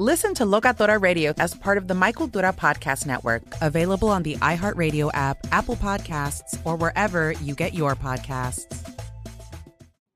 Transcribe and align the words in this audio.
Listen 0.00 0.32
to 0.34 0.44
Locatora 0.44 1.02
Radio 1.02 1.34
as 1.38 1.54
part 1.54 1.76
of 1.76 1.88
the 1.88 1.94
My 1.94 2.12
Cultura 2.12 2.56
Podcast 2.56 3.04
Network, 3.04 3.42
available 3.60 4.10
on 4.10 4.22
the 4.22 4.36
iHeartRadio 4.36 5.10
app, 5.12 5.38
Apple 5.50 5.74
Podcasts, 5.74 6.56
or 6.64 6.76
wherever 6.76 7.32
you 7.32 7.56
get 7.56 7.74
your 7.74 7.96
podcasts. 7.96 8.94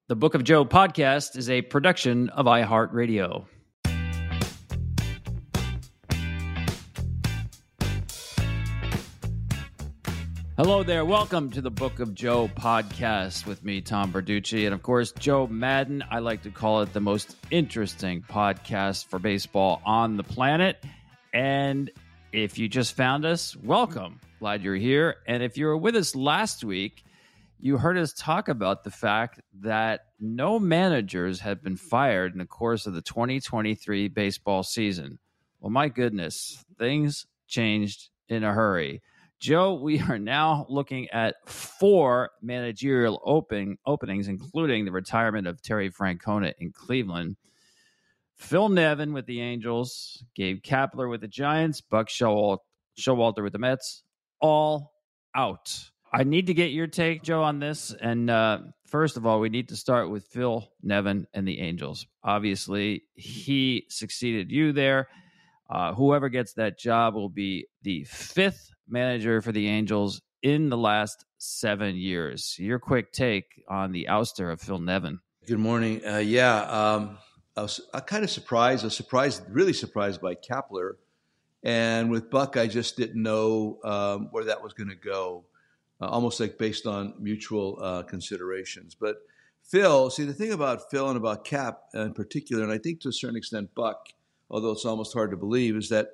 The 0.06 0.14
Book 0.14 0.36
of 0.36 0.44
Joe 0.44 0.64
podcast 0.64 1.36
is 1.36 1.50
a 1.50 1.62
production 1.62 2.28
of 2.28 2.46
iHeartRadio. 2.46 3.46
Hello 10.64 10.84
there. 10.84 11.04
Welcome 11.04 11.50
to 11.50 11.60
the 11.60 11.72
Book 11.72 11.98
of 11.98 12.14
Joe 12.14 12.46
podcast 12.46 13.46
with 13.46 13.64
me, 13.64 13.80
Tom 13.80 14.12
Verducci, 14.12 14.64
and 14.64 14.72
of 14.72 14.80
course, 14.80 15.10
Joe 15.10 15.48
Maddon. 15.48 16.04
I 16.08 16.20
like 16.20 16.44
to 16.44 16.52
call 16.52 16.82
it 16.82 16.92
the 16.92 17.00
most 17.00 17.34
interesting 17.50 18.22
podcast 18.22 19.06
for 19.06 19.18
baseball 19.18 19.82
on 19.84 20.16
the 20.16 20.22
planet. 20.22 20.76
And 21.34 21.90
if 22.32 22.60
you 22.60 22.68
just 22.68 22.94
found 22.94 23.24
us, 23.24 23.56
welcome. 23.56 24.20
Glad 24.38 24.62
you're 24.62 24.76
here. 24.76 25.16
And 25.26 25.42
if 25.42 25.58
you 25.58 25.66
were 25.66 25.76
with 25.76 25.96
us 25.96 26.14
last 26.14 26.62
week, 26.62 27.02
you 27.58 27.76
heard 27.76 27.98
us 27.98 28.12
talk 28.12 28.46
about 28.46 28.84
the 28.84 28.92
fact 28.92 29.40
that 29.62 30.02
no 30.20 30.60
managers 30.60 31.40
had 31.40 31.60
been 31.60 31.76
fired 31.76 32.34
in 32.34 32.38
the 32.38 32.46
course 32.46 32.86
of 32.86 32.94
the 32.94 33.02
2023 33.02 34.06
baseball 34.06 34.62
season. 34.62 35.18
Well, 35.58 35.70
my 35.70 35.88
goodness, 35.88 36.64
things 36.78 37.26
changed 37.48 38.10
in 38.28 38.44
a 38.44 38.52
hurry. 38.52 39.02
Joe, 39.42 39.74
we 39.74 40.00
are 40.00 40.20
now 40.20 40.66
looking 40.68 41.10
at 41.10 41.34
four 41.48 42.30
managerial 42.42 43.20
open, 43.24 43.76
openings, 43.84 44.28
including 44.28 44.84
the 44.84 44.92
retirement 44.92 45.48
of 45.48 45.60
Terry 45.60 45.90
Francona 45.90 46.52
in 46.60 46.70
Cleveland. 46.70 47.34
Phil 48.36 48.68
Nevin 48.68 49.12
with 49.12 49.26
the 49.26 49.40
Angels, 49.40 50.24
Gabe 50.36 50.62
Kapler 50.62 51.10
with 51.10 51.22
the 51.22 51.26
Giants, 51.26 51.80
Buck 51.80 52.06
Showalter, 52.08 53.42
with 53.42 53.52
the 53.52 53.58
Mets, 53.58 54.04
all 54.40 54.92
out. 55.34 55.90
I 56.12 56.22
need 56.22 56.46
to 56.46 56.54
get 56.54 56.70
your 56.70 56.86
take, 56.86 57.24
Joe, 57.24 57.42
on 57.42 57.58
this. 57.58 57.92
And 58.00 58.30
uh, 58.30 58.60
first 58.86 59.16
of 59.16 59.26
all, 59.26 59.40
we 59.40 59.48
need 59.48 59.68
to 59.70 59.76
start 59.76 60.08
with 60.08 60.24
Phil 60.26 60.70
Nevin 60.84 61.26
and 61.34 61.48
the 61.48 61.58
Angels. 61.58 62.06
Obviously, 62.22 63.02
he 63.14 63.86
succeeded 63.88 64.52
you 64.52 64.72
there. 64.72 65.08
Uh, 65.72 65.94
whoever 65.94 66.28
gets 66.28 66.52
that 66.52 66.78
job 66.78 67.14
will 67.14 67.30
be 67.30 67.66
the 67.82 68.04
fifth 68.04 68.68
manager 68.86 69.40
for 69.40 69.52
the 69.52 69.66
Angels 69.68 70.20
in 70.42 70.68
the 70.68 70.76
last 70.76 71.24
seven 71.38 71.96
years. 71.96 72.56
Your 72.58 72.78
quick 72.78 73.10
take 73.10 73.46
on 73.68 73.90
the 73.90 74.06
ouster 74.10 74.52
of 74.52 74.60
Phil 74.60 74.78
Nevin. 74.78 75.20
Good 75.46 75.58
morning. 75.58 76.02
Uh, 76.06 76.18
yeah, 76.18 76.60
um, 76.64 77.16
I 77.56 77.62
was 77.62 77.80
I 77.94 78.00
kind 78.00 78.22
of 78.22 78.28
surprised. 78.28 78.84
I 78.84 78.88
was 78.88 78.96
surprised, 78.96 79.44
really 79.48 79.72
surprised 79.72 80.20
by 80.20 80.34
Kapler. 80.34 80.96
And 81.62 82.10
with 82.10 82.28
Buck, 82.28 82.58
I 82.58 82.66
just 82.66 82.98
didn't 82.98 83.22
know 83.22 83.78
um, 83.82 84.28
where 84.30 84.44
that 84.44 84.62
was 84.62 84.74
going 84.74 84.90
to 84.90 84.94
go, 84.94 85.46
uh, 86.02 86.06
almost 86.06 86.38
like 86.38 86.58
based 86.58 86.86
on 86.86 87.14
mutual 87.18 87.78
uh, 87.80 88.02
considerations. 88.02 88.94
But 88.94 89.22
Phil, 89.62 90.10
see, 90.10 90.24
the 90.24 90.34
thing 90.34 90.52
about 90.52 90.90
Phil 90.90 91.08
and 91.08 91.16
about 91.16 91.46
Cap 91.46 91.80
in 91.94 92.12
particular, 92.12 92.62
and 92.62 92.72
I 92.72 92.76
think 92.76 93.00
to 93.00 93.08
a 93.08 93.12
certain 93.12 93.36
extent 93.36 93.74
Buck, 93.74 94.08
although 94.52 94.70
it's 94.70 94.84
almost 94.84 95.14
hard 95.14 95.30
to 95.30 95.36
believe, 95.36 95.74
is 95.76 95.88
that 95.88 96.10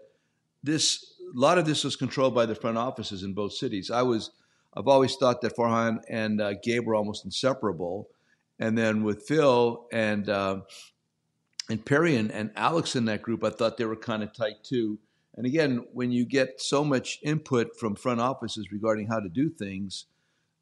this 0.63 1.15
a 1.35 1.39
lot 1.39 1.59
of 1.59 1.67
this 1.67 1.85
was 1.85 1.97
controlled 1.97 2.35
by 2.35 2.47
the 2.47 2.55
front 2.55 2.79
offices 2.79 3.23
in 3.23 3.35
both 3.35 3.53
cities. 3.53 3.91
I 3.91 4.03
was, 4.03 4.31
I've 4.75 4.89
always 4.89 5.15
thought 5.17 5.43
that 5.43 5.55
Farhan 5.55 5.99
and 6.09 6.41
uh, 6.41 6.55
Gabe 6.63 6.87
were 6.87 6.95
almost 6.95 7.27
inseparable, 7.27 8.09
and 8.59 8.79
then 8.79 9.03
with 9.03 9.27
Phil 9.27 9.87
and 9.93 10.29
uh, 10.31 10.61
and 11.69 11.85
Perry 11.85 12.17
and, 12.17 12.33
and 12.33 12.51
Alex 12.57 12.97
in 12.97 13.05
that 13.07 13.21
group, 13.21 13.45
I 13.45 13.51
thought 13.51 13.77
they 13.77 13.85
were 13.85 13.97
kind 13.97 14.23
of 14.23 14.33
tight 14.33 14.65
too. 14.65 14.99
And 15.37 15.47
again, 15.47 15.85
when 15.93 16.11
you 16.11 16.25
get 16.25 16.61
so 16.61 16.83
much 16.83 17.21
input 17.23 17.79
from 17.79 17.95
front 17.95 18.21
offices 18.21 18.73
regarding 18.73 19.07
how 19.07 19.21
to 19.21 19.29
do 19.29 19.51
things, 19.51 20.07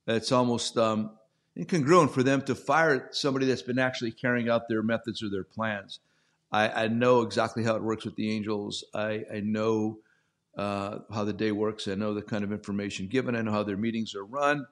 it's 0.07 0.33
almost 0.33 0.77
um, 0.77 1.13
incongruent 1.57 2.11
for 2.11 2.23
them 2.23 2.43
to 2.43 2.55
fire 2.55 3.09
somebody 3.13 3.47
that's 3.47 3.63
been 3.63 3.79
actually 3.79 4.13
carrying 4.13 4.51
out 4.51 4.69
their 4.69 4.83
methods 4.83 5.23
or 5.23 5.31
their 5.31 5.45
plans. 5.45 6.01
I, 6.53 6.85
I 6.85 6.89
know 6.89 7.23
exactly 7.23 7.65
how 7.65 7.77
it 7.77 7.83
works 7.83 8.05
with 8.05 8.17
the 8.17 8.31
Angels. 8.31 8.85
I, 8.95 9.25
I 9.33 9.41
know 9.41 9.99
uh, 10.57 11.01
how 11.13 11.25
the 11.25 11.33
day 11.33 11.53
works. 11.53 11.89
I 11.89 11.95
know 11.95 12.15
the 12.15 12.23
kind 12.23 12.45
of 12.45 12.53
information 12.53 13.09
given. 13.09 13.37
I 13.37 13.43
know 13.43 13.53
how 13.53 13.63
their 13.63 13.77
meetings 13.77 14.15
are 14.15 14.25
run, 14.25 14.67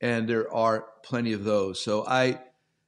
and 0.00 0.28
there 0.28 0.52
are 0.54 0.86
plenty 1.02 1.32
of 1.32 1.44
those. 1.44 1.82
So 1.82 2.06
I, 2.06 2.40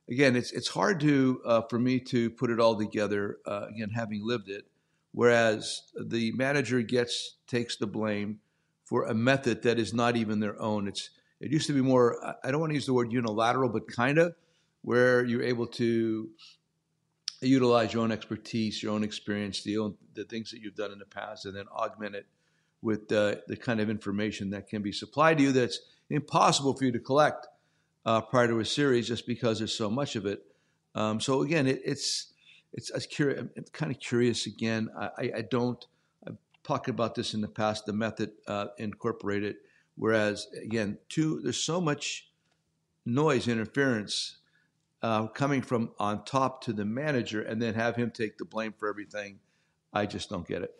again, 0.09 0.37
it's 0.37 0.53
it's 0.53 0.69
hard 0.69 1.01
to 1.01 1.41
uh, 1.45 1.63
for 1.69 1.79
me 1.79 2.01
to 2.01 2.31
put 2.31 2.51
it 2.51 2.61
all 2.61 2.77
together. 2.79 3.39
Uh, 3.45 3.67
again, 3.69 3.91
having 3.91 4.23
lived 4.25 4.49
it, 4.49 4.65
whereas 5.13 5.83
the 6.01 6.33
manager 6.33 6.81
gets 6.83 7.37
takes 7.47 7.77
the 7.77 7.87
blame 7.87 8.41
for 8.85 9.05
a 9.05 9.15
method 9.15 9.63
that 9.63 9.79
is 9.79 9.93
not 9.93 10.17
even 10.17 10.41
their 10.41 10.61
own. 10.61 10.89
It's 10.89 11.11
it 11.41 11.51
used 11.51 11.67
to 11.67 11.73
be 11.73 11.83
more. 11.83 12.17
I 12.43 12.51
don't 12.51 12.61
want 12.61 12.71
to 12.71 12.75
use 12.75 12.87
the 12.87 12.95
word 12.95 13.13
unilateral, 13.13 13.69
but 13.69 13.87
kind 13.89 14.19
of 14.19 14.35
where 14.83 15.25
you're 15.25 15.43
able 15.43 15.67
to 15.67 16.31
utilize 17.49 17.93
your 17.95 18.03
own 18.03 18.13
expertise, 18.13 18.83
your 18.83 18.93
own 18.93 19.03
experience, 19.03 19.63
the, 19.63 19.79
own, 19.79 19.95
the 20.15 20.25
things 20.25 20.51
that 20.51 20.61
you've 20.61 20.75
done 20.75 20.93
in 20.93 20.99
the 20.99 21.07
past, 21.07 21.47
and 21.47 21.57
then 21.57 21.67
augment 21.69 22.15
it 22.15 22.27
with 22.83 23.11
uh, 23.13 23.37
the 23.47 23.57
kind 23.57 23.81
of 23.81 23.91
information 23.91 24.51
that 24.51 24.69
can 24.69 24.83
be 24.83 24.93
supplied 24.93 25.39
to 25.39 25.45
you 25.45 25.53
that's 25.53 25.81
impossible 26.09 26.75
for 26.75 26.85
you 26.85 26.93
to 26.93 26.99
collect 26.99 27.47
uh, 28.07 28.21
prior 28.21 28.49
to 28.49 28.61
a 28.61 28.65
series 28.65 29.09
just 29.09 29.27
because 29.27 29.59
there's 29.59 29.75
so 29.75 29.91
much 29.91 30.17
of 30.17 30.27
it. 30.27 30.43
Um, 30.95 31.21
so 31.21 31.43
again, 31.43 31.67
it, 31.67 31.81
it's 31.85 32.33
it's 32.73 33.07
curious, 33.07 33.41
I'm 33.41 33.65
kind 33.73 33.91
of 33.91 33.99
curious 33.99 34.47
again. 34.47 34.91
I, 34.97 35.33
I, 35.37 35.41
don't. 35.43 35.85
I've 36.27 36.37
talked 36.63 36.89
about 36.89 37.17
this 37.17 37.35
in 37.35 37.41
the 37.41 37.49
past. 37.49 37.85
The 37.85 37.93
method 37.93 38.31
uh, 38.47 38.67
incorporated, 38.79 39.57
whereas 39.97 40.47
again, 40.63 40.99
two 41.09 41.41
there's 41.43 41.59
so 41.59 41.81
much 41.81 42.29
noise 43.05 43.49
interference 43.49 44.37
uh, 45.03 45.27
coming 45.29 45.63
from 45.63 45.91
on 45.99 46.25
top 46.25 46.65
to 46.65 46.73
the 46.73 46.85
manager 46.85 47.43
and 47.43 47.61
then 47.61 47.75
have 47.75 47.97
him 47.97 48.11
take 48.11 48.39
the 48.39 48.45
blame 48.45 48.75
for 48.77 48.89
everything. 48.89 49.39
I 49.93 50.07
just 50.07 50.31
don't 50.31 50.47
get 50.47 50.63
it. 50.63 50.75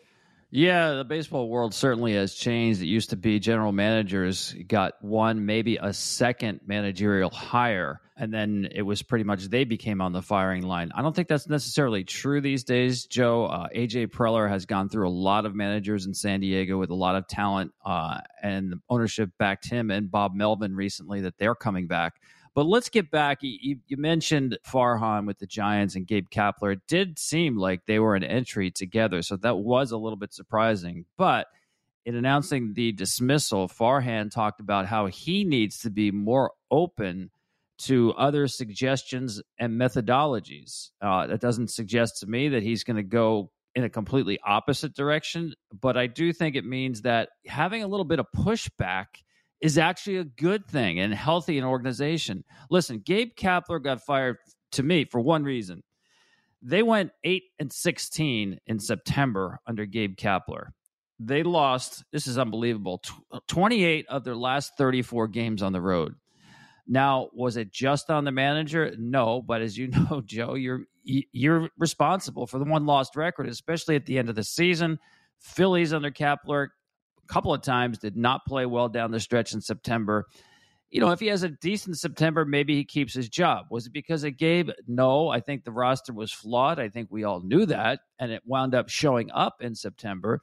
Yeah, 0.53 0.95
the 0.95 1.05
baseball 1.05 1.47
world 1.47 1.73
certainly 1.73 2.13
has 2.15 2.33
changed. 2.33 2.81
It 2.81 2.87
used 2.87 3.11
to 3.11 3.15
be 3.15 3.39
general 3.39 3.71
managers 3.71 4.53
got 4.67 5.01
one, 5.01 5.45
maybe 5.45 5.77
a 5.77 5.93
second 5.93 6.59
managerial 6.67 7.29
hire, 7.29 8.01
and 8.17 8.33
then 8.33 8.67
it 8.69 8.81
was 8.81 9.01
pretty 9.01 9.23
much 9.23 9.45
they 9.45 9.63
became 9.63 10.01
on 10.01 10.11
the 10.11 10.21
firing 10.21 10.63
line. 10.63 10.91
I 10.93 11.03
don't 11.03 11.15
think 11.15 11.29
that's 11.29 11.47
necessarily 11.47 12.03
true 12.03 12.41
these 12.41 12.65
days, 12.65 13.05
Joe. 13.05 13.45
Uh, 13.45 13.69
AJ 13.73 14.07
Preller 14.07 14.49
has 14.49 14.65
gone 14.65 14.89
through 14.89 15.07
a 15.07 15.09
lot 15.09 15.45
of 15.45 15.55
managers 15.55 16.05
in 16.05 16.13
San 16.13 16.41
Diego 16.41 16.77
with 16.77 16.89
a 16.89 16.95
lot 16.95 17.15
of 17.15 17.29
talent, 17.29 17.71
uh, 17.85 18.19
and 18.43 18.75
ownership 18.89 19.29
backed 19.39 19.69
him 19.69 19.89
and 19.89 20.11
Bob 20.11 20.35
Melvin 20.35 20.75
recently 20.75 21.21
that 21.21 21.37
they're 21.37 21.55
coming 21.55 21.87
back. 21.87 22.15
But 22.53 22.65
let's 22.65 22.89
get 22.89 23.11
back. 23.11 23.39
You, 23.41 23.77
you, 23.87 23.97
mentioned 23.97 24.57
Farhan 24.67 25.25
with 25.25 25.39
the 25.39 25.47
Giants 25.47 25.95
and 25.95 26.05
Gabe 26.05 26.27
Kapler. 26.29 26.73
It 26.73 26.81
did 26.87 27.17
seem 27.17 27.57
like 27.57 27.85
they 27.85 27.99
were 27.99 28.15
an 28.15 28.25
entry 28.25 28.71
together, 28.71 29.21
so 29.21 29.37
that 29.37 29.57
was 29.57 29.91
a 29.91 29.97
little 29.97 30.17
bit 30.17 30.33
surprising. 30.33 31.05
But 31.17 31.47
in 32.05 32.15
announcing 32.15 32.73
the 32.73 32.91
dismissal, 32.91 33.69
Farhan 33.69 34.29
talked 34.31 34.59
about 34.59 34.85
how 34.85 35.05
he 35.05 35.45
needs 35.45 35.79
to 35.79 35.89
be 35.89 36.11
more 36.11 36.51
open 36.69 37.31
to 37.83 38.13
other 38.13 38.47
suggestions 38.47 39.41
and 39.57 39.79
methodologies. 39.79 40.89
Uh, 41.01 41.27
that 41.27 41.41
doesn't 41.41 41.71
suggest 41.71 42.19
to 42.19 42.27
me 42.27 42.49
that 42.49 42.63
he's 42.63 42.83
going 42.83 42.97
to 42.97 43.03
go 43.03 43.51
in 43.73 43.83
a 43.83 43.89
completely 43.89 44.37
opposite 44.45 44.93
direction, 44.93 45.53
but 45.79 45.95
I 45.95 46.07
do 46.07 46.33
think 46.33 46.55
it 46.55 46.65
means 46.65 47.03
that 47.03 47.29
having 47.47 47.83
a 47.83 47.87
little 47.87 48.05
bit 48.05 48.19
of 48.19 48.25
pushback 48.35 49.05
is 49.61 49.77
actually 49.77 50.17
a 50.17 50.23
good 50.23 50.65
thing 50.67 50.99
and 50.99 51.13
healthy 51.13 51.57
in 51.57 51.63
organization. 51.63 52.43
Listen, 52.69 52.99
Gabe 52.99 53.35
Kapler 53.35 53.81
got 53.81 54.01
fired 54.01 54.37
to 54.73 54.83
me 54.83 55.05
for 55.05 55.21
one 55.21 55.43
reason. 55.43 55.83
They 56.61 56.83
went 56.83 57.11
8 57.23 57.43
and 57.59 57.71
16 57.71 58.59
in 58.67 58.79
September 58.79 59.59
under 59.67 59.85
Gabe 59.85 60.15
Kapler. 60.15 60.67
They 61.19 61.43
lost, 61.43 62.03
this 62.11 62.27
is 62.27 62.37
unbelievable, 62.37 63.01
uh, 63.31 63.39
28 63.47 64.07
of 64.09 64.23
their 64.23 64.35
last 64.35 64.73
34 64.77 65.27
games 65.27 65.61
on 65.61 65.73
the 65.73 65.81
road. 65.81 66.15
Now, 66.87 67.29
was 67.33 67.57
it 67.57 67.71
just 67.71 68.09
on 68.09 68.25
the 68.25 68.31
manager? 68.31 68.93
No, 68.97 69.41
but 69.41 69.61
as 69.61 69.77
you 69.77 69.87
know, 70.09 70.21
Joe, 70.25 70.55
you're 70.55 70.81
you're 71.03 71.67
responsible 71.79 72.45
for 72.45 72.59
the 72.59 72.65
one 72.65 72.85
lost 72.85 73.15
record, 73.15 73.47
especially 73.47 73.95
at 73.95 74.05
the 74.05 74.19
end 74.19 74.29
of 74.29 74.35
the 74.35 74.43
season. 74.43 74.99
Phillies 75.39 75.93
under 75.93 76.11
Kapler 76.11 76.67
couple 77.27 77.53
of 77.53 77.61
times, 77.61 77.97
did 77.97 78.17
not 78.17 78.45
play 78.45 78.65
well 78.65 78.89
down 78.89 79.11
the 79.11 79.19
stretch 79.19 79.53
in 79.53 79.61
September. 79.61 80.27
You 80.89 80.99
know, 80.99 81.11
if 81.11 81.21
he 81.21 81.27
has 81.27 81.43
a 81.43 81.49
decent 81.49 81.97
September, 81.97 82.43
maybe 82.43 82.75
he 82.75 82.83
keeps 82.83 83.13
his 83.13 83.29
job. 83.29 83.67
Was 83.69 83.87
it 83.87 83.93
because 83.93 84.25
of 84.25 84.37
Gabe? 84.37 84.71
No, 84.87 85.29
I 85.29 85.39
think 85.39 85.63
the 85.63 85.71
roster 85.71 86.11
was 86.11 86.33
flawed. 86.33 86.79
I 86.79 86.89
think 86.89 87.07
we 87.09 87.23
all 87.23 87.39
knew 87.39 87.65
that, 87.67 88.01
and 88.19 88.31
it 88.31 88.43
wound 88.45 88.75
up 88.75 88.89
showing 88.89 89.31
up 89.31 89.61
in 89.61 89.73
September. 89.73 90.41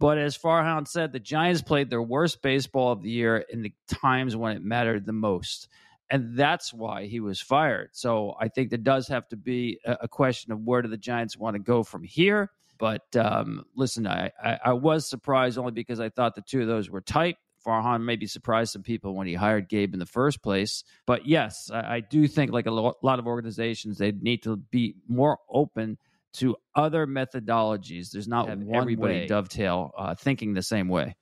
But 0.00 0.18
as 0.18 0.36
Farhan 0.36 0.88
said, 0.88 1.12
the 1.12 1.20
Giants 1.20 1.62
played 1.62 1.90
their 1.90 2.02
worst 2.02 2.42
baseball 2.42 2.90
of 2.90 3.02
the 3.02 3.10
year 3.10 3.44
in 3.48 3.62
the 3.62 3.72
times 3.88 4.34
when 4.36 4.56
it 4.56 4.62
mattered 4.62 5.06
the 5.06 5.12
most. 5.12 5.68
And 6.10 6.36
that's 6.36 6.74
why 6.74 7.06
he 7.06 7.20
was 7.20 7.40
fired. 7.40 7.90
So 7.92 8.34
I 8.38 8.48
think 8.48 8.70
there 8.70 8.78
does 8.78 9.08
have 9.08 9.28
to 9.28 9.36
be 9.36 9.78
a 9.86 10.08
question 10.08 10.52
of 10.52 10.60
where 10.60 10.82
do 10.82 10.88
the 10.88 10.96
Giants 10.96 11.38
want 11.38 11.54
to 11.54 11.60
go 11.60 11.82
from 11.82 12.02
here. 12.02 12.50
But 12.78 13.16
um, 13.16 13.64
listen, 13.76 14.06
I, 14.06 14.30
I, 14.42 14.58
I, 14.66 14.72
was 14.72 15.08
surprised 15.08 15.58
only 15.58 15.72
because 15.72 16.00
I 16.00 16.08
thought 16.08 16.34
the 16.34 16.42
two 16.42 16.62
of 16.62 16.66
those 16.66 16.90
were 16.90 17.00
tight. 17.00 17.36
Farhan 17.64 18.02
maybe 18.02 18.26
surprised 18.26 18.72
some 18.72 18.82
people 18.82 19.14
when 19.14 19.26
he 19.26 19.34
hired 19.34 19.68
Gabe 19.68 19.94
in 19.94 20.00
the 20.00 20.06
first 20.06 20.42
place. 20.42 20.84
But 21.06 21.26
yes, 21.26 21.70
I, 21.72 21.96
I 21.96 22.00
do 22.00 22.28
think, 22.28 22.52
like 22.52 22.66
a 22.66 22.70
lo- 22.70 22.98
lot 23.02 23.18
of 23.18 23.26
organizations, 23.26 23.98
they 23.98 24.12
need 24.12 24.42
to 24.42 24.56
be 24.56 24.96
more 25.08 25.38
open 25.48 25.98
to 26.34 26.56
other 26.74 27.06
methodologies. 27.06 28.10
There's 28.10 28.28
not 28.28 28.48
one 28.58 28.82
everybody 28.82 29.20
way. 29.20 29.26
dovetail 29.26 29.92
uh, 29.96 30.14
thinking 30.14 30.54
the 30.54 30.62
same 30.62 30.88
way. 30.88 31.16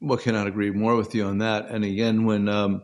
Well, 0.00 0.18
cannot 0.18 0.46
agree 0.46 0.70
more 0.70 0.96
with 0.96 1.14
you 1.14 1.24
on 1.24 1.38
that. 1.38 1.68
And 1.68 1.84
again, 1.84 2.24
when 2.24 2.48
um, 2.48 2.82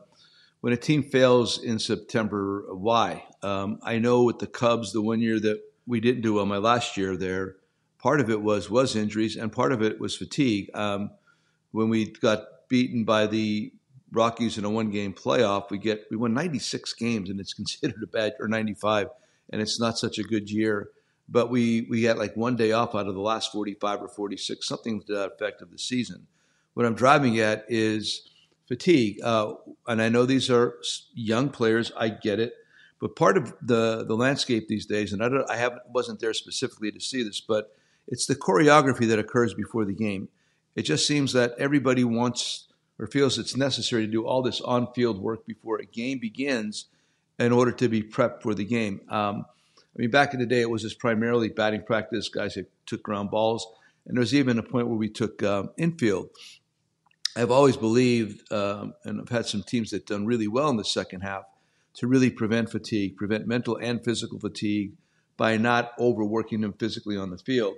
when 0.60 0.72
a 0.72 0.76
team 0.76 1.02
fails 1.02 1.62
in 1.62 1.78
September, 1.78 2.64
why? 2.74 3.24
Um, 3.42 3.78
I 3.82 3.98
know 3.98 4.24
with 4.24 4.38
the 4.38 4.46
Cubs, 4.46 4.92
the 4.92 5.02
one 5.02 5.20
year 5.20 5.38
that 5.38 5.60
we 5.86 6.00
didn't 6.00 6.22
do 6.22 6.34
well 6.34 6.46
my 6.46 6.58
last 6.58 6.96
year 6.96 7.16
there. 7.16 7.56
Part 7.98 8.20
of 8.20 8.30
it 8.30 8.42
was 8.42 8.68
was 8.68 8.96
injuries, 8.96 9.36
and 9.36 9.52
part 9.52 9.72
of 9.72 9.82
it 9.82 9.98
was 9.98 10.16
fatigue. 10.16 10.70
Um, 10.74 11.10
when 11.72 11.88
we 11.88 12.10
got 12.10 12.68
beaten 12.68 13.04
by 13.04 13.26
the 13.26 13.72
Rockies 14.12 14.58
in 14.58 14.64
a 14.64 14.70
one 14.70 14.90
game 14.90 15.12
playoff, 15.12 15.70
we 15.70 15.78
get 15.78 16.06
we 16.10 16.16
won 16.16 16.34
96 16.34 16.92
games, 16.94 17.30
and 17.30 17.40
it's 17.40 17.54
considered 17.54 18.02
a 18.02 18.06
bad 18.06 18.34
or 18.40 18.48
95, 18.48 19.08
and 19.50 19.60
it's 19.62 19.80
not 19.80 19.98
such 19.98 20.18
a 20.18 20.22
good 20.22 20.50
year. 20.50 20.90
But 21.28 21.50
we 21.50 21.86
we 21.88 22.02
had 22.04 22.18
like 22.18 22.36
one 22.36 22.56
day 22.56 22.72
off 22.72 22.94
out 22.94 23.08
of 23.08 23.14
the 23.14 23.20
last 23.20 23.52
45 23.52 24.02
or 24.02 24.08
46, 24.08 24.66
something 24.66 25.02
to 25.02 25.14
that 25.14 25.32
effect 25.32 25.62
of 25.62 25.70
the 25.70 25.78
season. 25.78 26.26
What 26.74 26.84
I'm 26.84 26.94
driving 26.94 27.38
at 27.38 27.64
is 27.68 28.28
fatigue, 28.68 29.20
uh, 29.22 29.54
and 29.86 30.02
I 30.02 30.10
know 30.10 30.26
these 30.26 30.50
are 30.50 30.74
young 31.14 31.48
players. 31.48 31.90
I 31.96 32.10
get 32.10 32.38
it 32.40 32.54
but 33.04 33.16
part 33.16 33.36
of 33.36 33.52
the 33.60 34.02
the 34.08 34.16
landscape 34.16 34.66
these 34.66 34.86
days, 34.86 35.12
and 35.12 35.22
I 35.22 35.28
don't, 35.28 35.50
I 35.50 35.56
haven't 35.56 35.82
wasn't 35.90 36.20
there 36.20 36.32
specifically 36.32 36.90
to 36.90 36.98
see 36.98 37.22
this, 37.22 37.38
but 37.38 37.70
it's 38.08 38.24
the 38.24 38.34
choreography 38.34 39.06
that 39.08 39.18
occurs 39.18 39.52
before 39.52 39.84
the 39.84 39.92
game. 39.92 40.30
It 40.74 40.84
just 40.84 41.06
seems 41.06 41.34
that 41.34 41.52
everybody 41.58 42.02
wants 42.02 42.66
or 42.98 43.06
feels 43.06 43.38
it's 43.38 43.58
necessary 43.58 44.06
to 44.06 44.10
do 44.10 44.26
all 44.26 44.40
this 44.40 44.62
on-field 44.62 45.20
work 45.20 45.44
before 45.44 45.76
a 45.80 45.84
game 45.84 46.18
begins 46.18 46.86
in 47.38 47.52
order 47.52 47.72
to 47.72 47.90
be 47.90 48.02
prepped 48.02 48.40
for 48.40 48.54
the 48.54 48.64
game. 48.64 49.02
Um, 49.10 49.44
I 49.78 49.96
mean, 49.96 50.10
back 50.10 50.32
in 50.32 50.40
the 50.40 50.46
day, 50.46 50.62
it 50.62 50.70
was 50.70 50.80
just 50.80 50.98
primarily 50.98 51.50
batting 51.50 51.82
practice. 51.82 52.30
Guys 52.30 52.54
that 52.54 52.72
took 52.86 53.02
ground 53.02 53.30
balls, 53.30 53.66
and 54.06 54.16
there 54.16 54.20
was 54.20 54.34
even 54.34 54.58
a 54.58 54.62
point 54.62 54.88
where 54.88 54.96
we 54.96 55.10
took 55.10 55.42
um, 55.42 55.68
infield. 55.76 56.30
I've 57.36 57.50
always 57.50 57.76
believed, 57.76 58.50
um, 58.50 58.94
and 59.04 59.20
I've 59.20 59.28
had 59.28 59.44
some 59.44 59.62
teams 59.62 59.90
that 59.90 60.06
done 60.06 60.24
really 60.24 60.48
well 60.48 60.70
in 60.70 60.78
the 60.78 60.86
second 60.86 61.20
half 61.20 61.44
to 61.94 62.06
really 62.06 62.30
prevent 62.30 62.70
fatigue, 62.70 63.16
prevent 63.16 63.46
mental 63.46 63.76
and 63.76 64.04
physical 64.04 64.38
fatigue 64.38 64.92
by 65.36 65.56
not 65.56 65.92
overworking 65.98 66.60
them 66.60 66.72
physically 66.72 67.16
on 67.16 67.30
the 67.30 67.38
field. 67.38 67.76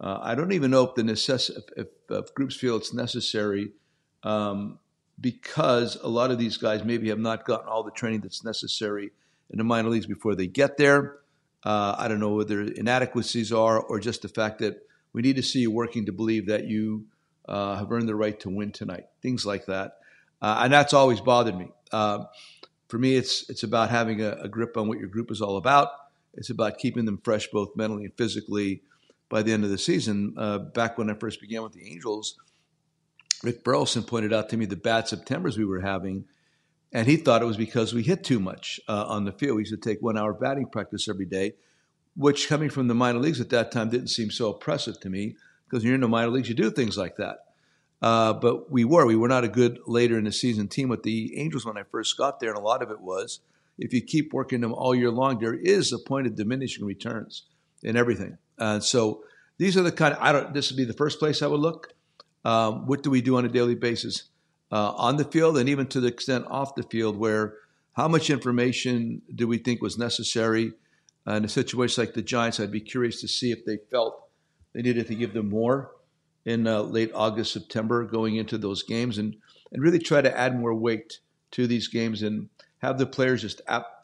Uh, 0.00 0.18
I 0.20 0.34
don't 0.34 0.52
even 0.52 0.70
know 0.70 0.84
if 0.84 0.94
the 0.94 1.02
necess- 1.02 1.50
if, 1.50 1.64
if, 1.76 1.86
if 2.10 2.34
groups 2.34 2.56
feel 2.56 2.76
it's 2.76 2.92
necessary 2.92 3.72
um, 4.22 4.78
because 5.20 5.96
a 5.96 6.08
lot 6.08 6.30
of 6.30 6.38
these 6.38 6.56
guys 6.56 6.84
maybe 6.84 7.08
have 7.08 7.18
not 7.18 7.44
gotten 7.44 7.68
all 7.68 7.82
the 7.82 7.90
training 7.90 8.20
that's 8.20 8.44
necessary 8.44 9.10
in 9.50 9.58
the 9.58 9.64
minor 9.64 9.88
leagues 9.88 10.06
before 10.06 10.34
they 10.34 10.46
get 10.46 10.76
there. 10.76 11.18
Uh, 11.64 11.94
I 11.98 12.08
don't 12.08 12.20
know 12.20 12.34
whether 12.34 12.62
inadequacies 12.62 13.52
are 13.52 13.80
or 13.80 13.98
just 13.98 14.22
the 14.22 14.28
fact 14.28 14.58
that 14.58 14.86
we 15.12 15.22
need 15.22 15.36
to 15.36 15.42
see 15.42 15.60
you 15.60 15.70
working 15.70 16.06
to 16.06 16.12
believe 16.12 16.46
that 16.46 16.66
you 16.66 17.06
uh, 17.48 17.76
have 17.76 17.90
earned 17.90 18.08
the 18.08 18.14
right 18.14 18.38
to 18.40 18.50
win 18.50 18.72
tonight. 18.72 19.06
Things 19.22 19.46
like 19.46 19.66
that, 19.66 19.98
uh, 20.42 20.60
and 20.62 20.72
that's 20.72 20.92
always 20.92 21.20
bothered 21.20 21.56
me. 21.56 21.68
For 22.88 22.98
me, 22.98 23.16
it's 23.16 23.48
it's 23.50 23.62
about 23.62 23.90
having 23.90 24.22
a, 24.22 24.32
a, 24.42 24.48
grip 24.48 24.76
on 24.76 24.88
what 24.88 24.98
your 24.98 25.08
group 25.08 25.30
is 25.30 25.40
all 25.40 25.56
about. 25.56 25.88
It's 26.34 26.50
about 26.50 26.78
keeping 26.78 27.04
them 27.04 27.20
fresh, 27.22 27.48
both 27.48 27.74
mentally 27.76 28.04
and 28.04 28.14
physically, 28.14 28.82
by 29.28 29.42
the 29.42 29.52
end 29.52 29.64
of 29.64 29.70
the 29.70 29.78
season. 29.78 30.34
Uh, 30.36 30.58
back 30.58 30.98
when 30.98 31.10
I 31.10 31.14
first 31.14 31.40
began 31.40 31.62
with 31.62 31.72
the 31.72 31.86
Angels, 31.86 32.36
Rick 33.42 33.64
Burleson 33.64 34.04
pointed 34.04 34.32
out 34.32 34.48
to 34.50 34.56
me 34.56 34.66
the 34.66 34.76
bad 34.76 35.08
September's 35.08 35.58
we 35.58 35.64
were 35.64 35.80
having, 35.80 36.26
and 36.92 37.06
he 37.06 37.16
thought 37.16 37.42
it 37.42 37.46
was 37.46 37.56
because 37.56 37.92
we 37.92 38.02
hit 38.02 38.22
too 38.22 38.38
much 38.38 38.80
uh, 38.88 39.06
on 39.08 39.24
the 39.24 39.32
field. 39.32 39.56
We 39.56 39.62
used 39.62 39.72
to 39.72 39.88
take 39.88 40.00
one 40.00 40.16
hour 40.16 40.32
batting 40.32 40.68
practice 40.68 41.08
every 41.08 41.26
day, 41.26 41.54
which 42.14 42.48
coming 42.48 42.70
from 42.70 42.88
the 42.88 42.94
minor 42.94 43.18
leagues 43.18 43.40
at 43.40 43.50
that 43.50 43.72
time 43.72 43.90
didn't 43.90 44.08
seem 44.08 44.30
so 44.30 44.50
oppressive 44.50 45.00
to 45.00 45.10
me 45.10 45.36
because 45.68 45.84
you're 45.84 45.94
in 45.94 46.00
the 46.00 46.08
minor 46.08 46.30
leagues, 46.30 46.48
you 46.48 46.54
do 46.54 46.70
things 46.70 46.96
like 46.96 47.16
that. 47.16 47.45
Uh, 48.02 48.32
but 48.34 48.70
we 48.70 48.84
were. 48.84 49.06
We 49.06 49.16
were 49.16 49.28
not 49.28 49.44
a 49.44 49.48
good 49.48 49.78
later 49.86 50.18
in 50.18 50.24
the 50.24 50.32
season 50.32 50.68
team 50.68 50.88
with 50.88 51.02
the 51.02 51.38
Angels 51.38 51.64
when 51.64 51.78
I 51.78 51.82
first 51.82 52.16
got 52.16 52.40
there, 52.40 52.50
and 52.50 52.58
a 52.58 52.62
lot 52.62 52.82
of 52.82 52.90
it 52.90 53.00
was 53.00 53.40
if 53.78 53.92
you 53.92 54.00
keep 54.00 54.32
working 54.32 54.60
them 54.60 54.72
all 54.72 54.94
year 54.94 55.10
long, 55.10 55.38
there 55.38 55.54
is 55.54 55.92
a 55.92 55.98
point 55.98 56.26
of 56.26 56.34
diminishing 56.34 56.84
returns 56.84 57.44
in 57.82 57.96
everything. 57.96 58.38
And 58.58 58.82
so 58.82 59.24
these 59.58 59.76
are 59.76 59.82
the 59.82 59.92
kind 59.92 60.14
of, 60.14 60.22
I 60.22 60.32
don't, 60.32 60.54
this 60.54 60.70
would 60.70 60.76
be 60.76 60.84
the 60.84 60.94
first 60.94 61.18
place 61.18 61.42
I 61.42 61.46
would 61.46 61.60
look. 61.60 61.92
Um, 62.44 62.86
what 62.86 63.02
do 63.02 63.10
we 63.10 63.20
do 63.20 63.36
on 63.36 63.44
a 63.44 63.48
daily 63.48 63.74
basis 63.74 64.24
uh, 64.70 64.92
on 64.92 65.16
the 65.16 65.24
field 65.24 65.58
and 65.58 65.68
even 65.68 65.86
to 65.88 66.00
the 66.00 66.08
extent 66.08 66.46
off 66.48 66.74
the 66.74 66.84
field 66.84 67.16
where 67.16 67.54
how 67.92 68.08
much 68.08 68.30
information 68.30 69.22
do 69.34 69.48
we 69.48 69.58
think 69.58 69.82
was 69.82 69.98
necessary? 69.98 70.72
Uh, 71.26 71.34
in 71.34 71.44
a 71.44 71.48
situation 71.48 72.02
like 72.02 72.14
the 72.14 72.22
Giants, 72.22 72.60
I'd 72.60 72.70
be 72.70 72.80
curious 72.80 73.20
to 73.20 73.28
see 73.28 73.50
if 73.50 73.64
they 73.64 73.78
felt 73.90 74.28
they 74.72 74.82
needed 74.82 75.08
to 75.08 75.14
give 75.14 75.32
them 75.32 75.48
more 75.48 75.90
in 76.46 76.66
uh, 76.66 76.80
late 76.80 77.10
August, 77.14 77.52
September, 77.52 78.04
going 78.04 78.36
into 78.36 78.56
those 78.56 78.82
games, 78.82 79.18
and 79.18 79.36
and 79.72 79.82
really 79.82 79.98
try 79.98 80.22
to 80.22 80.38
add 80.38 80.58
more 80.58 80.74
weight 80.74 81.18
to 81.50 81.66
these 81.66 81.88
games 81.88 82.22
and 82.22 82.48
have 82.78 82.98
the 82.98 83.06
players 83.06 83.42
just 83.42 83.60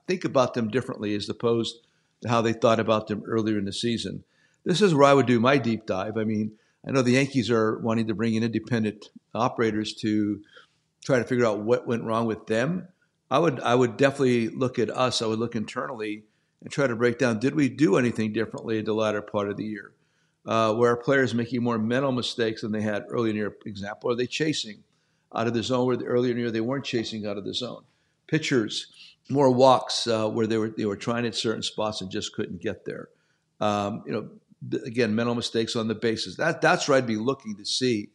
think 0.06 0.24
about 0.24 0.54
them 0.54 0.68
differently 0.68 1.14
as 1.14 1.28
opposed 1.28 1.86
to 2.20 2.28
how 2.28 2.42
they 2.42 2.52
thought 2.52 2.80
about 2.80 3.06
them 3.06 3.22
earlier 3.26 3.58
in 3.58 3.64
the 3.64 3.72
season. 3.72 4.24
This 4.64 4.82
is 4.82 4.94
where 4.94 5.08
I 5.08 5.14
would 5.14 5.26
do 5.26 5.40
my 5.40 5.58
deep 5.58 5.86
dive. 5.86 6.16
I 6.16 6.24
mean, 6.24 6.52
I 6.86 6.90
know 6.90 7.02
the 7.02 7.12
Yankees 7.12 7.50
are 7.50 7.78
wanting 7.78 8.08
to 8.08 8.14
bring 8.14 8.34
in 8.34 8.42
independent 8.42 9.10
operators 9.34 9.94
to 9.94 10.40
try 11.04 11.18
to 11.18 11.24
figure 11.24 11.46
out 11.46 11.60
what 11.60 11.86
went 11.86 12.04
wrong 12.04 12.26
with 12.26 12.46
them. 12.46 12.88
I 13.30 13.38
would 13.38 13.60
I 13.60 13.74
would 13.74 13.96
definitely 13.96 14.48
look 14.48 14.78
at 14.78 14.90
us. 14.90 15.22
I 15.22 15.26
would 15.26 15.38
look 15.38 15.56
internally 15.56 16.24
and 16.60 16.70
try 16.70 16.86
to 16.86 16.96
break 16.96 17.18
down 17.18 17.38
did 17.38 17.54
we 17.54 17.68
do 17.68 17.96
anything 17.96 18.32
differently 18.32 18.78
in 18.78 18.84
the 18.84 18.94
latter 18.94 19.22
part 19.22 19.48
of 19.48 19.56
the 19.56 19.64
year. 19.64 19.92
Uh, 20.46 20.74
where 20.74 20.96
players 20.96 21.34
making 21.34 21.62
more 21.62 21.78
mental 21.78 22.12
mistakes 22.12 22.62
than 22.62 22.72
they 22.72 22.82
had 22.82 23.04
early 23.08 23.30
in 23.30 23.36
the 23.36 23.40
year. 23.40 23.56
Example, 23.66 24.10
are 24.10 24.16
they 24.16 24.26
chasing 24.26 24.82
out 25.34 25.46
of 25.46 25.54
the 25.54 25.62
zone 25.62 25.86
where 25.86 25.96
the, 25.96 26.04
earlier 26.04 26.30
in 26.30 26.36
the 26.36 26.42
year 26.42 26.50
they 26.50 26.60
weren't 26.60 26.84
chasing 26.84 27.26
out 27.26 27.38
of 27.38 27.44
the 27.44 27.54
zone? 27.54 27.82
Pitchers 28.26 29.12
more 29.28 29.50
walks 29.50 30.06
uh, 30.06 30.28
where 30.28 30.46
they 30.46 30.58
were 30.58 30.70
they 30.70 30.84
were 30.84 30.96
trying 30.96 31.26
at 31.26 31.34
certain 31.34 31.62
spots 31.62 32.00
and 32.00 32.10
just 32.10 32.34
couldn't 32.34 32.60
get 32.60 32.84
there. 32.84 33.08
Um, 33.60 34.02
you 34.06 34.12
know, 34.12 34.28
again, 34.84 35.14
mental 35.14 35.34
mistakes 35.34 35.76
on 35.76 35.88
the 35.88 35.94
bases. 35.94 36.36
That 36.36 36.60
that's 36.60 36.88
where 36.88 36.98
I'd 36.98 37.06
be 37.06 37.16
looking 37.16 37.56
to 37.56 37.64
see. 37.64 38.10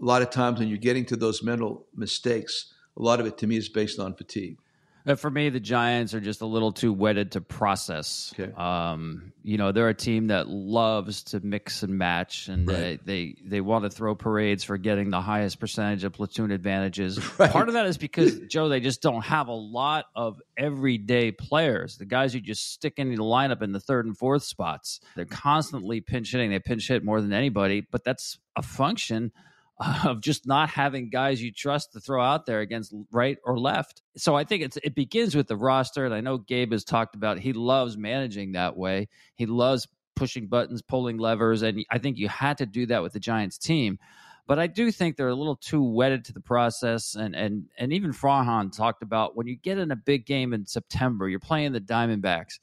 A 0.00 0.04
lot 0.04 0.20
of 0.20 0.30
times 0.30 0.58
when 0.58 0.68
you're 0.68 0.78
getting 0.78 1.06
to 1.06 1.16
those 1.16 1.42
mental 1.42 1.86
mistakes, 1.94 2.74
a 2.98 3.02
lot 3.02 3.18
of 3.18 3.26
it 3.26 3.38
to 3.38 3.46
me 3.46 3.56
is 3.56 3.68
based 3.68 3.98
on 3.98 4.14
fatigue. 4.14 4.58
Uh, 5.06 5.14
for 5.14 5.30
me, 5.30 5.50
the 5.50 5.60
Giants 5.60 6.14
are 6.14 6.20
just 6.20 6.40
a 6.40 6.46
little 6.46 6.72
too 6.72 6.92
wedded 6.92 7.32
to 7.32 7.40
process. 7.40 8.34
Okay. 8.38 8.52
Um, 8.52 9.32
you 9.44 9.56
know, 9.56 9.70
they're 9.70 9.88
a 9.88 9.94
team 9.94 10.28
that 10.28 10.48
loves 10.48 11.22
to 11.24 11.40
mix 11.40 11.82
and 11.84 11.96
match, 11.96 12.48
and 12.48 12.66
Right. 12.66 12.98
they, 13.04 13.34
they 13.44 13.48
they 13.48 13.60
want 13.60 13.84
to 13.84 13.90
throw 13.90 14.16
parades 14.16 14.64
for 14.64 14.76
getting 14.78 15.10
the 15.10 15.20
highest 15.20 15.60
percentage 15.60 16.02
of 16.04 16.12
platoon 16.12 16.50
advantages. 16.50 17.18
Right. 17.38 17.50
Part 17.50 17.68
of 17.68 17.74
that 17.74 17.86
is 17.86 17.98
because 17.98 18.38
Joe, 18.48 18.68
they 18.70 18.80
just 18.80 19.02
don't 19.02 19.22
have 19.24 19.48
a 19.48 19.52
lot 19.54 20.06
of 20.14 20.40
everyday 20.56 21.32
players. 21.32 21.98
The 21.98 22.06
guys 22.06 22.32
who 22.32 22.40
just 22.40 22.72
stick 22.72 22.94
in 22.96 23.10
the 23.10 23.16
lineup 23.18 23.62
in 23.62 23.72
the 23.72 23.80
third 23.80 24.06
and 24.06 24.16
fourth 24.16 24.42
spots. 24.42 25.00
They're 25.14 25.26
constantly 25.26 26.00
pinch 26.00 26.32
hitting. 26.32 26.50
They 26.50 26.58
pinch 26.58 26.88
hit 26.88 27.04
more 27.04 27.20
than 27.20 27.32
anybody, 27.32 27.82
but 27.90 28.04
that's 28.04 28.38
a 28.56 28.62
function 28.62 29.32
of 30.04 30.20
just 30.20 30.46
not 30.46 30.70
having 30.70 31.10
guys 31.10 31.42
you 31.42 31.52
trust 31.52 31.92
to 31.92 32.00
throw 32.00 32.22
out 32.22 32.46
there 32.46 32.60
against 32.60 32.94
right 33.12 33.38
or 33.44 33.58
left. 33.58 34.02
So 34.16 34.34
I 34.34 34.44
think 34.44 34.62
it's 34.62 34.78
it 34.82 34.94
begins 34.94 35.34
with 35.34 35.48
the 35.48 35.56
roster, 35.56 36.04
and 36.04 36.14
I 36.14 36.20
know 36.20 36.38
Gabe 36.38 36.72
has 36.72 36.84
talked 36.84 37.14
about 37.14 37.38
he 37.38 37.52
loves 37.52 37.96
managing 37.96 38.52
that 38.52 38.76
way. 38.76 39.08
He 39.34 39.46
loves 39.46 39.86
pushing 40.14 40.46
buttons, 40.46 40.80
pulling 40.80 41.18
levers, 41.18 41.62
and 41.62 41.84
I 41.90 41.98
think 41.98 42.16
you 42.16 42.28
had 42.28 42.58
to 42.58 42.66
do 42.66 42.86
that 42.86 43.02
with 43.02 43.12
the 43.12 43.20
Giants 43.20 43.58
team. 43.58 43.98
But 44.46 44.58
I 44.60 44.68
do 44.68 44.92
think 44.92 45.16
they're 45.16 45.28
a 45.28 45.34
little 45.34 45.56
too 45.56 45.82
wedded 45.82 46.24
to 46.26 46.32
the 46.32 46.40
process, 46.40 47.14
and 47.14 47.34
and 47.36 47.66
and 47.76 47.92
even 47.92 48.12
Farhan 48.12 48.74
talked 48.74 49.02
about 49.02 49.36
when 49.36 49.46
you 49.46 49.56
get 49.56 49.76
in 49.76 49.90
a 49.90 49.96
big 49.96 50.24
game 50.24 50.54
in 50.54 50.64
September, 50.64 51.28
you're 51.28 51.40
playing 51.40 51.72
the 51.72 51.80
Diamondbacks 51.80 52.60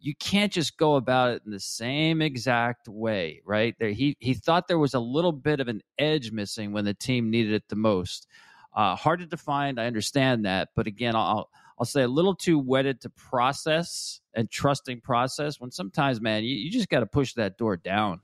you 0.00 0.14
can't 0.14 0.52
just 0.52 0.76
go 0.78 0.96
about 0.96 1.30
it 1.30 1.42
in 1.44 1.52
the 1.52 1.60
same 1.60 2.22
exact 2.22 2.88
way, 2.88 3.42
right? 3.44 3.74
There, 3.78 3.90
he 3.90 4.16
he 4.18 4.34
thought 4.34 4.66
there 4.66 4.78
was 4.78 4.94
a 4.94 5.00
little 5.00 5.32
bit 5.32 5.60
of 5.60 5.68
an 5.68 5.82
edge 5.98 6.32
missing 6.32 6.72
when 6.72 6.84
the 6.84 6.94
team 6.94 7.30
needed 7.30 7.52
it 7.52 7.68
the 7.68 7.76
most. 7.76 8.26
Uh, 8.74 8.96
hard 8.96 9.20
to 9.20 9.26
define. 9.26 9.78
I 9.78 9.86
understand 9.86 10.46
that, 10.46 10.70
but 10.74 10.86
again, 10.86 11.14
I'll 11.14 11.50
I'll 11.78 11.86
say 11.86 12.02
a 12.02 12.08
little 12.08 12.34
too 12.34 12.58
wedded 12.58 13.00
to 13.02 13.10
process 13.10 14.20
and 14.34 14.50
trusting 14.50 15.00
process. 15.00 15.60
When 15.60 15.70
sometimes, 15.70 16.20
man, 16.20 16.44
you, 16.44 16.54
you 16.54 16.70
just 16.70 16.88
got 16.88 17.00
to 17.00 17.06
push 17.06 17.34
that 17.34 17.58
door 17.58 17.76
down. 17.76 18.20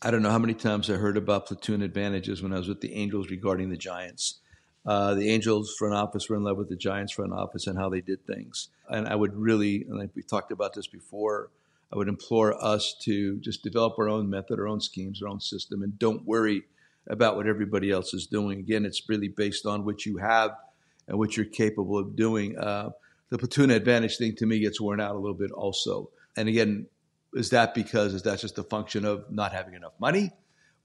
I 0.00 0.10
don't 0.12 0.22
know 0.22 0.30
how 0.30 0.38
many 0.38 0.54
times 0.54 0.88
I 0.88 0.94
heard 0.94 1.16
about 1.16 1.46
platoon 1.46 1.82
advantages 1.82 2.42
when 2.42 2.52
I 2.52 2.58
was 2.58 2.68
with 2.68 2.80
the 2.80 2.94
Angels 2.94 3.30
regarding 3.30 3.70
the 3.70 3.76
Giants. 3.76 4.40
Uh, 4.88 5.12
the 5.12 5.28
Angels 5.28 5.74
front 5.78 5.94
office 5.94 6.30
were 6.30 6.36
in 6.36 6.44
love 6.44 6.56
with 6.56 6.70
the 6.70 6.76
Giants 6.76 7.12
front 7.12 7.34
office 7.34 7.66
and 7.66 7.76
how 7.76 7.90
they 7.90 8.00
did 8.00 8.26
things. 8.26 8.68
And 8.88 9.06
I 9.06 9.16
would 9.16 9.36
really, 9.36 9.84
and 9.86 10.08
we 10.14 10.22
talked 10.22 10.50
about 10.50 10.72
this 10.72 10.86
before, 10.86 11.50
I 11.92 11.96
would 11.98 12.08
implore 12.08 12.54
us 12.64 12.96
to 13.02 13.36
just 13.40 13.62
develop 13.62 13.98
our 13.98 14.08
own 14.08 14.30
method, 14.30 14.58
our 14.58 14.66
own 14.66 14.80
schemes, 14.80 15.20
our 15.20 15.28
own 15.28 15.40
system, 15.40 15.82
and 15.82 15.98
don't 15.98 16.24
worry 16.24 16.62
about 17.06 17.36
what 17.36 17.46
everybody 17.46 17.90
else 17.90 18.14
is 18.14 18.26
doing. 18.26 18.60
Again, 18.60 18.86
it's 18.86 19.06
really 19.10 19.28
based 19.28 19.66
on 19.66 19.84
what 19.84 20.06
you 20.06 20.16
have 20.16 20.52
and 21.06 21.18
what 21.18 21.36
you're 21.36 21.44
capable 21.44 21.98
of 21.98 22.16
doing. 22.16 22.58
Uh, 22.58 22.88
the 23.28 23.36
platoon 23.36 23.70
advantage 23.70 24.16
thing 24.16 24.36
to 24.36 24.46
me 24.46 24.58
gets 24.58 24.80
worn 24.80 25.02
out 25.02 25.14
a 25.14 25.18
little 25.18 25.36
bit 25.36 25.50
also. 25.50 26.08
And 26.34 26.48
again, 26.48 26.86
is 27.34 27.50
that 27.50 27.74
because 27.74 28.14
is 28.14 28.22
that 28.22 28.38
just 28.38 28.56
a 28.56 28.62
function 28.62 29.04
of 29.04 29.30
not 29.30 29.52
having 29.52 29.74
enough 29.74 30.00
money? 30.00 30.30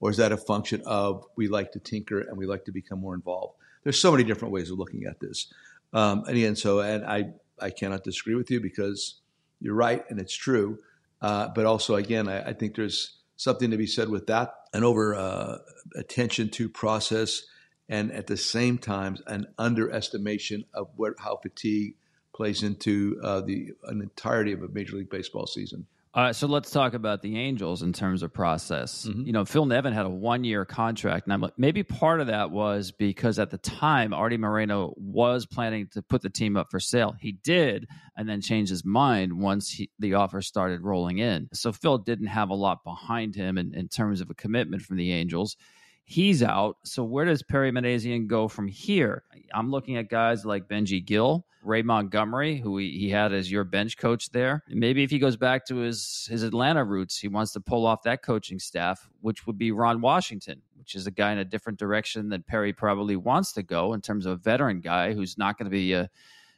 Or 0.02 0.10
is 0.10 0.18
that 0.18 0.34
a 0.34 0.38
function 0.38 0.82
of 0.86 1.26
we 1.38 1.48
like 1.48 1.72
to 1.72 1.80
tinker 1.80 2.20
and 2.20 2.38
we 2.38 2.46
like 2.46 2.66
to 2.66 2.74
become 2.74 3.00
more 3.00 3.16
involved? 3.16 3.54
There's 3.84 4.00
so 4.00 4.12
many 4.12 4.24
different 4.24 4.54
ways 4.54 4.72
of 4.72 4.80
looking 4.80 5.06
at 5.06 5.20
this. 5.20 5.54
Um, 5.94 6.24
and 6.28 6.38
again, 6.38 6.56
so 6.56 6.80
and 6.80 7.06
I 7.06 7.34
I 7.60 7.70
cannot 7.70 8.04
disagree 8.04 8.36
with 8.36 8.50
you 8.50 8.60
because 8.60 9.22
you're 9.60 9.76
right 9.76 10.04
and 10.10 10.20
it's 10.20 10.36
true. 10.36 10.80
Uh, 11.22 11.48
but 11.56 11.66
also, 11.66 11.96
again, 11.96 12.28
I, 12.28 12.50
I, 12.50 12.54
think 12.54 12.76
there's 12.76 13.18
something 13.38 13.72
to 13.72 13.78
be 13.78 13.88
said 13.88 14.10
with 14.10 14.28
that 14.28 14.54
and 14.74 14.84
over 14.84 15.16
uh, 15.16 15.60
attention 15.96 16.50
to 16.50 16.68
process, 16.68 17.44
and 17.88 18.12
at 18.12 18.28
the 18.28 18.36
same 18.36 18.78
time, 18.78 19.16
an 19.26 19.48
underestimation 19.58 20.66
of 20.74 20.90
what 20.98 21.14
how 21.20 21.38
fatigue 21.38 21.96
plays 22.36 22.62
into 22.62 23.20
uh, 23.24 23.40
the 23.40 23.72
an 23.86 24.02
entirety 24.02 24.52
of 24.52 24.64
a 24.64 24.68
Major 24.68 24.98
League 24.98 25.10
Baseball 25.10 25.48
season. 25.48 25.86
Uh, 26.16 26.32
so 26.32 26.46
let's 26.46 26.70
talk 26.70 26.94
about 26.94 27.24
the 27.24 27.40
Angels 27.40 27.82
in 27.82 27.92
terms 27.92 28.22
of 28.22 28.32
process. 28.32 29.08
Mm-hmm. 29.08 29.26
You 29.26 29.34
know, 29.34 29.46
Phil 29.46 29.66
Nevin 29.66 29.94
had 29.94 30.06
a 30.06 30.10
one-year 30.10 30.64
contract, 30.64 31.26
and 31.26 31.34
I'm, 31.34 31.42
like, 31.42 31.58
maybe 31.58 31.82
part 31.82 32.22
of 32.22 32.28
that 32.28 32.52
was 32.52 32.92
because 32.92 33.40
at 33.40 33.50
the 33.50 33.58
time 33.58 34.14
Arte 34.14 34.38
Moreno 34.38 34.94
was 34.96 35.48
planning 35.48 35.88
to 35.94 36.04
put 36.04 36.22
the 36.22 36.30
team 36.30 36.56
up 36.56 36.70
for 36.70 36.80
sale. 36.80 37.16
He 37.20 37.32
did, 37.32 37.88
and 38.16 38.30
then 38.30 38.42
changed 38.42 38.70
his 38.70 38.86
mind 38.86 39.40
once 39.40 39.72
he, 39.72 39.90
the 39.98 40.14
offer 40.14 40.44
started 40.44 40.82
rolling 40.82 41.18
in. 41.18 41.50
So 41.52 41.72
Phil 41.72 41.98
didn't 41.98 42.28
have 42.28 42.52
a 42.52 42.56
lot 42.56 42.84
behind 42.84 43.34
him 43.34 43.58
in, 43.58 43.74
in 43.74 43.88
terms 43.88 44.22
of 44.22 44.30
a 44.30 44.36
commitment 44.36 44.84
from 44.84 44.98
the 44.98 45.12
Angels. 45.14 45.58
He's 46.06 46.44
out. 46.44 46.78
So 46.84 47.04
where 47.04 47.26
does 47.26 47.44
Perry 47.44 47.72
Minasian 47.72 48.28
go 48.28 48.48
from 48.48 48.68
here? 48.68 49.24
I'm 49.54 49.72
looking 49.72 49.98
at 49.98 50.10
guys 50.10 50.46
like 50.46 50.68
Benji 50.68 51.04
Gil, 51.04 51.46
Ray 51.64 51.82
Montgomery, 51.82 52.58
who 52.58 52.78
he, 52.78 52.98
he 53.00 53.10
had 53.10 53.32
as 53.32 53.50
your 53.50 53.64
bench 53.64 53.98
coach 53.98 54.30
there. 54.32 54.64
Maybe 54.68 55.04
if 55.04 55.10
he 55.10 55.20
goes 55.20 55.38
back 55.38 55.66
to 55.68 55.78
his 55.78 56.28
his 56.30 56.44
Atlanta 56.44 56.84
roots, 56.84 57.18
he 57.18 57.30
wants 57.30 57.54
to 57.54 57.62
pull 57.62 57.86
off 57.86 58.04
that 58.04 58.22
coaching 58.22 58.60
staff, 58.60 59.08
which 59.22 59.48
would 59.48 59.58
be 59.58 59.72
Ron 59.72 60.02
Washington, 60.02 60.62
which 60.78 60.96
is 60.96 61.08
a 61.08 61.12
guy 61.12 61.32
in 61.32 61.38
a 61.38 61.46
different 61.46 61.80
direction 61.80 62.28
than 62.28 62.44
Perry 62.44 62.74
probably 62.74 63.16
wants 63.16 63.54
to 63.54 63.64
go 63.64 63.94
in 63.94 64.02
terms 64.02 64.26
of 64.26 64.34
a 64.34 64.38
veteran 64.38 64.82
guy 64.82 65.14
who's 65.14 65.38
not 65.38 65.58
going 65.58 65.66
to 65.66 65.72
be 65.72 65.94
a 65.94 66.10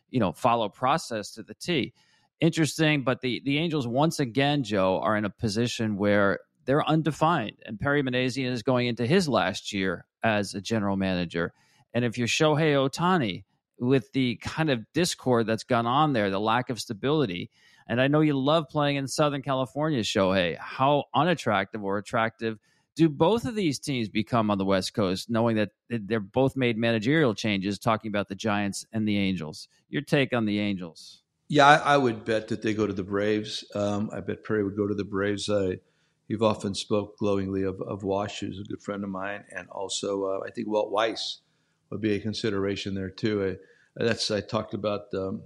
you 0.10 0.20
know 0.20 0.32
follow 0.32 0.70
process 0.70 1.32
to 1.32 1.44
the 1.44 1.54
T. 1.54 1.94
Interesting, 2.42 3.04
but 3.04 3.22
the 3.22 3.42
the 3.46 3.60
Angels 3.60 3.88
once 3.88 4.20
again, 4.20 4.64
Joe, 4.64 5.00
are 5.02 5.16
in 5.16 5.26
a 5.26 5.30
position 5.30 5.98
where 5.98 6.40
they're 6.66 6.88
undefined. 6.88 7.58
And 7.66 7.80
Perry 7.80 8.04
Minasian 8.04 8.52
is 8.52 8.64
going 8.64 8.88
into 8.88 9.06
his 9.06 9.28
last 9.28 9.74
year 9.74 10.06
as 10.24 10.54
a 10.54 10.62
general 10.62 10.98
manager. 10.98 11.54
And 11.94 12.04
if 12.04 12.18
you're 12.18 12.28
Shohei 12.28 12.74
Ohtani, 12.74 13.44
with 13.78 14.12
the 14.14 14.38
kind 14.38 14.70
of 14.70 14.86
discord 14.94 15.48
that's 15.48 15.64
gone 15.64 15.86
on 15.86 16.14
there, 16.14 16.30
the 16.30 16.40
lack 16.40 16.70
of 16.70 16.80
stability, 16.80 17.50
and 17.88 18.02
I 18.02 18.08
know 18.08 18.22
you 18.22 18.38
love 18.38 18.70
playing 18.70 18.96
in 18.96 19.08
Southern 19.08 19.42
California, 19.42 20.02
Shohei, 20.02 20.58
how 20.58 21.06
unattractive 21.14 21.84
or 21.84 21.98
attractive 21.98 22.58
do 22.96 23.10
both 23.10 23.46
of 23.46 23.56
these 23.56 23.78
teams 23.78 24.08
become 24.08 24.50
on 24.50 24.58
the 24.58 24.66
West 24.66 24.94
Coast, 24.94 25.30
knowing 25.30 25.58
that 25.58 25.72
they're 25.90 26.20
both 26.22 26.56
made 26.56 26.78
managerial 26.78 27.36
changes, 27.36 27.78
talking 27.78 28.10
about 28.10 28.30
the 28.30 28.36
Giants 28.36 28.86
and 28.94 29.08
the 29.08 29.18
Angels? 29.18 29.68
Your 29.90 30.02
take 30.02 30.34
on 30.34 30.46
the 30.46 30.60
Angels? 30.60 31.22
Yeah, 31.50 31.68
I, 31.68 31.76
I 31.76 31.98
would 31.98 32.26
bet 32.26 32.48
that 32.48 32.62
they 32.62 32.74
go 32.74 32.88
to 32.88 32.94
the 32.94 33.04
Braves. 33.04 33.66
Um, 33.76 34.10
I 34.14 34.22
bet 34.22 34.44
Perry 34.44 34.64
would 34.64 34.78
go 34.78 34.88
to 34.88 34.96
the 34.96 35.04
Braves. 35.04 35.50
I, 35.50 35.80
You've 36.28 36.44
often 36.44 36.74
spoke 36.74 37.18
glowingly 37.18 37.64
of, 37.64 37.80
of 37.82 38.04
Wash, 38.04 38.40
who's 38.40 38.60
a 38.60 38.64
good 38.64 38.82
friend 38.82 39.04
of 39.04 39.10
mine, 39.10 39.44
and 39.56 39.70
also 39.70 40.26
uh, 40.26 40.40
I 40.46 40.50
think 40.50 40.68
Walt 40.68 40.92
Weiss 40.92 41.42
would 41.90 42.02
be 42.02 42.16
a 42.16 42.20
consideration 42.20 42.96
there 42.96 43.12
too. 43.12 43.58
I, 43.98 44.04
that's 44.04 44.32
I 44.32 44.42
talked 44.42 44.74
about 44.74 45.14
um, 45.14 45.44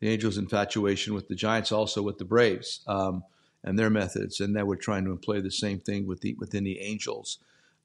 the 0.00 0.08
Angels' 0.08 0.36
infatuation 0.36 1.14
with 1.14 1.28
the 1.28 1.36
Giants, 1.36 1.70
also 1.70 2.02
with 2.02 2.18
the 2.18 2.24
Braves 2.24 2.80
um, 2.86 3.22
and 3.62 3.78
their 3.78 3.90
methods, 3.90 4.40
and 4.40 4.56
that 4.56 4.66
we're 4.66 4.76
trying 4.76 5.04
to 5.04 5.12
employ 5.12 5.40
the 5.40 5.50
same 5.50 5.78
thing 5.78 6.06
with 6.06 6.20
the, 6.20 6.34
within 6.34 6.64
the 6.64 6.80
Angels. 6.80 7.38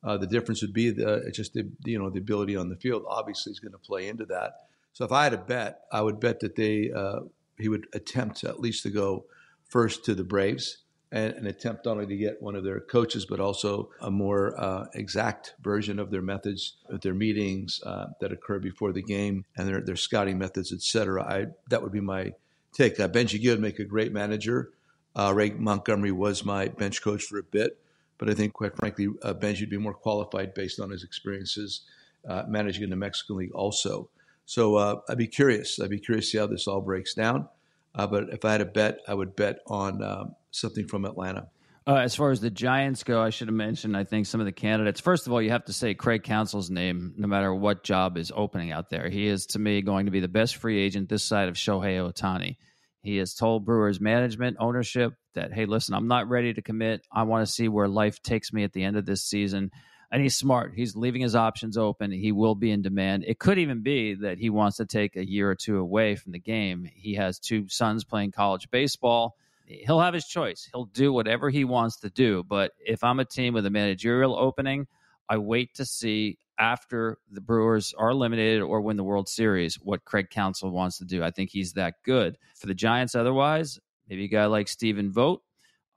Uh, 0.04 0.18
the 0.18 0.28
difference 0.28 0.62
would 0.62 0.74
be 0.74 0.90
the, 0.90 1.30
just 1.34 1.54
the 1.54 1.70
you 1.86 2.00
know 2.00 2.10
the 2.10 2.20
ability 2.20 2.56
on 2.56 2.70
the 2.70 2.76
field. 2.76 3.06
Obviously, 3.08 3.52
is 3.52 3.60
going 3.60 3.72
to 3.72 3.78
play 3.78 4.08
into 4.08 4.26
that. 4.26 4.66
So 4.94 5.06
if 5.06 5.12
I 5.12 5.24
had 5.24 5.34
a 5.34 5.38
bet, 5.38 5.82
I 5.92 6.02
would 6.02 6.20
bet 6.20 6.40
that 6.42 6.56
they 6.56 6.92
uh, 6.92 7.22
he 7.60 7.70
would 7.70 7.88
attempt 7.94 8.44
at 8.44 8.60
least 8.60 8.84
to 8.84 8.90
go 8.90 9.26
first 9.70 10.04
to 10.06 10.16
the 10.16 10.24
Braves 10.24 10.83
and 11.14 11.36
an 11.36 11.46
attempt 11.46 11.86
not 11.86 11.92
only 11.92 12.08
to 12.08 12.18
get 12.18 12.42
one 12.42 12.56
of 12.56 12.64
their 12.64 12.80
coaches, 12.80 13.24
but 13.24 13.40
also 13.40 13.92
a 14.02 14.10
more 14.10 14.60
uh, 14.60 14.88
exact 14.96 15.54
version 15.62 16.00
of 16.00 16.10
their 16.10 16.24
methods, 16.24 16.78
their 16.90 17.14
meetings 17.14 17.80
uh, 17.86 18.08
that 18.20 18.32
occur 18.32 18.58
before 18.58 18.92
the 18.92 19.04
game, 19.04 19.46
and 19.56 19.68
their, 19.68 19.80
their 19.80 19.96
scouting 19.96 20.40
methods, 20.40 20.74
et 20.74 20.82
cetera. 20.82 21.24
I, 21.24 21.46
that 21.70 21.84
would 21.84 21.92
be 21.92 22.02
my 22.02 22.34
take. 22.74 23.00
Uh, 23.00 23.08
Benji 23.08 23.40
Gil 23.40 23.54
would 23.54 23.62
make 23.62 23.78
a 23.78 23.86
great 23.86 24.12
manager. 24.12 24.72
Uh, 25.16 25.32
Ray 25.36 25.52
Montgomery 25.52 26.12
was 26.12 26.44
my 26.44 26.70
bench 26.70 27.04
coach 27.04 27.22
for 27.26 27.38
a 27.38 27.44
bit, 27.44 27.78
but 28.18 28.28
I 28.28 28.34
think, 28.34 28.54
quite 28.54 28.76
frankly, 28.76 29.10
uh, 29.22 29.36
Benji 29.36 29.60
would 29.60 29.70
be 29.70 29.78
more 29.78 29.94
qualified 29.94 30.56
based 30.56 30.80
on 30.80 30.90
his 30.90 31.04
experiences 31.04 31.82
uh, 32.28 32.44
managing 32.48 32.86
in 32.86 32.90
the 32.90 32.96
Mexican 32.96 33.38
League 33.38 33.54
also. 33.54 34.10
So 34.48 35.02
I'd 35.08 35.18
be 35.18 35.28
curious. 35.28 35.80
I'd 35.80 35.92
be 35.92 36.00
curious 36.00 36.26
to 36.26 36.32
see 36.32 36.38
how 36.40 36.48
this 36.48 36.68
all 36.68 36.82
breaks 36.82 37.14
down. 37.14 37.48
but 37.94 38.30
if 38.32 38.44
I 38.44 38.52
had 38.54 38.62
a 38.62 38.66
bet, 38.66 39.00
I 39.08 39.14
would 39.14 39.36
bet 39.36 39.60
on 39.68 40.04
um, 40.04 40.36
something 40.56 40.88
from 40.88 41.06
Atlanta. 41.06 41.48
Uh, 41.86 41.96
as 41.96 42.16
far 42.16 42.32
as 42.32 42.40
the 42.40 42.50
Giants 42.50 43.04
go, 43.04 43.22
I 43.22 43.30
should 43.30 43.50
have 43.50 43.56
mentioned, 43.56 43.98
I 43.98 44.06
think, 44.06 44.26
some 44.26 44.40
of 44.40 44.46
the 44.46 44.54
candidates. 44.54 45.02
First 45.02 45.28
of 45.28 45.34
all, 45.34 45.42
you 45.42 45.50
have 45.50 45.66
to 45.66 45.74
say 45.74 45.94
Craig 45.94 46.24
Counsell's 46.24 46.70
name 46.70 47.14
no 47.18 47.28
matter 47.28 47.54
what 47.54 47.84
job 47.84 48.18
is 48.18 48.32
opening 48.34 48.72
out 48.72 48.90
there. 48.90 49.10
He 49.10 49.28
is, 49.28 49.48
to 49.48 49.60
me, 49.60 49.82
going 49.82 50.06
to 50.06 50.12
be 50.12 50.22
the 50.22 50.30
best 50.30 50.56
free 50.56 50.82
agent 50.82 51.10
this 51.10 51.24
side 51.24 51.50
of 51.50 51.56
Shohei 51.56 52.00
Ohtani. 52.00 52.56
He 53.02 53.18
has 53.18 53.34
told 53.34 53.66
Brewers 53.66 54.00
management, 54.00 54.56
ownership 54.62 55.14
that, 55.36 55.52
hey, 55.52 55.66
listen, 55.66 55.94
I'm 55.94 56.08
not 56.08 56.30
ready 56.30 56.54
to 56.54 56.62
commit. 56.62 57.06
I 57.12 57.24
want 57.24 57.46
to 57.46 57.52
see 57.52 57.68
where 57.68 57.90
life 57.90 58.22
takes 58.22 58.54
me 58.54 58.64
at 58.64 58.72
the 58.72 58.86
end 58.86 58.96
of 58.96 59.06
this 59.06 59.24
season. 59.24 59.72
And 60.10 60.22
he's 60.22 60.38
smart. 60.38 60.74
He's 60.74 60.96
leaving 60.96 61.22
his 61.22 61.36
options 61.36 61.76
open. 61.76 62.12
He 62.12 62.32
will 62.32 62.56
be 62.56 62.72
in 62.72 62.82
demand. 62.82 63.26
It 63.28 63.40
could 63.40 63.58
even 63.58 63.82
be 63.82 64.14
that 64.22 64.38
he 64.38 64.50
wants 64.50 64.78
to 64.78 64.86
take 64.86 65.18
a 65.18 65.30
year 65.30 65.50
or 65.50 65.56
two 65.56 65.80
away 65.80 66.16
from 66.16 66.32
the 66.32 66.40
game. 66.40 66.88
He 66.96 67.16
has 67.16 67.40
two 67.40 67.68
sons 67.68 68.06
playing 68.06 68.32
college 68.32 68.70
baseball. 68.72 69.36
He'll 69.66 70.02
have 70.02 70.14
his 70.14 70.26
choice. 70.26 70.70
He'll 70.74 70.86
do 70.86 71.14
whatever 71.14 71.50
he 71.50 71.64
wants 71.64 71.98
to 72.02 72.10
do. 72.10 72.44
But 72.44 72.72
if 72.80 73.04
I'm 73.04 73.20
a 73.20 73.26
team 73.26 73.54
with 73.54 73.66
a 73.66 73.70
managerial 73.70 74.36
opening, 74.36 74.88
I 75.30 75.38
wait 75.38 75.74
to 75.76 75.86
see 75.86 76.38
after 76.60 77.18
the 77.32 77.42
Brewers 77.42 77.94
are 77.98 78.10
eliminated 78.10 78.62
or 78.62 78.82
win 78.82 78.98
the 78.98 79.04
World 79.04 79.28
Series 79.28 79.76
what 79.76 80.06
Craig 80.06 80.30
Counsell 80.30 80.72
wants 80.72 80.98
to 81.00 81.06
do. 81.06 81.24
I 81.24 81.32
think 81.32 81.50
he's 81.50 81.74
that 81.74 81.96
good. 82.04 82.38
For 82.56 82.68
the 82.68 82.74
Giants, 82.74 83.16
otherwise, 83.16 83.80
maybe 84.08 84.26
a 84.26 84.28
guy 84.28 84.46
like 84.46 84.68
Stephen 84.68 85.12
Vogt. 85.12 85.44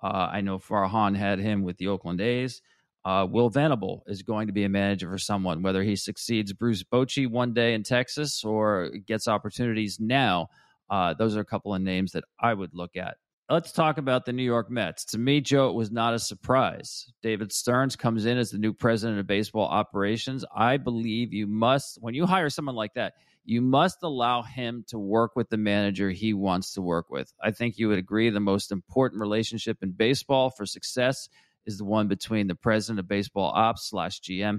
Uh, 0.03 0.29
I 0.31 0.41
know 0.41 0.59
Farhan 0.59 1.17
had 1.17 1.39
him 1.39 1.63
with 1.63 1.77
the 1.79 1.89
Oakland 1.89 2.21
A's. 2.21 2.63
Uh, 3.05 3.27
Will 3.29 3.51
Venable 3.51 4.03
is 4.07 4.23
going 4.23 4.49
to 4.49 4.53
be 4.53 4.65
a 4.65 4.69
manager 4.69 5.09
for 5.09 5.19
someone, 5.19 5.63
whether 5.63 5.83
he 5.83 5.95
succeeds 5.95 6.53
Bruce 6.53 6.83
Bochy 6.83 7.31
one 7.31 7.55
day 7.55 7.75
in 7.75 7.83
Texas 7.83 8.43
or 8.43 8.91
gets 9.07 9.29
opportunities 9.29 9.99
now. 10.01 10.49
Uh, 10.91 11.15
those 11.15 11.37
are 11.37 11.41
a 11.41 11.45
couple 11.45 11.75
of 11.75 11.81
names 11.81 12.13
that 12.13 12.25
I 12.41 12.53
would 12.53 12.75
look 12.75 12.97
at. 12.97 13.17
Let's 13.49 13.71
talk 13.71 13.97
about 13.99 14.25
the 14.25 14.33
New 14.33 14.43
York 14.43 14.73
Mets. 14.73 15.05
To 15.07 15.19
me, 15.19 15.41
Joe, 15.41 15.69
it 15.69 15.77
was 15.77 15.93
not 15.93 16.15
a 16.15 16.19
surprise. 16.19 17.07
David 17.23 17.53
Stearns 17.53 17.95
comes 17.95 18.27
in 18.27 18.39
as 18.39 18.51
the 18.51 18.59
new 18.59 18.73
president 18.73 19.21
of 19.21 19.29
baseball 19.29 19.69
operations. 19.69 20.45
I 20.53 20.79
believe 20.79 21.33
you 21.33 21.47
must, 21.47 21.99
when 22.01 22.15
you 22.15 22.27
hire 22.27 22.51
someone 22.51 22.75
like 22.75 22.95
that, 22.95 23.15
you 23.45 23.61
must 23.61 23.99
allow 24.03 24.43
him 24.43 24.85
to 24.89 24.99
work 24.99 25.37
with 25.37 25.49
the 25.49 25.59
manager 25.59 26.11
he 26.11 26.35
wants 26.35 26.73
to 26.73 26.83
work 26.83 27.09
with. 27.09 27.33
I 27.41 27.53
think 27.53 27.79
you 27.79 27.87
would 27.87 27.99
agree 27.99 28.31
the 28.31 28.41
most 28.41 28.73
important 28.73 29.21
relationship 29.21 29.79
in 29.81 29.93
baseball 29.93 30.51
for 30.51 30.67
success 30.67 31.29
is 31.67 31.79
the 31.79 31.85
one 31.85 32.09
between 32.09 32.49
the 32.49 32.57
president 32.57 32.99
of 32.99 33.07
baseball 33.07 33.53
ops 33.55 33.89
slash 33.89 34.21
GM 34.23 34.59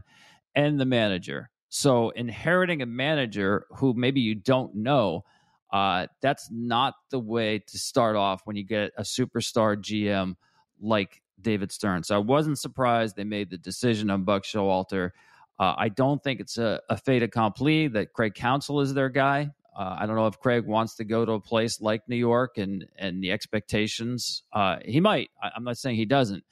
and 0.56 0.80
the 0.80 0.86
manager. 0.86 1.50
So 1.68 2.12
inheriting 2.12 2.82
a 2.82 2.86
manager 2.86 3.66
who 3.72 3.94
maybe 3.94 4.22
you 4.22 4.36
don't 4.36 4.76
know– 4.76 5.26
uh, 5.72 6.08
that's 6.22 6.50
not 6.52 6.96
the 7.10 7.20
way 7.20 7.60
to 7.60 7.78
start 7.78 8.16
off 8.16 8.42
when 8.46 8.56
you 8.56 8.64
get 8.64 8.92
a 8.98 9.04
superstar 9.04 9.76
GM 9.78 10.36
like 10.80 11.22
David 11.42 11.72
Stearns. 11.72 12.08
So 12.08 12.16
I 12.16 12.20
wasn't 12.20 12.58
surprised 12.58 13.16
they 13.16 13.24
made 13.24 13.50
the 13.50 13.58
decision 13.58 14.10
on 14.10 14.24
Buck 14.24 14.44
Showalter. 14.44 15.12
Uh, 15.60 15.74
I 15.78 15.90
don't 15.90 16.24
think 16.24 16.40
it's 16.40 16.58
a, 16.58 16.82
a 16.90 16.98
fait 16.98 17.24
accompli 17.24 17.88
that 17.90 18.14
Craig 18.14 18.36
Counsell 18.36 18.82
is 18.82 18.94
their 18.94 19.10
guy. 19.10 19.52
Uh, 19.76 19.96
I 20.00 20.06
don't 20.06 20.16
know 20.16 20.28
if 20.28 20.40
Craig 20.40 20.66
wants 20.66 20.96
to 20.96 21.04
go 21.04 21.26
to 21.26 21.34
a 21.34 21.40
place 21.40 21.82
like 21.82 22.08
New 22.10 22.16
York 22.16 22.58
and 22.58 22.88
and 22.98 23.24
the 23.24 23.32
expectations. 23.32 24.44
Uh, 24.52 24.78
he 24.84 25.00
might. 25.00 25.30
I, 25.42 25.52
am 25.56 25.64
not 25.64 25.78
saying 25.78 25.98
he 25.98 26.06
doesn't, 26.06 26.44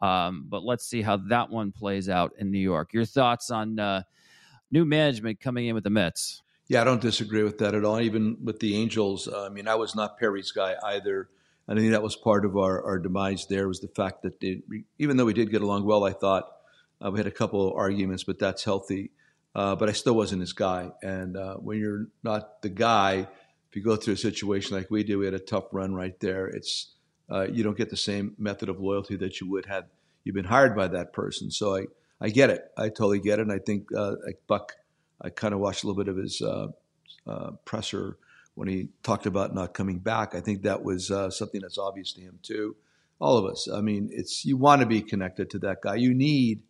um, 0.00 0.46
but 0.48 0.62
let's 0.62 0.86
see 0.86 1.02
how 1.02 1.18
that 1.28 1.50
one 1.50 1.72
plays 1.72 2.08
out 2.08 2.32
in 2.38 2.50
New 2.50 2.58
York. 2.58 2.94
Your 2.94 3.04
thoughts 3.04 3.50
on 3.50 3.78
uh, 3.78 4.02
new 4.70 4.86
management 4.86 5.40
coming 5.40 5.66
in 5.66 5.74
with 5.74 5.84
the 5.84 5.90
Mets? 5.90 6.42
Yeah, 6.70 6.82
I 6.82 6.84
don't 6.84 7.00
disagree 7.00 7.42
with 7.42 7.58
that 7.58 7.74
at 7.74 7.84
all. 7.84 8.00
Even 8.00 8.36
with 8.44 8.60
the 8.60 8.76
Angels, 8.76 9.26
uh, 9.26 9.44
I 9.44 9.48
mean, 9.48 9.66
I 9.66 9.74
was 9.74 9.96
not 9.96 10.20
Perry's 10.20 10.52
guy 10.52 10.76
either. 10.84 11.28
I 11.66 11.74
think 11.74 11.90
that 11.90 12.00
was 12.00 12.14
part 12.14 12.44
of 12.44 12.56
our, 12.56 12.80
our 12.84 13.00
demise 13.00 13.46
there 13.46 13.66
was 13.66 13.80
the 13.80 13.88
fact 13.88 14.22
that 14.22 14.38
they, 14.38 14.62
even 14.96 15.16
though 15.16 15.24
we 15.24 15.32
did 15.32 15.50
get 15.50 15.62
along 15.62 15.84
well, 15.84 16.04
I 16.04 16.12
thought 16.12 16.44
uh, 17.04 17.10
we 17.10 17.18
had 17.18 17.26
a 17.26 17.32
couple 17.32 17.66
of 17.66 17.74
arguments, 17.74 18.22
but 18.22 18.38
that's 18.38 18.62
healthy. 18.62 19.10
Uh, 19.52 19.74
but 19.74 19.88
I 19.88 19.92
still 19.92 20.14
wasn't 20.14 20.42
his 20.42 20.52
guy. 20.52 20.92
And 21.02 21.36
uh, 21.36 21.56
when 21.56 21.80
you're 21.80 22.06
not 22.22 22.62
the 22.62 22.68
guy, 22.68 23.26
if 23.68 23.74
you 23.74 23.82
go 23.82 23.96
through 23.96 24.14
a 24.14 24.18
situation 24.18 24.76
like 24.76 24.92
we 24.92 25.02
did, 25.02 25.16
we 25.16 25.24
had 25.24 25.34
a 25.34 25.40
tough 25.40 25.64
run 25.72 25.92
right 25.92 26.20
there. 26.20 26.46
It's 26.46 26.94
uh, 27.28 27.48
you 27.50 27.64
don't 27.64 27.76
get 27.76 27.90
the 27.90 27.96
same 27.96 28.36
method 28.38 28.68
of 28.68 28.78
loyalty 28.78 29.16
that 29.16 29.40
you 29.40 29.50
would 29.50 29.66
had 29.66 29.86
you've 30.22 30.36
been 30.36 30.44
hired 30.44 30.76
by 30.76 30.86
that 30.86 31.12
person. 31.12 31.50
So 31.50 31.74
I, 31.74 31.86
I 32.20 32.28
get 32.28 32.48
it. 32.48 32.70
I 32.78 32.90
totally 32.90 33.18
get 33.18 33.40
it. 33.40 33.42
And 33.42 33.52
I 33.52 33.58
think 33.58 33.88
uh, 33.92 34.14
like 34.24 34.38
Buck 34.46 34.74
I 35.20 35.30
kind 35.30 35.54
of 35.54 35.60
watched 35.60 35.84
a 35.84 35.86
little 35.86 36.02
bit 36.02 36.10
of 36.10 36.16
his 36.16 36.40
uh, 36.40 36.68
uh, 37.26 37.50
presser 37.64 38.16
when 38.54 38.68
he 38.68 38.88
talked 39.02 39.26
about 39.26 39.54
not 39.54 39.74
coming 39.74 39.98
back. 39.98 40.34
I 40.34 40.40
think 40.40 40.62
that 40.62 40.82
was 40.82 41.10
uh, 41.10 41.30
something 41.30 41.60
that's 41.60 41.78
obvious 41.78 42.12
to 42.12 42.20
him 42.20 42.38
too. 42.42 42.76
All 43.20 43.36
of 43.36 43.44
us. 43.44 43.68
I 43.72 43.80
mean, 43.80 44.08
it's 44.12 44.44
you 44.44 44.56
want 44.56 44.80
to 44.80 44.86
be 44.86 45.02
connected 45.02 45.50
to 45.50 45.58
that 45.60 45.82
guy. 45.82 45.96
You 45.96 46.14
need 46.14 46.62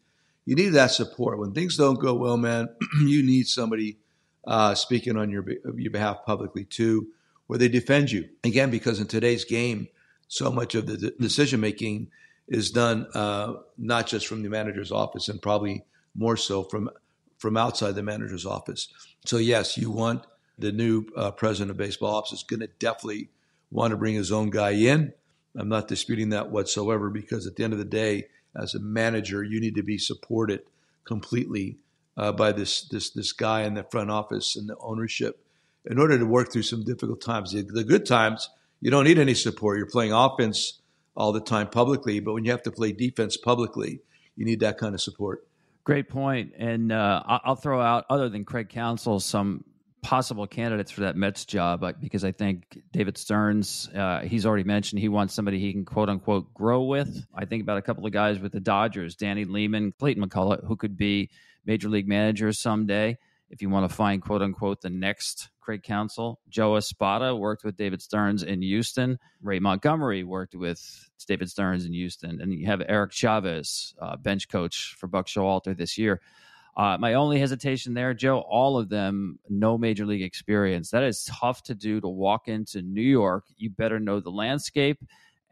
you 0.47 0.57
need 0.57 0.71
that 0.71 0.91
support 0.91 1.39
when 1.39 1.53
things 1.53 1.77
don't 1.77 2.01
go 2.01 2.15
well, 2.15 2.37
man. 2.37 2.69
you 3.05 3.23
need 3.23 3.47
somebody 3.47 3.99
uh, 4.47 4.75
speaking 4.75 5.17
on 5.17 5.31
your 5.31 5.45
your 5.77 5.93
behalf 5.93 6.25
publicly 6.27 6.65
too, 6.65 7.09
where 7.47 7.59
they 7.59 7.69
defend 7.69 8.11
you 8.11 8.29
again. 8.43 8.71
Because 8.71 9.01
in 9.01 9.07
today's 9.07 9.45
game, 9.45 9.89
so 10.27 10.51
much 10.51 10.75
of 10.75 10.87
the 10.87 11.15
decision 11.21 11.61
making 11.61 12.09
is 12.49 12.73
done 12.73 13.07
uh, 13.15 13.55
not 13.79 14.09
just 14.09 14.27
from 14.27 14.43
the 14.43 14.49
manager's 14.49 14.91
office, 14.91 15.29
and 15.29 15.41
probably 15.41 15.85
more 16.17 16.37
so 16.37 16.65
from 16.65 16.91
from 17.41 17.57
outside 17.57 17.95
the 17.97 18.03
manager's 18.03 18.47
office. 18.47 18.89
So, 19.25 19.39
yes, 19.39 19.77
you 19.77 19.91
want 19.91 20.27
the 20.59 20.71
new 20.71 21.07
uh, 21.17 21.31
president 21.33 21.71
of 21.71 21.77
baseball 21.77 22.15
ops 22.15 22.33
is 22.33 22.45
going 22.45 22.61
to 22.61 22.69
definitely 22.79 23.31
want 23.71 23.91
to 23.93 23.97
bring 23.97 24.15
his 24.15 24.31
own 24.31 24.51
guy 24.51 24.71
in. 24.71 25.13
I'm 25.57 25.69
not 25.69 25.89
disputing 25.89 26.29
that 26.29 26.51
whatsoever 26.51 27.11
because 27.11 27.47
at 27.47 27.57
the 27.57 27.65
end 27.65 27.73
of 27.73 27.79
the 27.79 27.85
day, 27.85 28.27
as 28.55 28.75
a 28.75 28.79
manager, 28.79 29.43
you 29.43 29.59
need 29.61 29.75
to 29.77 29.83
be 29.83 29.99
supported 29.99 30.61
completely 31.05 31.79
uh, 32.17 32.33
by 32.33 32.53
this 32.53 32.83
this 32.83 33.11
this 33.11 33.33
guy 33.33 33.63
in 33.63 33.75
the 33.75 33.85
front 33.85 34.11
office 34.11 34.55
and 34.55 34.69
the 34.69 34.77
ownership 34.81 35.43
in 35.87 35.99
order 35.99 36.19
to 36.19 36.27
work 36.27 36.53
through 36.53 36.63
some 36.63 36.85
difficult 36.85 37.21
times. 37.21 37.53
The, 37.53 37.63
the 37.63 37.85
good 37.85 38.05
times, 38.05 38.51
you 38.81 38.91
don't 38.91 39.05
need 39.05 39.19
any 39.19 39.35
support. 39.35 39.79
You're 39.79 39.87
playing 39.87 40.13
offense 40.13 40.81
all 41.17 41.33
the 41.33 41.41
time 41.41 41.69
publicly, 41.69 42.21
but 42.21 42.35
when 42.35 42.45
you 42.45 42.51
have 42.51 42.63
to 42.65 42.71
play 42.71 42.93
defense 42.93 43.37
publicly, 43.37 44.01
you 44.37 44.45
need 44.45 44.61
that 44.61 44.79
kind 44.79 44.95
of 44.95 45.01
support. 45.01 45.47
Great 45.91 46.09
point. 46.09 46.53
And 46.57 46.93
uh, 46.93 47.21
I'll 47.27 47.57
throw 47.57 47.81
out, 47.81 48.05
other 48.09 48.29
than 48.29 48.45
Craig 48.45 48.69
Counsell, 48.69 49.19
some 49.19 49.65
possible 50.03 50.47
candidates 50.47 50.93
for 50.93 51.01
that 51.01 51.17
Mets 51.17 51.45
job 51.45 51.85
because 52.01 52.25
I 52.25 52.31
think 52.31 52.81
David 52.93 53.19
Stearns, 53.19 53.91
uh, 53.93 54.21
he's 54.21 54.47
already 54.47 54.63
mentioned 54.63 55.01
he 55.01 55.09
wants 55.09 55.35
somebody 55.35 55.59
he 55.59 55.73
can 55.73 55.85
quote 55.85 56.09
unquote 56.09 56.55
grow 56.55 56.85
with. 56.85 57.27
I 57.35 57.45
think 57.45 57.65
about 57.65 57.79
a 57.79 57.83
couple 57.83 58.07
of 58.07 58.13
guys 58.13 58.39
with 58.39 58.53
the 58.53 58.61
Dodgers, 58.61 59.17
Danny 59.17 59.45
Lehmann, 59.45 59.93
Clayton 59.99 60.25
McCullough, 60.25 60.65
who 60.65 60.77
could 60.77 60.97
be 60.97 61.29
major 61.67 61.89
league 61.89 62.07
managers 62.07 62.61
someday 62.61 63.19
if 63.51 63.61
you 63.61 63.69
want 63.69 63.91
to 63.91 63.93
find 63.93 64.23
quote 64.23 64.43
unquote 64.43 64.83
the 64.83 64.91
next 64.91 65.49
Craig 65.71 65.85
Counsell. 65.85 66.41
Joe 66.49 66.75
Espada 66.75 67.37
worked 67.37 67.63
with 67.63 67.77
David 67.77 68.03
Stearns 68.03 68.43
in 68.43 68.61
Houston. 68.61 69.17
Ray 69.41 69.61
Montgomery 69.61 70.25
worked 70.25 70.57
with 70.57 71.09
David 71.29 71.49
Stearns 71.49 71.85
in 71.85 71.93
Houston. 71.93 72.41
And 72.41 72.53
you 72.53 72.67
have 72.67 72.83
Eric 72.89 73.13
Chavez, 73.13 73.95
uh, 74.03 74.17
bench 74.17 74.49
coach 74.49 74.97
for 74.99 75.07
Buck 75.07 75.29
Showalter 75.29 75.77
this 75.77 75.97
year. 75.97 76.23
Uh, 76.77 76.99
my 76.99 77.15
only 77.15 77.39
hesitation 77.39 77.95
there, 77.95 78.13
Joe, 78.13 78.41
all 78.41 78.79
of 78.79 78.89
them 78.89 79.39
no 79.49 79.79
major 79.79 80.05
league 80.05 80.23
experience. 80.23 80.91
That 80.91 81.05
is 81.05 81.23
tough 81.23 81.63
to 81.65 81.75
do 81.77 82.01
to 82.01 82.09
walk 82.09 82.49
into 82.49 82.83
New 82.83 83.01
York. 83.01 83.45
You 83.57 83.71
better 83.71 84.01
know 84.01 84.19
the 84.19 84.31
landscape. 84.31 84.99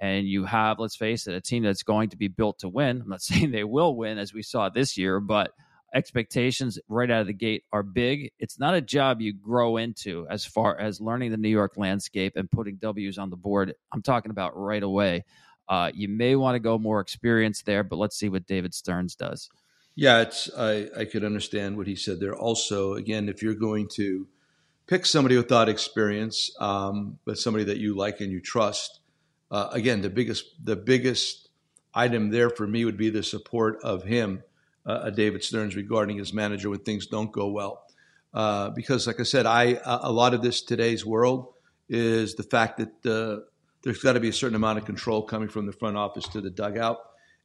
And 0.01 0.27
you 0.27 0.45
have, 0.47 0.81
let's 0.81 0.97
face 0.97 1.29
it, 1.29 1.35
a 1.37 1.41
team 1.41 1.63
that's 1.63 1.85
going 1.85 2.09
to 2.09 2.17
be 2.17 2.27
built 2.27 2.59
to 2.59 2.69
win. 2.69 3.03
I'm 3.03 3.09
not 3.09 3.23
saying 3.23 3.53
they 3.53 3.63
will 3.63 3.95
win 3.95 4.19
as 4.19 4.35
we 4.35 4.43
saw 4.43 4.69
this 4.69 4.99
year, 4.99 5.21
but– 5.21 5.53
expectations 5.95 6.79
right 6.89 7.11
out 7.11 7.23
of 7.23 7.27
the 7.27 7.33
gate 7.33 7.65
are 7.73 7.83
big. 7.83 8.33
It's 8.39 8.59
not 8.59 8.75
a 8.75 8.81
job 8.81 9.21
you 9.21 9.33
grow 9.33 9.77
into 9.77 10.27
as 10.29 10.45
far 10.45 10.79
as 10.79 11.01
learning 11.01 11.31
the 11.31 11.37
New 11.37 11.49
York 11.49 11.75
landscape 11.77 12.35
and 12.37 12.51
putting 12.51 12.77
W's 12.77 13.19
on 13.19 13.31
the 13.31 13.37
board. 13.37 13.75
I'm 13.93 14.03
talking 14.03 14.31
about 14.31 14.59
right 14.59 14.83
away. 14.83 15.25
Uh, 15.69 15.91
you 15.95 16.09
may 16.09 16.37
want 16.37 16.55
to 16.55 16.61
go 16.61 16.79
more 16.79 17.01
experience 17.01 17.63
there, 17.63 17.83
but 17.83 17.97
let's 17.97 18.17
see 18.17 18.29
what 18.29 18.47
David 18.47 18.75
Stearns 18.75 19.15
does. 19.15 19.51
Yeah, 19.95 20.21
it's 20.21 20.51
I, 20.57 20.89
I 20.97 21.05
could 21.05 21.25
understand 21.25 21.77
what 21.77 21.87
he 21.87 21.97
said 21.97 22.21
there. 22.21 22.37
Also, 22.37 22.95
again, 22.95 23.29
if 23.29 23.43
you're 23.43 23.55
going 23.55 23.89
to 23.95 24.29
pick 24.87 25.05
somebody 25.05 25.37
without 25.37 25.69
experience, 25.69 26.51
um, 26.61 27.19
but 27.25 27.39
somebody 27.39 27.65
that 27.65 27.79
you 27.79 27.97
like 27.97 28.21
and 28.21 28.31
you 28.31 28.41
trust, 28.41 29.01
uh, 29.51 29.69
again, 29.73 30.01
the 30.01 30.11
biggest 30.11 30.45
the 30.63 30.77
biggest 30.77 31.49
item 31.95 32.31
there 32.31 32.49
for 32.49 32.67
me 32.67 32.85
would 32.85 32.97
be 32.97 33.11
the 33.11 33.23
support 33.23 33.79
of 33.83 34.05
him 34.05 34.43
uh, 34.87 35.11
David 35.11 35.45
Stearns 35.45 35.77
regarding 35.77 36.19
his 36.19 36.33
manager 36.33 36.71
when 36.71 36.81
things 36.81 37.07
don't 37.07 37.33
go 37.33 37.49
well. 37.49 37.85
Uh, 38.33 38.71
because, 38.71 39.07
like 39.07 39.21
I 39.21 39.23
said, 39.23 39.47
I 39.47 39.79
a 39.85 40.13
lot 40.13 40.35
of 40.35 40.43
this 40.43 40.63
today's 40.63 41.05
world 41.05 41.55
is 41.89 42.35
the 42.35 42.43
fact 42.43 42.79
that 42.79 43.07
uh, 43.07 43.41
there's 43.83 43.99
got 43.99 44.15
to 44.15 44.21
be 44.21 44.29
a 44.29 44.33
certain 44.33 44.57
amount 44.57 44.79
of 44.79 44.85
control 44.85 45.23
coming 45.23 45.49
from 45.49 45.67
the 45.67 45.73
front 45.73 45.97
office 45.97 46.29
to 46.29 46.41
the 46.41 46.51
dugout, 46.51 46.99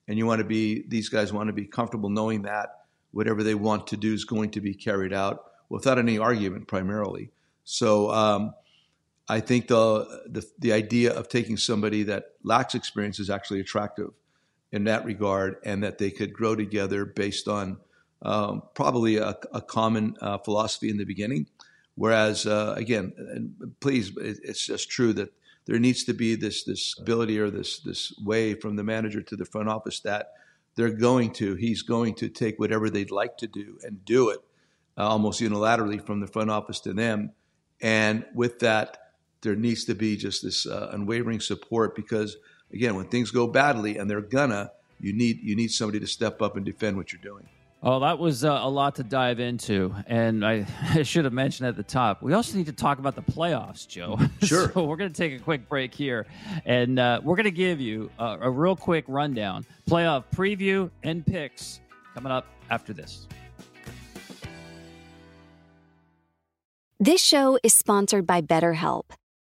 and 0.08 0.18
you 0.18 0.26
want 0.26 0.40
to 0.40 0.46
be 0.46 0.84
these 0.88 1.10
guys 1.10 1.32
want 1.32 1.48
to 1.48 1.54
be 1.54 1.66
comfortable 1.66 2.10
knowing 2.10 2.42
that 2.44 2.82
whatever 3.12 3.44
they 3.44 3.56
want 3.56 3.88
to 3.88 3.98
do 3.98 4.14
is 4.14 4.26
going 4.26 4.52
to 4.52 4.62
be 4.62 4.74
carried 4.74 5.14
out 5.14 5.46
without 5.70 5.98
any 5.98 6.18
argument, 6.18 6.68
primarily. 6.68 7.32
So. 7.64 8.12
Um, 8.12 8.54
I 9.30 9.40
think 9.40 9.68
the, 9.70 10.04
the 10.28 10.46
the 10.60 10.74
idea 10.74 11.14
of 11.14 11.30
taking 11.30 11.56
somebody 11.56 12.04
that 12.04 12.34
lacks 12.44 12.76
experience 12.76 13.22
is 13.22 13.30
actually 13.30 13.62
attractive 13.62 14.12
in 14.74 14.84
that 14.86 15.06
regard, 15.06 15.56
and 15.64 15.84
that 15.84 16.00
they 16.00 16.12
could 16.12 16.34
grow 16.34 16.56
together 16.56 17.06
based 17.06 17.48
on 17.48 17.78
um, 18.24 18.64
probably 18.74 19.18
a, 19.18 19.38
a 19.54 19.62
common 19.62 20.18
uh, 20.20 20.40
philosophy 20.40 20.90
in 20.90 20.98
the 20.98 21.06
beginning. 21.06 21.48
Whereas, 21.96 22.48
uh, 22.48 22.74
again, 22.76 23.54
please, 23.80 24.12
it's 24.18 24.66
just 24.66 24.90
true 24.90 25.14
that 25.14 25.32
there 25.66 25.80
needs 25.80 26.04
to 26.06 26.14
be 26.14 26.36
this 26.36 26.64
this 26.64 26.98
ability 27.00 27.40
or 27.40 27.50
this 27.50 27.80
this 27.80 28.14
way 28.24 28.56
from 28.56 28.76
the 28.76 28.84
manager 28.84 29.22
to 29.22 29.36
the 29.36 29.46
front 29.46 29.70
office 29.70 30.00
that 30.02 30.34
they're 30.76 30.90
going 30.90 31.32
to 31.32 31.56
he's 31.56 31.82
going 31.84 32.14
to 32.16 32.30
take 32.30 32.60
whatever 32.60 32.90
they'd 32.90 33.12
like 33.12 33.38
to 33.38 33.48
do 33.48 33.78
and 33.84 34.04
do 34.04 34.30
it 34.30 34.40
uh, 34.98 35.08
almost 35.08 35.42
unilaterally 35.42 36.06
from 36.06 36.20
the 36.20 36.28
front 36.28 36.50
office 36.50 36.80
to 36.82 36.94
them 36.94 37.32
and 37.82 38.26
with 38.34 38.60
that 38.60 38.98
there 39.42 39.56
needs 39.56 39.86
to 39.86 39.96
be 39.96 40.18
just 40.18 40.44
this 40.44 40.66
uh, 40.66 40.90
unwavering 40.92 41.40
support 41.40 41.96
because 41.96 42.38
again 42.74 42.96
when 42.96 43.06
things 43.06 43.32
go 43.32 43.48
badly 43.48 43.98
and 43.98 44.10
they're 44.10 44.22
gonna 44.22 44.72
you 45.00 45.14
need 45.14 45.40
you 45.42 45.56
need 45.56 45.72
somebody 45.72 46.00
to 46.00 46.08
step 46.08 46.42
up 46.42 46.56
and 46.56 46.66
defend 46.66 46.98
what 46.98 47.12
you're 47.12 47.22
doing 47.22 47.48
Oh, 47.86 48.00
that 48.00 48.18
was 48.18 48.46
uh, 48.46 48.60
a 48.62 48.70
lot 48.70 48.96
to 48.96 49.04
dive 49.04 49.42
into, 49.42 49.94
and 50.08 50.46
I, 50.46 50.66
I, 50.82 51.04
should 51.04 51.26
have 51.26 51.34
mentioned 51.34 51.68
at 51.68 51.76
the 51.76 51.84
top. 51.84 52.24
We 52.24 52.32
also 52.32 52.58
need 52.58 52.68
to 52.68 52.72
talk 52.72 52.98
about 52.98 53.16
the 53.16 53.22
playoffs, 53.22 53.86
Joe. 53.86 54.18
Sure. 54.42 54.72
so 54.72 54.86
we're 54.86 54.96
going 54.96 55.12
to 55.12 55.16
take 55.16 55.34
a 55.34 55.44
quick 55.44 55.68
break 55.68 55.94
here, 55.94 56.26
and 56.66 56.98
uh, 56.98 57.20
we're 57.22 57.36
going 57.36 57.44
to 57.44 57.52
give 57.52 57.82
you 57.82 58.10
a, 58.20 58.38
a 58.44 58.50
real 58.50 58.78
quick 58.78 59.04
rundown, 59.10 59.66
playoff 59.86 60.24
preview, 60.34 60.90
and 61.04 61.26
picks 61.26 61.82
coming 62.14 62.32
up 62.32 62.46
after 62.70 62.94
this. 62.94 63.28
This 67.02 67.22
show 67.22 67.60
is 67.64 67.74
sponsored 67.74 68.26
by 68.26 68.42
BetterHelp. 68.42 69.12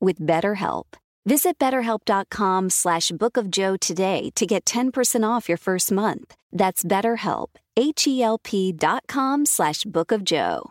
with 0.00 0.18
BetterHelp. 0.18 0.84
Visit 1.26 1.58
betterhelp.com 1.58 2.70
slash 2.70 3.10
bookofjoe 3.10 3.80
today 3.80 4.30
to 4.36 4.46
get 4.46 4.64
10% 4.64 5.28
off 5.28 5.48
your 5.48 5.58
first 5.58 5.90
month. 5.90 6.34
That's 6.52 6.84
betterhelp, 6.84 7.48
H-E-L-P 7.76 8.72
dot 8.72 9.02
com 9.08 9.44
slash 9.44 9.82
bookofjoe. 9.84 10.70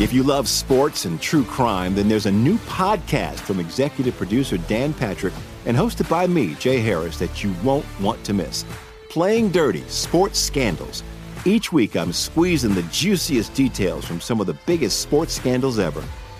If 0.00 0.14
you 0.14 0.22
love 0.22 0.48
sports 0.48 1.04
and 1.04 1.20
true 1.20 1.44
crime, 1.44 1.94
then 1.94 2.08
there's 2.08 2.24
a 2.24 2.32
new 2.32 2.56
podcast 2.60 3.40
from 3.40 3.60
executive 3.60 4.16
producer 4.16 4.56
Dan 4.56 4.94
Patrick 4.94 5.34
and 5.66 5.76
hosted 5.76 6.08
by 6.08 6.26
me, 6.26 6.54
Jay 6.54 6.78
Harris, 6.78 7.18
that 7.18 7.44
you 7.44 7.54
won't 7.62 7.84
want 8.00 8.24
to 8.24 8.32
miss. 8.32 8.64
Playing 9.10 9.50
Dirty 9.50 9.82
Sports 9.88 10.38
Scandals. 10.38 11.02
Each 11.44 11.70
week, 11.70 11.96
I'm 11.96 12.12
squeezing 12.12 12.74
the 12.74 12.82
juiciest 12.84 13.52
details 13.54 14.06
from 14.06 14.20
some 14.20 14.40
of 14.40 14.46
the 14.46 14.56
biggest 14.66 15.00
sports 15.00 15.34
scandals 15.34 15.78
ever. 15.78 16.02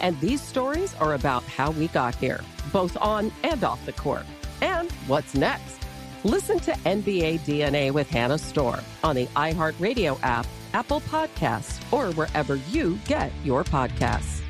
And 0.00 0.18
these 0.20 0.40
stories 0.40 0.94
are 0.96 1.14
about 1.14 1.42
how 1.44 1.70
we 1.72 1.88
got 1.88 2.14
here, 2.14 2.40
both 2.72 2.96
on 3.00 3.32
and 3.42 3.62
off 3.64 3.84
the 3.86 3.92
court. 3.92 4.26
And 4.60 4.90
what's 5.06 5.34
next? 5.34 5.78
Listen 6.24 6.58
to 6.60 6.72
NBA 6.72 7.40
DNA 7.40 7.90
with 7.92 8.08
Hannah 8.08 8.38
Storm 8.38 8.80
on 9.02 9.14
the 9.14 9.26
iHeartRadio 9.36 10.18
app, 10.22 10.46
Apple 10.72 11.00
Podcasts, 11.02 11.80
or 11.92 12.12
wherever 12.14 12.56
you 12.56 12.98
get 13.06 13.30
your 13.44 13.62
podcasts. 13.62 14.40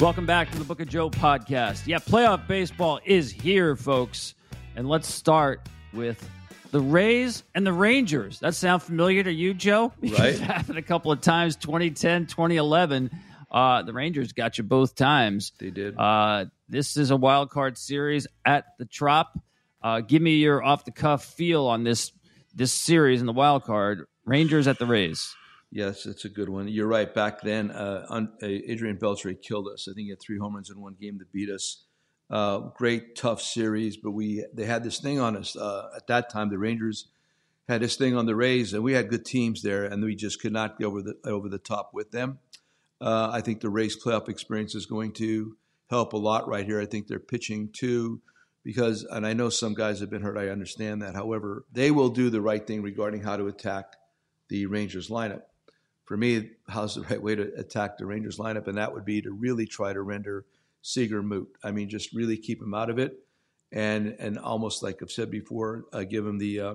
Welcome 0.00 0.24
back 0.24 0.50
to 0.50 0.58
the 0.58 0.64
Book 0.64 0.80
of 0.80 0.88
Joe 0.88 1.10
podcast. 1.10 1.86
Yeah, 1.86 1.98
playoff 1.98 2.46
baseball 2.46 3.00
is 3.04 3.30
here, 3.30 3.76
folks. 3.76 4.34
And 4.76 4.88
let's 4.88 5.08
start 5.12 5.60
with 5.92 6.28
the 6.70 6.80
Rays 6.80 7.42
and 7.54 7.66
the 7.66 7.72
Rangers. 7.72 8.38
That 8.40 8.54
sound 8.54 8.82
familiar 8.82 9.22
to 9.22 9.32
you, 9.32 9.54
Joe? 9.54 9.92
Right. 10.02 10.38
Happened 10.38 10.78
a 10.78 10.82
couple 10.82 11.12
of 11.12 11.20
times 11.20 11.56
2010, 11.56 12.26
2011. 12.26 13.10
Uh, 13.50 13.82
the 13.82 13.92
Rangers 13.92 14.32
got 14.32 14.58
you 14.58 14.64
both 14.64 14.94
times. 14.94 15.52
They 15.58 15.70
did. 15.70 15.96
Uh, 15.98 16.46
This 16.68 16.96
is 16.96 17.10
a 17.10 17.16
wild 17.16 17.50
card 17.50 17.76
series 17.76 18.26
at 18.44 18.64
the 18.78 18.84
Trop. 18.84 19.38
Uh, 19.82 20.00
give 20.00 20.22
me 20.22 20.36
your 20.36 20.62
off 20.62 20.84
the 20.84 20.92
cuff 20.92 21.24
feel 21.24 21.66
on 21.66 21.84
this 21.84 22.12
this 22.54 22.72
series 22.72 23.20
in 23.20 23.26
the 23.26 23.32
wild 23.32 23.64
card. 23.64 24.06
Rangers 24.24 24.68
at 24.68 24.78
the 24.78 24.86
Rays. 24.86 25.34
Yes, 25.72 26.04
it's 26.06 26.24
a 26.24 26.28
good 26.28 26.48
one. 26.48 26.68
You're 26.68 26.86
right. 26.88 27.12
Back 27.12 27.40
then, 27.42 27.70
uh, 27.70 28.04
uh, 28.10 28.22
Adrian 28.42 28.98
Beltre 28.98 29.40
killed 29.40 29.68
us. 29.68 29.86
I 29.88 29.94
think 29.94 30.06
he 30.06 30.10
had 30.10 30.20
three 30.20 30.36
home 30.38 30.54
runs 30.56 30.68
in 30.70 30.80
one 30.80 30.96
game 31.00 31.18
to 31.20 31.24
beat 31.32 31.48
us. 31.48 31.84
Uh, 32.30 32.58
great, 32.76 33.16
tough 33.16 33.42
series, 33.42 33.96
but 33.96 34.12
we 34.12 34.44
they 34.54 34.64
had 34.64 34.84
this 34.84 35.00
thing 35.00 35.18
on 35.18 35.36
us 35.36 35.56
uh, 35.56 35.90
at 35.96 36.06
that 36.06 36.30
time. 36.30 36.48
The 36.48 36.58
Rangers 36.58 37.08
had 37.68 37.82
this 37.82 37.96
thing 37.96 38.16
on 38.16 38.26
the 38.26 38.36
Rays, 38.36 38.72
and 38.72 38.84
we 38.84 38.92
had 38.92 39.10
good 39.10 39.24
teams 39.24 39.62
there, 39.62 39.84
and 39.84 40.02
we 40.02 40.14
just 40.14 40.40
could 40.40 40.52
not 40.52 40.78
get 40.78 40.86
over 40.86 41.02
the 41.02 41.16
over 41.24 41.48
the 41.48 41.58
top 41.58 41.90
with 41.92 42.12
them. 42.12 42.38
Uh, 43.00 43.30
I 43.32 43.40
think 43.40 43.60
the 43.60 43.70
Rays 43.70 44.00
playoff 44.00 44.28
experience 44.28 44.74
is 44.74 44.86
going 44.86 45.12
to 45.14 45.56
help 45.88 46.12
a 46.12 46.18
lot 46.18 46.46
right 46.46 46.64
here. 46.64 46.80
I 46.80 46.86
think 46.86 47.08
they're 47.08 47.18
pitching 47.18 47.70
too, 47.72 48.20
because, 48.62 49.04
and 49.04 49.26
I 49.26 49.32
know 49.32 49.48
some 49.48 49.74
guys 49.74 49.98
have 49.98 50.10
been 50.10 50.22
hurt. 50.22 50.38
I 50.38 50.50
understand 50.50 51.02
that. 51.02 51.16
However, 51.16 51.64
they 51.72 51.90
will 51.90 52.10
do 52.10 52.30
the 52.30 52.42
right 52.42 52.64
thing 52.64 52.82
regarding 52.82 53.22
how 53.22 53.36
to 53.38 53.48
attack 53.48 53.96
the 54.48 54.66
Rangers 54.66 55.08
lineup 55.08 55.42
for 56.10 56.16
me, 56.16 56.50
how's 56.68 56.96
the 56.96 57.02
right 57.10 57.22
way 57.22 57.36
to 57.36 57.52
attack 57.56 57.96
the 57.96 58.04
Rangers 58.04 58.38
lineup? 58.38 58.66
And 58.66 58.78
that 58.78 58.92
would 58.92 59.04
be 59.04 59.22
to 59.22 59.30
really 59.30 59.64
try 59.64 59.92
to 59.92 60.02
render 60.02 60.44
Seager 60.82 61.22
moot. 61.22 61.48
I 61.62 61.72
mean, 61.72 61.88
just 61.88 62.12
really 62.12 62.36
keep 62.36 62.60
him 62.60 62.74
out 62.74 62.90
of 62.90 62.98
it, 62.98 63.12
and 63.72 64.16
and 64.18 64.38
almost 64.38 64.82
like 64.82 64.98
I've 65.02 65.10
said 65.10 65.30
before, 65.30 65.84
uh, 65.92 66.04
give 66.04 66.26
him 66.26 66.38
the 66.38 66.60
uh, 66.60 66.74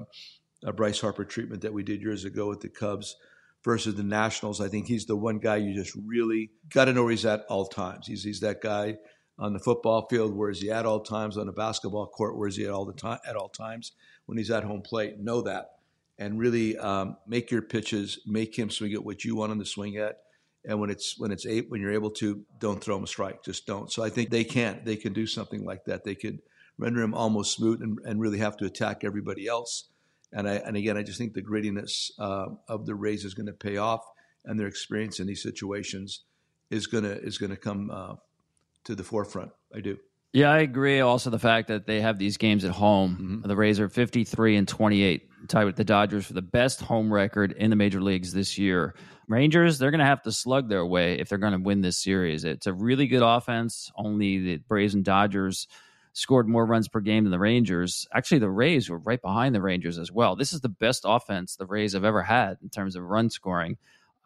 uh, 0.66 0.72
Bryce 0.72 1.00
Harper 1.00 1.26
treatment 1.26 1.62
that 1.62 1.74
we 1.74 1.84
did 1.84 2.02
years 2.02 2.26
ago 2.26 2.48
with 2.48 2.62
the 2.62 2.70
Cubs 2.70 3.16
versus 3.64 3.96
the 3.96 4.04
Nationals. 4.04 4.62
I 4.62 4.68
think 4.68 4.88
he's 4.88 5.06
the 5.06 5.16
one 5.16 5.40
guy 5.40 5.58
you 5.58 5.74
just 5.74 5.96
really 6.06 6.52
got 6.70 6.86
to 6.86 6.94
know 6.94 7.04
where 7.04 7.12
he's 7.12 7.26
at 7.26 7.46
all 7.50 7.66
times. 7.66 8.08
He's 8.08 8.24
he's 8.24 8.40
that 8.42 8.62
guy 8.62 8.98
on 9.38 9.54
the 9.54 9.60
football 9.60 10.08
field. 10.10 10.36
Where 10.36 10.50
is 10.50 10.62
he 10.62 10.72
at 10.72 10.86
all 10.86 11.02
times? 11.02 11.38
On 11.38 11.46
the 11.46 11.52
basketball 11.52 12.08
court, 12.08 12.38
where 12.38 12.48
is 12.48 12.56
he 12.56 12.66
at 12.66 12.72
all 12.72 12.86
the 12.86 12.94
time? 12.94 13.20
At 13.28 13.36
all 13.36 13.50
times 13.50 13.92
when 14.26 14.38
he's 14.38 14.52
at 14.52 14.64
home 14.64 14.82
plate, 14.82 15.20
know 15.20 15.42
that 15.42 15.72
and 16.18 16.40
really 16.40 16.78
um, 16.78 17.18
make 17.28 17.52
your 17.52 17.62
pitches, 17.62 18.20
make 18.26 18.58
him 18.58 18.70
swing 18.70 18.94
at 18.94 19.04
what 19.04 19.24
you 19.24 19.36
want 19.36 19.52
him 19.52 19.60
to 19.60 19.66
swing 19.66 19.98
at. 19.98 20.18
And 20.68 20.80
when 20.80 20.90
it's 20.90 21.18
when 21.18 21.32
it's 21.32 21.46
eight, 21.46 21.70
when 21.70 21.82
you're 21.82 21.94
able 21.94 22.12
to, 22.12 22.42
don't 22.60 22.84
throw 22.84 22.98
him 22.98 23.04
a 23.04 23.08
strike. 23.08 23.44
Just 23.44 23.66
don't. 23.66 23.92
So 23.92 24.04
I 24.04 24.10
think 24.10 24.30
they 24.30 24.44
can't. 24.44 24.84
They 24.84 24.96
can 24.96 25.14
do 25.14 25.28
something 25.28 25.64
like 25.64 25.86
that. 25.86 26.04
They 26.04 26.16
could 26.16 26.40
render 26.78 27.02
him 27.02 27.14
almost 27.14 27.56
smooth 27.56 27.82
and, 27.82 28.00
and 28.04 28.20
really 28.20 28.40
have 28.40 28.58
to 28.58 28.66
attack 28.66 29.04
everybody 29.04 29.48
else. 29.48 29.90
And 30.34 30.50
I 30.50 30.56
and 30.56 30.76
again, 30.76 30.98
I 30.98 31.04
just 31.04 31.18
think 31.18 31.34
the 31.34 31.42
grittiness 31.42 32.12
uh, 32.20 32.48
of 32.68 32.86
the 32.86 32.96
Rays 32.96 33.26
is 33.26 33.34
going 33.34 33.46
to 33.46 33.54
pay 33.54 33.78
off, 33.78 34.02
and 34.44 34.60
their 34.60 34.68
experience 34.68 35.20
in 35.20 35.28
these 35.28 35.44
situations 35.44 36.22
is 36.70 36.88
gonna 36.88 37.10
is 37.10 37.38
going 37.38 37.52
to 37.52 37.58
come 37.58 37.92
uh, 37.92 38.16
to 38.86 38.96
the 38.96 39.04
forefront. 39.04 39.52
I 39.74 39.82
do. 39.82 39.98
Yeah, 40.34 40.52
I 40.52 40.60
agree. 40.60 41.00
Also, 41.00 41.30
the 41.30 41.40
fact 41.40 41.70
that 41.70 41.88
they 41.88 42.02
have 42.02 42.20
these 42.20 42.36
games 42.36 42.66
at 42.66 42.72
home. 42.72 43.40
Mm-hmm. 43.40 43.48
The 43.48 43.56
Rays 43.56 43.80
are 43.80 43.88
53 43.88 44.58
and 44.58 44.68
28, 44.68 45.30
tied 45.46 45.66
with 45.66 45.76
the 45.76 45.84
Dodgers 45.84 46.26
for 46.26 46.34
the 46.34 46.42
best 46.42 46.82
home 46.82 47.14
record 47.14 47.52
in 47.52 47.70
the 47.70 47.76
major 47.76 48.02
leagues 48.02 48.34
this 48.34 48.58
year. 48.58 48.96
Rangers, 49.28 49.78
they're 49.78 49.92
going 49.92 50.00
to 50.00 50.06
have 50.06 50.22
to 50.24 50.32
slug 50.32 50.70
their 50.70 50.86
way 50.86 51.20
if 51.20 51.30
they're 51.30 51.38
going 51.38 51.54
to 51.54 51.60
win 51.60 51.82
this 51.82 51.98
series. 51.98 52.44
It's 52.44 52.68
a 52.68 52.74
really 52.74 53.08
good 53.08 53.24
offense. 53.24 53.92
Only 53.96 54.40
the 54.40 54.58
Braves 54.58 54.94
and 54.94 55.04
Dodgers 55.04 55.68
scored 56.14 56.48
more 56.48 56.66
runs 56.66 56.88
per 56.88 57.02
game 57.02 57.24
than 57.26 57.32
the 57.32 57.40
Rangers. 57.40 58.08
Actually, 58.14 58.40
the 58.40 58.50
Rays 58.50 58.90
were 58.90 59.00
right 59.00 59.22
behind 59.22 59.54
the 59.54 59.62
Rangers 59.62 59.98
as 59.98 60.12
well. 60.12 60.36
This 60.36 60.54
is 60.54 60.62
the 60.62 60.70
best 60.70 61.04
offense 61.06 61.56
the 61.56 61.66
Rays 61.66 61.94
have 61.94 62.06
ever 62.06 62.22
had 62.22 62.58
in 62.62 62.70
terms 62.70 62.96
of 62.96 63.04
run 63.04 63.30
scoring. 63.30 63.78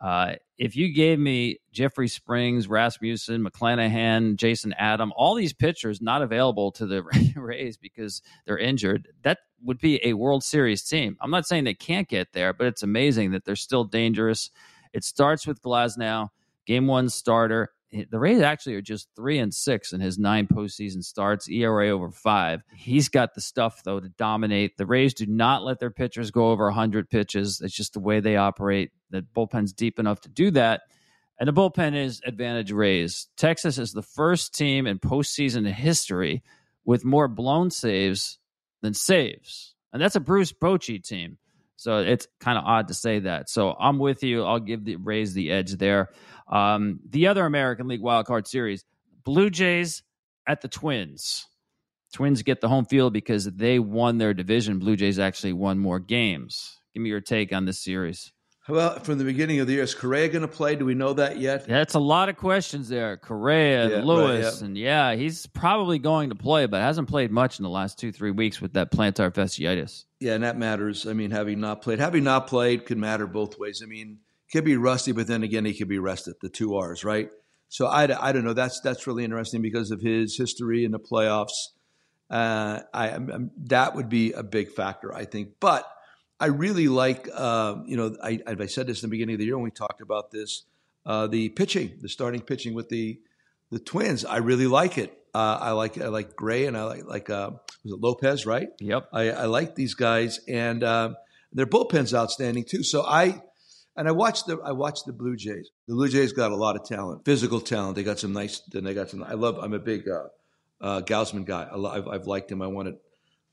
Uh, 0.02 0.36
if 0.58 0.76
you 0.76 0.94
gave 0.94 1.20
me 1.20 1.60
Jeffrey 1.72 2.08
Springs, 2.08 2.68
Rasmussen, 2.68 3.44
McClanahan, 3.44 4.36
Jason 4.36 4.74
Adam, 4.74 5.12
all 5.16 5.36
these 5.36 5.54
pitchers 5.54 6.02
not 6.02 6.22
available 6.22 6.72
to 6.74 6.86
the 6.86 7.04
Rays 7.36 7.78
because 7.78 8.22
they're 8.46 8.58
injured, 8.58 9.10
that 9.24 9.40
would 9.64 9.80
be 9.80 10.00
a 10.06 10.14
World 10.14 10.44
Series 10.44 10.84
team. 10.84 11.18
I'm 11.22 11.32
not 11.32 11.46
saying 11.46 11.66
they 11.66 11.74
can't 11.74 12.08
get 12.08 12.32
there, 12.32 12.54
but 12.54 12.68
it's 12.68 12.84
amazing 12.84 13.32
that 13.32 13.44
they're 13.44 13.56
still 13.58 13.84
dangerous. 13.84 14.52
It 14.94 15.04
starts 15.04 15.46
with 15.46 15.62
Glasnow, 15.62 16.30
game 16.66 16.88
one 16.88 17.10
starter 17.10 17.72
the 17.92 18.20
Rays 18.20 18.42
actually 18.42 18.76
are 18.76 18.82
just 18.82 19.08
three 19.16 19.40
and 19.40 19.54
six 19.54 19.94
in 19.94 20.02
his 20.02 20.18
nine 20.18 20.48
postseason 20.48 21.04
starts, 21.04 21.50
ERA 21.50 21.90
over 21.90 22.12
five. 22.12 22.62
He's 22.74 23.10
got 23.10 23.34
the 23.34 23.42
stuff 23.42 23.82
though 23.84 24.00
to 24.00 24.10
dominate. 24.10 24.78
The 24.78 24.86
Rays 24.86 25.14
do 25.14 25.26
not 25.26 25.64
let 25.64 25.80
their 25.80 25.90
pitchers 25.92 26.32
go 26.32 26.50
over 26.52 26.66
100 26.66 27.10
pitches. 27.10 27.62
It's 27.62 27.76
just 27.76 27.94
the 27.94 28.00
way 28.00 28.20
they 28.20 28.36
operate. 28.36 28.92
The 29.10 29.26
bullpen's 29.36 29.74
deep 29.74 30.00
enough 30.00 30.22
to 30.22 30.30
do 30.30 30.52
that. 30.52 30.82
And 31.40 31.48
the 31.48 31.54
bullpen 31.54 31.96
is 31.96 32.22
advantage 32.26 32.72
Rays. 32.72 33.28
Texas 33.38 33.78
is 33.78 33.94
the 33.94 34.02
first 34.02 34.54
team 34.54 34.86
in 34.86 35.00
postseason 35.00 35.66
history 35.72 36.44
with 36.86 37.06
more 37.06 37.28
blown 37.28 37.72
saves 37.72 38.40
than 38.82 38.94
saves. 38.94 39.74
And 39.94 40.02
that's 40.02 40.16
a 40.16 40.20
Bruce 40.20 40.52
Bochy 40.52 41.02
team. 41.02 41.38
So 41.80 42.00
it's 42.00 42.28
kind 42.42 42.58
of 42.58 42.66
odd 42.66 42.90
to 42.90 42.94
say 42.94 43.20
that. 43.20 43.50
So 43.50 43.74
I'm 43.80 44.00
with 44.00 44.22
you. 44.22 44.44
I'll 44.44 44.60
give 44.60 44.84
the 44.84 44.98
Rays 44.98 45.34
the 45.34 45.50
edge 45.50 45.78
there. 45.78 46.10
Um, 46.52 47.00
the 47.10 47.28
other 47.28 47.46
American 47.46 47.88
League 47.88 48.02
wildcard 48.02 48.48
series, 48.48 48.84
Blue 49.24 49.50
Jays 49.50 50.04
at 50.46 50.60
the 50.60 50.68
Twins. 50.68 51.48
Twins 52.14 52.42
get 52.42 52.60
the 52.60 52.68
home 52.68 52.84
field 52.84 53.14
because 53.14 53.46
they 53.46 53.80
won 53.80 54.18
their 54.18 54.34
division. 54.34 54.80
Blue 54.80 54.98
Jays 54.98 55.20
actually 55.20 55.54
won 55.54 55.80
more 55.80 56.00
games. 56.00 56.78
Give 56.94 57.02
me 57.02 57.10
your 57.10 57.22
take 57.22 57.54
on 57.54 57.64
this 57.64 57.80
series. 57.80 58.34
Well, 58.70 59.00
from 59.00 59.18
the 59.18 59.24
beginning 59.24 59.60
of 59.60 59.68
the 59.68 59.74
year, 59.74 59.84
is 59.84 59.96
Correa 59.96 60.28
going 60.30 60.44
to 60.44 60.48
play? 60.48 60.76
Do 60.76 60.86
we 60.86 60.94
know 60.94 61.14
that 61.14 61.40
yet? 61.40 61.66
That's 61.68 61.96
a 61.96 62.00
lot 62.00 62.30
of 62.30 62.38
questions 62.38 62.88
there. 62.88 63.18
Correa 63.18 63.84
and 63.84 63.92
yeah, 63.92 64.04
Lewis, 64.04 64.46
right, 64.46 64.62
yeah. 64.62 64.66
and 64.66 64.78
yeah, 64.78 65.16
he's 65.16 65.48
probably 65.48 65.98
going 65.98 66.30
to 66.30 66.36
play, 66.36 66.68
but 66.68 66.80
hasn't 66.82 67.10
played 67.10 67.32
much 67.32 67.58
in 67.58 67.64
the 67.64 67.70
last 67.70 67.98
two 67.98 68.12
three 68.12 68.32
weeks 68.32 68.62
with 68.62 68.74
that 68.74 68.92
plantar 68.92 69.32
fasciitis. 69.32 70.06
Yeah, 70.20 70.34
and 70.34 70.44
that 70.44 70.58
matters. 70.58 71.08
I 71.08 71.14
mean, 71.14 71.32
having 71.32 71.60
not 71.60 71.82
played, 71.82 72.00
having 72.00 72.24
not 72.24 72.48
played 72.48 72.86
could 72.86 73.00
matter 73.00 73.26
both 73.26 73.58
ways. 73.58 73.82
I 73.84 73.88
mean, 73.88 74.20
could 74.52 74.66
be 74.66 74.78
rusty, 74.78 75.14
but 75.14 75.26
then 75.26 75.42
again, 75.42 75.66
he 75.66 75.74
could 75.74 75.90
be 75.90 76.00
rested. 76.00 76.36
The 76.42 76.50
two 76.50 76.76
R's, 76.76 77.04
right? 77.04 77.30
So 77.70 77.88
I, 77.88 78.04
I 78.28 78.32
don't 78.32 78.44
know. 78.44 78.54
That's 78.54 78.82
that's 78.82 79.08
really 79.08 79.24
interesting 79.24 79.64
because 79.64 79.90
of 79.90 80.02
his 80.02 80.38
history 80.38 80.86
in 80.86 80.92
the 80.92 81.00
playoffs. 81.00 81.70
Uh, 82.30 82.82
I, 82.94 83.10
I'm, 83.10 83.50
that 83.66 83.96
would 83.96 84.10
be 84.10 84.34
a 84.34 84.44
big 84.44 84.72
factor, 84.72 85.14
I 85.14 85.26
think. 85.26 85.54
But 85.60 85.86
I 86.40 86.48
really 86.48 86.88
like, 86.88 87.28
uh, 87.34 87.78
you 87.86 87.98
know, 87.98 88.16
I, 88.24 88.40
I 88.48 88.66
said 88.68 88.88
this 88.88 89.04
in 89.04 89.10
the 89.10 89.12
beginning 89.12 89.36
of 89.36 89.40
the 89.40 89.46
year 89.46 89.58
when 89.58 89.66
we 89.66 89.72
talked 89.72 90.02
about 90.02 90.32
this, 90.32 90.64
uh, 91.06 91.28
the 91.28 91.50
pitching, 91.50 91.98
the 92.02 92.10
starting 92.10 92.42
pitching 92.42 92.74
with 92.74 92.90
the 92.90 93.20
the 93.72 93.80
Twins. 93.80 94.26
I 94.26 94.38
really 94.38 94.68
like 94.68 94.98
it. 94.98 95.16
Uh, 95.34 95.58
I 95.62 95.72
like 95.72 96.00
I 96.00 96.08
like 96.08 96.36
Gray 96.36 96.66
and 96.66 96.76
I 96.76 96.84
like 96.86 97.06
like 97.06 97.30
uh, 97.30 97.52
was 97.84 97.94
it 97.94 98.00
Lopez, 98.00 98.46
right? 98.46 98.70
Yep. 98.80 99.10
I, 99.14 99.32
I 99.32 99.46
like 99.46 99.76
these 99.76 99.94
guys 99.94 100.40
and 100.48 100.84
uh, 100.84 101.14
their 101.54 101.68
bullpen's 101.68 102.14
outstanding 102.14 102.64
too. 102.64 102.84
So 102.84 103.04
I 103.04 103.42
and 103.96 104.08
I 104.08 104.12
watched 104.12 104.48
the 104.48 104.58
I 104.64 104.72
watched 104.72 105.06
the 105.06 105.14
Blue 105.14 105.36
Jays. 105.36 105.70
The 105.88 105.94
Blue 105.94 106.10
Jays 106.10 106.34
got 106.34 106.52
a 106.52 106.56
lot 106.56 106.76
of 106.76 106.86
talent, 106.86 107.26
physical 107.26 107.60
talent. 107.60 107.96
They 107.96 108.04
got 108.04 108.18
some 108.18 108.34
nice. 108.34 108.62
Then 108.62 108.84
they 108.84 108.94
got 108.94 109.10
some. 109.10 109.24
I 109.24 109.34
love. 109.34 109.60
I'm 109.60 109.74
a 109.74 109.80
big 109.80 110.08
uh, 110.08 110.28
uh, 110.82 111.02
Gausman 111.02 111.46
guy. 111.46 111.68
I, 111.72 111.96
have 111.96 112.08
I've 112.08 112.28
liked 112.28 112.52
him. 112.52 112.62
I 112.62 112.68
wanted 112.68 112.96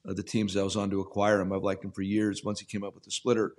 uh, 0.08 0.14
the 0.14 0.22
teams 0.22 0.56
I 0.56 0.62
was 0.62 0.76
on 0.76 0.90
to 0.90 1.00
acquire 1.00 1.40
him. 1.40 1.52
I've 1.52 1.62
liked 1.62 1.84
him 1.84 1.92
for 1.92 2.02
years. 2.02 2.44
Once 2.44 2.60
he 2.60 2.66
came 2.66 2.84
up 2.84 2.94
with 2.94 3.04
the 3.04 3.10
splitter, 3.10 3.54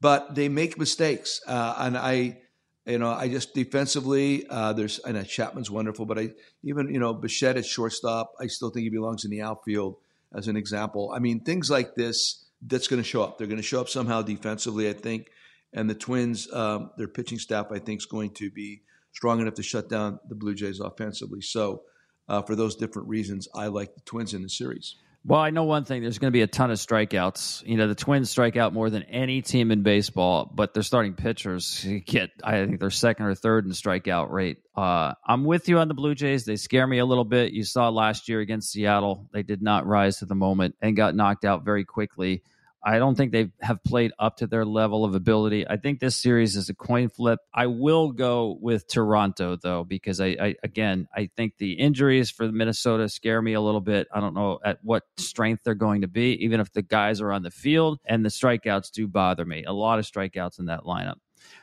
but 0.00 0.34
they 0.34 0.48
make 0.48 0.78
mistakes, 0.78 1.40
uh, 1.46 1.74
and 1.78 1.96
I. 1.96 2.38
You 2.84 2.98
know, 2.98 3.10
I 3.10 3.28
just 3.28 3.54
defensively, 3.54 4.44
uh, 4.50 4.72
there's, 4.72 4.98
and 4.98 5.24
Chapman's 5.24 5.70
wonderful, 5.70 6.04
but 6.04 6.18
I 6.18 6.30
even, 6.64 6.92
you 6.92 6.98
know, 6.98 7.14
Bichette 7.14 7.56
at 7.56 7.64
shortstop, 7.64 8.32
I 8.40 8.48
still 8.48 8.70
think 8.70 8.82
he 8.82 8.90
belongs 8.90 9.24
in 9.24 9.30
the 9.30 9.40
outfield 9.40 9.98
as 10.34 10.48
an 10.48 10.56
example. 10.56 11.12
I 11.14 11.20
mean, 11.20 11.44
things 11.44 11.70
like 11.70 11.94
this, 11.94 12.44
that's 12.60 12.88
going 12.88 13.00
to 13.00 13.08
show 13.08 13.22
up. 13.22 13.38
They're 13.38 13.46
going 13.46 13.58
to 13.58 13.62
show 13.62 13.80
up 13.80 13.88
somehow 13.88 14.22
defensively, 14.22 14.90
I 14.90 14.94
think. 14.94 15.28
And 15.72 15.88
the 15.88 15.94
Twins, 15.94 16.52
um, 16.52 16.90
their 16.98 17.06
pitching 17.06 17.38
staff, 17.38 17.66
I 17.70 17.78
think, 17.78 18.00
is 18.00 18.06
going 18.06 18.32
to 18.34 18.50
be 18.50 18.82
strong 19.12 19.40
enough 19.40 19.54
to 19.54 19.62
shut 19.62 19.88
down 19.88 20.18
the 20.28 20.34
Blue 20.34 20.54
Jays 20.54 20.80
offensively. 20.80 21.40
So, 21.40 21.82
uh, 22.28 22.42
for 22.42 22.56
those 22.56 22.74
different 22.74 23.06
reasons, 23.06 23.46
I 23.54 23.68
like 23.68 23.94
the 23.94 24.00
Twins 24.00 24.34
in 24.34 24.42
the 24.42 24.48
series. 24.48 24.96
Well, 25.24 25.38
I 25.38 25.50
know 25.50 25.64
one 25.64 25.84
thing. 25.84 26.02
There's 26.02 26.18
going 26.18 26.32
to 26.32 26.36
be 26.36 26.42
a 26.42 26.48
ton 26.48 26.72
of 26.72 26.78
strikeouts. 26.78 27.64
You 27.64 27.76
know, 27.76 27.86
the 27.86 27.94
Twins 27.94 28.28
strike 28.28 28.56
out 28.56 28.72
more 28.72 28.90
than 28.90 29.04
any 29.04 29.40
team 29.40 29.70
in 29.70 29.84
baseball, 29.84 30.50
but 30.52 30.74
their 30.74 30.82
starting 30.82 31.14
pitchers 31.14 31.86
get, 32.06 32.30
I 32.42 32.64
think 32.66 32.80
they're 32.80 32.90
second 32.90 33.26
or 33.26 33.34
third 33.36 33.64
in 33.64 33.70
strikeout 33.70 34.30
rate. 34.30 34.58
Uh, 34.76 35.14
I'm 35.24 35.44
with 35.44 35.68
you 35.68 35.78
on 35.78 35.86
the 35.86 35.94
Blue 35.94 36.16
Jays. 36.16 36.44
They 36.44 36.56
scare 36.56 36.88
me 36.88 36.98
a 36.98 37.06
little 37.06 37.24
bit. 37.24 37.52
You 37.52 37.62
saw 37.62 37.88
last 37.90 38.28
year 38.28 38.40
against 38.40 38.72
Seattle, 38.72 39.28
they 39.32 39.44
did 39.44 39.62
not 39.62 39.86
rise 39.86 40.18
to 40.18 40.26
the 40.26 40.34
moment 40.34 40.74
and 40.82 40.96
got 40.96 41.14
knocked 41.14 41.44
out 41.44 41.64
very 41.64 41.84
quickly. 41.84 42.42
I 42.84 42.98
don't 42.98 43.14
think 43.14 43.32
they 43.32 43.50
have 43.60 43.82
played 43.84 44.12
up 44.18 44.38
to 44.38 44.46
their 44.46 44.64
level 44.64 45.04
of 45.04 45.14
ability. 45.14 45.66
I 45.68 45.76
think 45.76 46.00
this 46.00 46.16
series 46.16 46.56
is 46.56 46.68
a 46.68 46.74
coin 46.74 47.08
flip. 47.08 47.38
I 47.54 47.66
will 47.66 48.10
go 48.12 48.58
with 48.60 48.88
Toronto 48.88 49.56
though, 49.56 49.84
because 49.84 50.20
I, 50.20 50.36
I 50.40 50.54
again 50.62 51.06
I 51.14 51.30
think 51.36 51.58
the 51.58 51.74
injuries 51.74 52.30
for 52.30 52.50
Minnesota 52.50 53.08
scare 53.08 53.40
me 53.40 53.52
a 53.52 53.60
little 53.60 53.80
bit. 53.80 54.08
I 54.12 54.20
don't 54.20 54.34
know 54.34 54.58
at 54.64 54.78
what 54.82 55.04
strength 55.16 55.62
they're 55.64 55.74
going 55.74 56.00
to 56.00 56.08
be, 56.08 56.44
even 56.44 56.60
if 56.60 56.72
the 56.72 56.82
guys 56.82 57.20
are 57.20 57.30
on 57.30 57.42
the 57.42 57.50
field, 57.50 58.00
and 58.04 58.24
the 58.24 58.30
strikeouts 58.30 58.90
do 58.90 59.06
bother 59.06 59.44
me. 59.44 59.64
A 59.64 59.72
lot 59.72 59.98
of 59.98 60.04
strikeouts 60.04 60.58
in 60.58 60.66
that 60.66 60.80
lineup. 60.80 61.16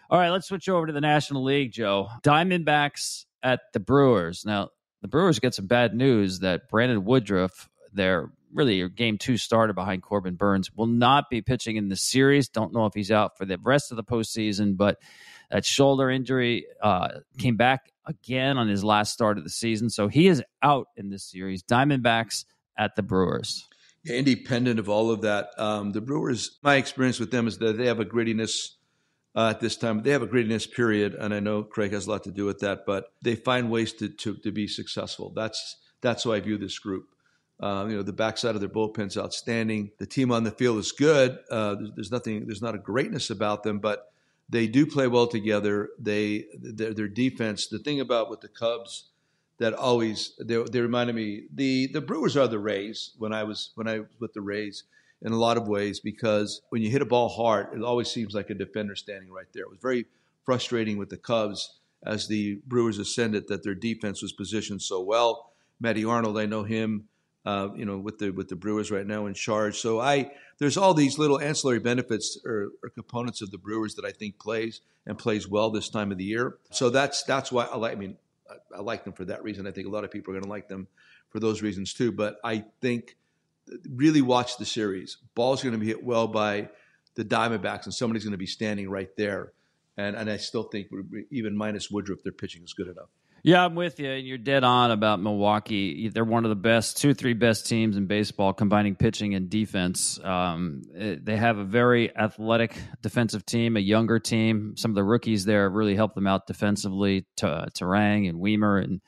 All 0.10 0.20
right, 0.20 0.30
let's 0.30 0.48
switch 0.48 0.70
over 0.70 0.88
to 0.88 0.94
the 0.94 1.02
National 1.02 1.44
League, 1.44 1.72
Joe. 1.72 2.08
Diamondbacks 2.24 3.26
at 3.44 3.62
the 3.74 3.80
Brewers. 3.80 4.46
Now, 4.46 4.70
the 5.02 5.08
Brewers 5.08 5.40
get 5.40 5.54
some 5.54 5.68
bad 5.68 5.94
news 5.94 6.40
that 6.40 6.70
Brandon 6.70 7.06
Woodruff, 7.06 7.70
their 7.94 8.32
really 8.54 8.82
a 8.82 8.90
game 8.90 9.18
two 9.18 9.38
starter 9.38 9.74
behind 9.74 10.04
Corbin 10.04 10.36
Burnes, 10.36 10.72
will 10.76 10.88
not 10.88 11.30
be 11.30 11.42
pitching 11.42 11.76
in 11.76 11.90
the 11.90 11.96
series. 11.96 12.50
Don't 12.50 12.74
know 12.74 12.86
if 12.86 12.94
he's 12.94 13.12
out 13.12 13.38
for 13.38 13.46
the 13.46 13.58
rest 13.62 13.92
of 13.92 13.98
the 13.98 14.04
postseason, 14.04 14.78
but 14.78 14.98
that 15.52 15.66
shoulder 15.66 16.10
injury 16.10 16.66
uh, 16.82 17.10
came 17.38 17.58
back 17.58 17.92
again 18.06 18.58
on 18.58 18.68
his 18.68 18.84
last 18.84 19.14
start 19.14 19.38
of 19.38 19.44
the 19.44 19.50
season. 19.50 19.90
So 19.90 20.08
he 20.08 20.28
is 20.28 20.44
out 20.62 20.88
in 20.96 21.10
this 21.10 21.24
series. 21.24 21.64
Diamondbacks 21.64 22.46
at 22.78 22.96
the 22.96 23.04
Brewers. 23.04 23.68
Yeah, 24.04 24.16
independent 24.16 24.80
of 24.80 24.88
all 24.90 25.12
of 25.12 25.22
that, 25.22 25.50
um, 25.58 25.92
the 25.92 26.02
Brewers, 26.02 26.58
my 26.64 26.76
experience 26.76 27.20
with 27.20 27.32
them 27.32 27.48
is 27.48 27.58
that 27.58 27.78
they 27.78 27.88
have 27.88 28.00
a 28.00 28.06
grittiness 28.06 28.70
uh, 29.36 29.50
at 29.50 29.60
this 29.60 29.76
time. 29.76 30.02
They 30.04 30.12
have 30.12 30.22
a 30.22 30.28
grittiness 30.28 30.72
period, 30.72 31.14
and 31.16 31.34
I 31.34 31.40
know 31.40 31.64
Craig 31.64 31.92
has 31.92 32.08
a 32.08 32.12
lot 32.12 32.24
to 32.24 32.32
do 32.32 32.46
with 32.46 32.60
that, 32.60 32.86
but 32.86 33.06
they 33.24 33.36
find 33.36 33.70
ways 33.70 33.92
to, 33.94 34.10
to, 34.10 34.36
to 34.38 34.52
be 34.52 34.68
successful. 34.68 35.34
That's, 35.36 35.76
that's 36.02 36.24
how 36.24 36.32
I 36.32 36.40
view 36.40 36.58
this 36.58 36.80
group. 36.80 37.10
Um, 37.62 37.90
you 37.90 37.98
know, 37.98 38.04
the 38.04 38.14
backside 38.14 38.56
of 38.56 38.62
their 38.62 38.70
bullpen's 38.70 39.18
outstanding. 39.18 39.92
The 39.98 40.06
team 40.06 40.32
on 40.32 40.46
the 40.46 40.52
field 40.52 40.78
is 40.78 40.94
good. 40.94 41.40
Uh, 41.52 41.76
there's, 41.76 41.92
there's, 41.96 42.12
nothing, 42.12 42.46
there's 42.46 42.62
not 42.62 42.74
a 42.74 42.78
greatness 42.78 43.30
about 43.30 43.64
them, 43.64 43.80
but 43.80 44.14
they 44.48 44.68
do 44.68 44.86
play 44.86 45.08
well 45.08 45.28
together. 45.28 45.90
They, 46.00 46.46
their, 46.54 46.94
their 46.94 47.10
defense. 47.10 47.68
The 47.68 47.80
thing 47.80 48.00
about 48.00 48.30
with 48.30 48.40
the 48.42 48.48
Cubs 48.48 49.10
that 49.60 49.74
always 49.74 50.34
they, 50.40 50.62
they 50.72 50.82
reminded 50.82 51.16
me 51.16 51.44
the 51.54 51.88
the 51.88 52.02
Brewers 52.02 52.36
are 52.36 52.48
the 52.48 52.60
Rays 52.60 53.12
when 53.18 53.34
I 53.34 53.44
was 53.44 53.72
when 53.76 53.88
I 53.88 54.00
was 54.00 54.08
with 54.20 54.34
the 54.34 54.42
Rays 54.42 54.84
in 55.22 55.34
a 55.34 55.38
lot 55.38 55.58
of 55.58 55.68
ways 55.68 56.00
because 56.00 56.62
when 56.70 56.82
you 56.82 56.90
hit 56.90 57.02
a 57.02 57.06
ball 57.06 57.28
hard, 57.28 57.74
it 57.74 57.84
always 57.84 58.10
seems 58.10 58.34
like 58.34 58.50
a 58.50 58.54
defender 58.54 58.96
standing 58.96 59.30
right 59.30 59.48
there. 59.54 59.64
It 59.64 59.70
was 59.70 59.80
very 59.82 60.06
frustrating 60.46 60.98
with 60.98 61.10
the 61.10 61.18
Cubs 61.18 61.78
as 62.04 62.28
the 62.28 62.62
Brewers 62.66 62.98
ascended 62.98 63.50
that 63.50 63.64
their 63.64 63.76
defense 63.76 64.22
was 64.22 64.32
positioned 64.32 64.82
so 64.82 65.02
well. 65.02 65.52
Matty 65.82 66.06
Arnold, 66.06 66.38
I 66.38 66.46
know 66.46 66.64
him 66.64 67.09
uh, 67.46 67.70
you 67.76 67.86
know, 67.86 67.98
with 67.98 68.20
the 68.20 68.32
with 68.32 68.50
the 68.50 68.56
Brewers 68.56 68.92
right 68.92 69.06
now 69.06 69.26
in 69.26 69.34
charge. 69.34 69.80
So 69.80 70.00
I 70.00 70.32
there's 70.58 70.78
all 70.78 70.94
these 70.94 71.18
little 71.18 71.40
ancillary 71.40 71.80
benefits 71.80 72.38
or, 72.46 72.70
or, 72.84 72.90
components 72.90 73.42
of 73.42 73.50
the 73.50 73.58
Brewers 73.58 73.96
that 73.96 74.04
I 74.04 74.12
think 74.12 74.38
plays 74.40 74.82
and 75.06 75.18
plays 75.18 75.48
well 75.48 75.70
this 75.70 75.90
time 75.90 76.12
of 76.12 76.18
the 76.18 76.26
year. 76.26 76.58
So 76.72 76.90
that's 76.90 77.24
that's 77.24 77.52
why 77.52 77.66
I 77.66 77.78
like. 77.78 77.94
I 77.94 77.96
mean, 77.96 78.18
I, 78.50 78.78
I 78.78 78.82
like 78.82 79.06
them 79.06 79.14
for 79.14 79.26
that 79.26 79.44
reason. 79.44 79.68
I 79.68 79.72
think 79.72 79.88
a 79.88 79.90
lot 79.90 80.04
of 80.04 80.12
people 80.12 80.32
are 80.32 80.36
going 80.36 80.44
to 80.44 80.50
like 80.50 80.68
them 80.68 80.88
for 81.30 81.40
those 81.40 81.62
reasons 81.62 81.94
too. 81.94 82.12
But 82.12 82.40
I 82.44 82.66
think 82.82 83.16
really 83.90 84.22
watch 84.22 84.58
the 84.58 84.66
series. 84.66 85.18
Ball's 85.36 85.64
going 85.64 85.74
to 85.74 85.80
be 85.80 85.88
hit 85.88 86.04
well 86.04 86.28
by 86.28 86.70
the 87.16 87.24
Diamondbacks, 87.24 87.86
and 87.86 87.94
somebody's 87.94 88.24
going 88.24 88.32
to 88.32 88.38
be 88.38 88.48
standing 88.48 88.90
right 88.90 89.16
there. 89.16 89.54
And 89.98 90.16
and 90.16 90.30
I 90.30 90.38
still 90.38 90.64
think 90.64 90.88
even 91.32 91.56
minus 91.56 91.90
Woodruff, 91.90 92.22
their 92.24 92.34
pitching 92.34 92.64
is 92.64 92.74
good 92.74 92.88
enough. 92.88 93.10
Yeah, 93.42 93.64
I'm 93.64 93.76
with 93.76 94.00
you, 94.00 94.10
and 94.12 94.28
you're 94.28 94.38
dead 94.38 94.64
on 94.64 94.92
about 94.92 95.22
Milwaukee. 95.22 96.10
They're 96.10 96.26
one 96.26 96.44
of 96.44 96.50
the 96.50 96.56
best, 96.56 96.98
two, 96.98 97.14
three 97.14 97.34
best 97.34 97.68
teams 97.68 97.96
in 97.96 98.06
baseball, 98.06 98.52
combining 98.54 98.96
pitching 98.96 99.34
and 99.34 99.50
defense. 99.50 100.20
Um, 100.22 100.82
it, 100.94 101.24
they 101.24 101.38
have 101.38 101.58
a 101.58 101.64
very 101.64 102.16
athletic 102.16 102.76
defensive 103.02 103.46
team, 103.46 103.78
a 103.78 103.80
younger 103.80 104.20
team. 104.20 104.76
Some 104.76 104.92
of 104.92 104.96
the 104.96 105.04
rookies 105.04 105.46
there 105.46 105.70
really 105.70 105.96
help 105.96 106.16
them 106.16 106.28
out 106.28 106.48
defensively. 106.48 107.26
Turang 107.38 108.28
and 108.28 108.40
Wiemer 108.40 108.84
and 108.84 109.00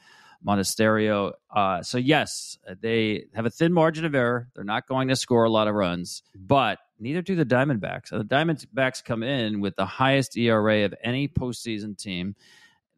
Monasterio. 0.46 1.34
Uh, 1.54 1.84
so 1.84 1.98
yes, 1.98 2.58
they 2.80 3.26
have 3.34 3.46
a 3.46 3.50
thin 3.50 3.74
margin 3.74 4.06
of 4.06 4.16
error. 4.16 4.48
They're 4.56 4.64
not 4.64 4.88
going 4.88 5.10
to 5.10 5.16
score 5.16 5.44
a 5.44 5.50
lot 5.50 5.68
of 5.68 5.76
runs, 5.76 6.24
but 6.34 6.80
neither 7.00 7.22
do 7.22 7.36
the 7.36 7.46
Diamondbacks. 7.46 8.10
The 8.10 8.24
Diamondbacks 8.24 9.04
come 9.04 9.24
in 9.24 9.60
with 9.60 9.76
the 9.76 9.86
highest 9.86 10.38
ERA 10.38 10.86
of 10.86 10.94
any 11.04 11.28
postseason 11.28 11.98
team. 11.98 12.36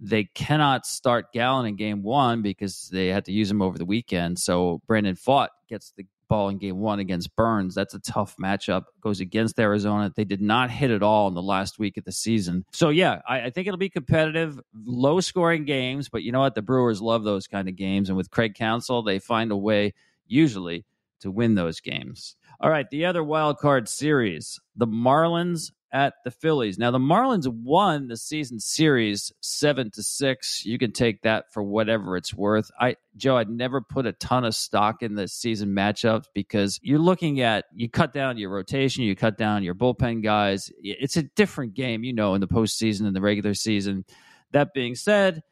They 0.04 0.26
cannot 0.26 0.86
start 0.86 1.32
Gallen 1.32 1.66
in 1.66 1.78
game 1.78 2.04
one 2.04 2.42
because 2.42 2.90
they 2.92 3.08
had 3.08 3.24
to 3.26 3.32
use 3.32 3.50
him 3.50 3.62
over 3.62 3.78
the 3.78 3.86
weekend. 3.86 4.38
So 4.38 4.82
Brandon 4.86 5.16
Pfaadt 5.16 5.48
gets 5.70 5.94
the 5.96 6.06
ball 6.28 6.50
in 6.50 6.58
game 6.58 6.80
one 6.80 7.00
against 7.00 7.34
Burnes. 7.38 7.74
That's 7.74 7.94
a 7.94 8.00
tough 8.00 8.36
matchup. 8.38 8.84
Goes 9.00 9.22
against 9.22 9.60
Arizona. 9.60 10.12
They 10.14 10.26
did 10.26 10.42
not 10.42 10.70
hit 10.70 10.92
at 10.92 11.04
all 11.04 11.30
in 11.30 11.34
the 11.34 11.42
last 11.42 11.80
week 11.80 11.96
of 11.96 12.04
the 12.04 12.12
season. 12.12 12.66
So 12.74 12.90
yeah, 12.90 13.22
I, 13.28 13.44
I 13.44 13.50
think 13.50 13.68
it'll 13.68 13.78
be 13.78 13.90
competitive, 13.90 14.60
low 14.86 15.22
scoring 15.22 15.64
games. 15.64 16.10
But 16.10 16.24
you 16.24 16.34
know 16.34 16.42
what? 16.42 16.56
The 16.56 16.62
Brewers 16.62 17.02
love 17.02 17.24
those 17.24 17.48
kind 17.48 17.70
of 17.70 17.76
games, 17.76 18.10
and 18.10 18.18
with 18.18 18.30
Craig 18.30 18.56
Counsell, 18.56 19.04
they 19.04 19.20
find 19.20 19.52
a 19.52 19.58
way 19.58 19.94
usually 20.28 20.86
to 21.22 21.32
win 21.32 21.56
those 21.56 21.80
games. 21.80 22.36
All 22.60 22.70
right, 22.70 22.90
the 22.90 23.06
other 23.06 23.24
wild 23.24 23.58
card 23.58 23.88
series, 23.88 24.60
the 24.76 24.88
Marlins 24.88 25.72
at 25.94 26.16
the 26.26 26.32
Phillies. 26.32 26.80
Now 26.80 26.90
the 26.90 26.98
Marlins 26.98 27.48
won 27.48 28.08
the 28.08 28.18
season 28.18 28.60
series 28.60 29.32
seven 29.42 29.92
to 29.92 30.02
six. 30.02 30.66
You 30.66 30.80
can 30.80 30.92
take 30.92 31.22
that 31.22 31.54
for 31.54 31.62
whatever 31.62 32.18
it's 32.18 32.34
worth. 32.34 32.72
I 32.80 32.98
Joe, 33.16 33.38
I'd 33.38 33.50
never 33.50 33.80
put 33.80 34.08
a 34.08 34.12
ton 34.12 34.44
of 34.44 34.56
stock 34.56 35.04
in 35.04 35.14
the 35.14 35.28
season 35.28 35.70
matchups 35.70 36.26
because 36.34 36.80
you're 36.82 37.00
looking 37.00 37.42
at 37.42 37.66
you 37.76 37.88
cut 37.88 38.12
down 38.12 38.40
your 38.40 38.50
rotation, 38.50 39.04
you 39.04 39.16
cut 39.16 39.38
down 39.38 39.64
your 39.64 39.76
bullpen 39.76 40.24
guys. 40.24 40.72
It's 40.82 41.16
a 41.16 41.24
different 41.24 41.76
game, 41.76 42.04
you 42.04 42.14
know, 42.14 42.34
in 42.34 42.42
the 42.42 42.48
postseason 42.48 43.06
and 43.06 43.16
the 43.16 43.22
regular 43.22 43.54
season. 43.54 44.04
That 44.52 44.74
being 44.74 44.96
said, 44.96 45.44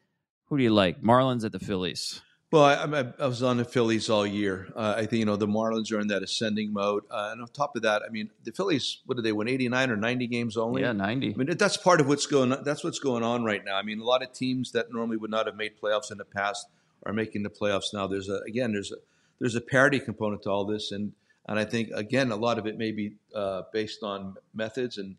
who 0.46 0.58
do 0.58 0.64
you 0.64 0.70
like? 0.70 1.00
Marlins 1.00 1.44
at 1.44 1.52
the 1.52 1.60
Phillies? 1.60 2.20
Well, 2.52 2.64
I, 2.64 3.12
I, 3.18 3.26
was 3.26 3.42
on 3.42 3.56
the 3.56 3.64
Phillies 3.64 4.10
all 4.10 4.26
year. 4.26 4.68
Uh, 4.76 4.92
I 4.98 5.06
think 5.06 5.20
you 5.20 5.24
know 5.24 5.36
the 5.36 5.46
Marlins 5.46 5.90
are 5.90 5.98
in 5.98 6.08
that 6.08 6.22
ascending 6.22 6.70
mode, 6.70 7.02
uh, 7.10 7.30
and 7.32 7.40
on 7.40 7.48
top 7.48 7.76
of 7.76 7.82
that, 7.82 8.02
I 8.06 8.10
mean 8.10 8.28
the 8.44 8.52
Phillies. 8.52 8.98
What 9.06 9.14
did 9.14 9.24
they 9.24 9.32
win? 9.32 9.48
Eighty 9.48 9.70
nine 9.70 9.90
or 9.90 9.96
ninety 9.96 10.26
games 10.26 10.58
only? 10.58 10.82
Yeah, 10.82 10.92
ninety. 10.92 11.32
I 11.32 11.36
mean 11.38 11.56
that's 11.56 11.78
part 11.78 12.02
of 12.02 12.08
what's 12.08 12.26
going. 12.26 12.52
on. 12.52 12.62
That's 12.62 12.84
what's 12.84 12.98
going 12.98 13.22
on 13.22 13.42
right 13.42 13.64
now. 13.64 13.76
I 13.76 13.82
mean 13.82 14.00
a 14.00 14.04
lot 14.04 14.22
of 14.22 14.34
teams 14.34 14.72
that 14.72 14.92
normally 14.92 15.16
would 15.16 15.30
not 15.30 15.46
have 15.46 15.56
made 15.56 15.80
playoffs 15.82 16.12
in 16.12 16.18
the 16.18 16.26
past 16.26 16.66
are 17.04 17.14
making 17.14 17.42
the 17.42 17.48
playoffs 17.48 17.94
now. 17.94 18.06
There's 18.06 18.28
a 18.28 18.40
again 18.46 18.72
there's 18.72 18.92
a 18.92 18.96
there's 19.40 19.54
a 19.54 19.62
parity 19.62 19.98
component 19.98 20.42
to 20.42 20.50
all 20.50 20.66
this, 20.66 20.92
and 20.92 21.12
and 21.48 21.58
I 21.58 21.64
think 21.64 21.88
again 21.94 22.30
a 22.32 22.36
lot 22.36 22.58
of 22.58 22.66
it 22.66 22.76
may 22.76 22.92
be 22.92 23.14
uh, 23.34 23.62
based 23.72 24.02
on 24.02 24.36
methods 24.52 24.98
and 24.98 25.16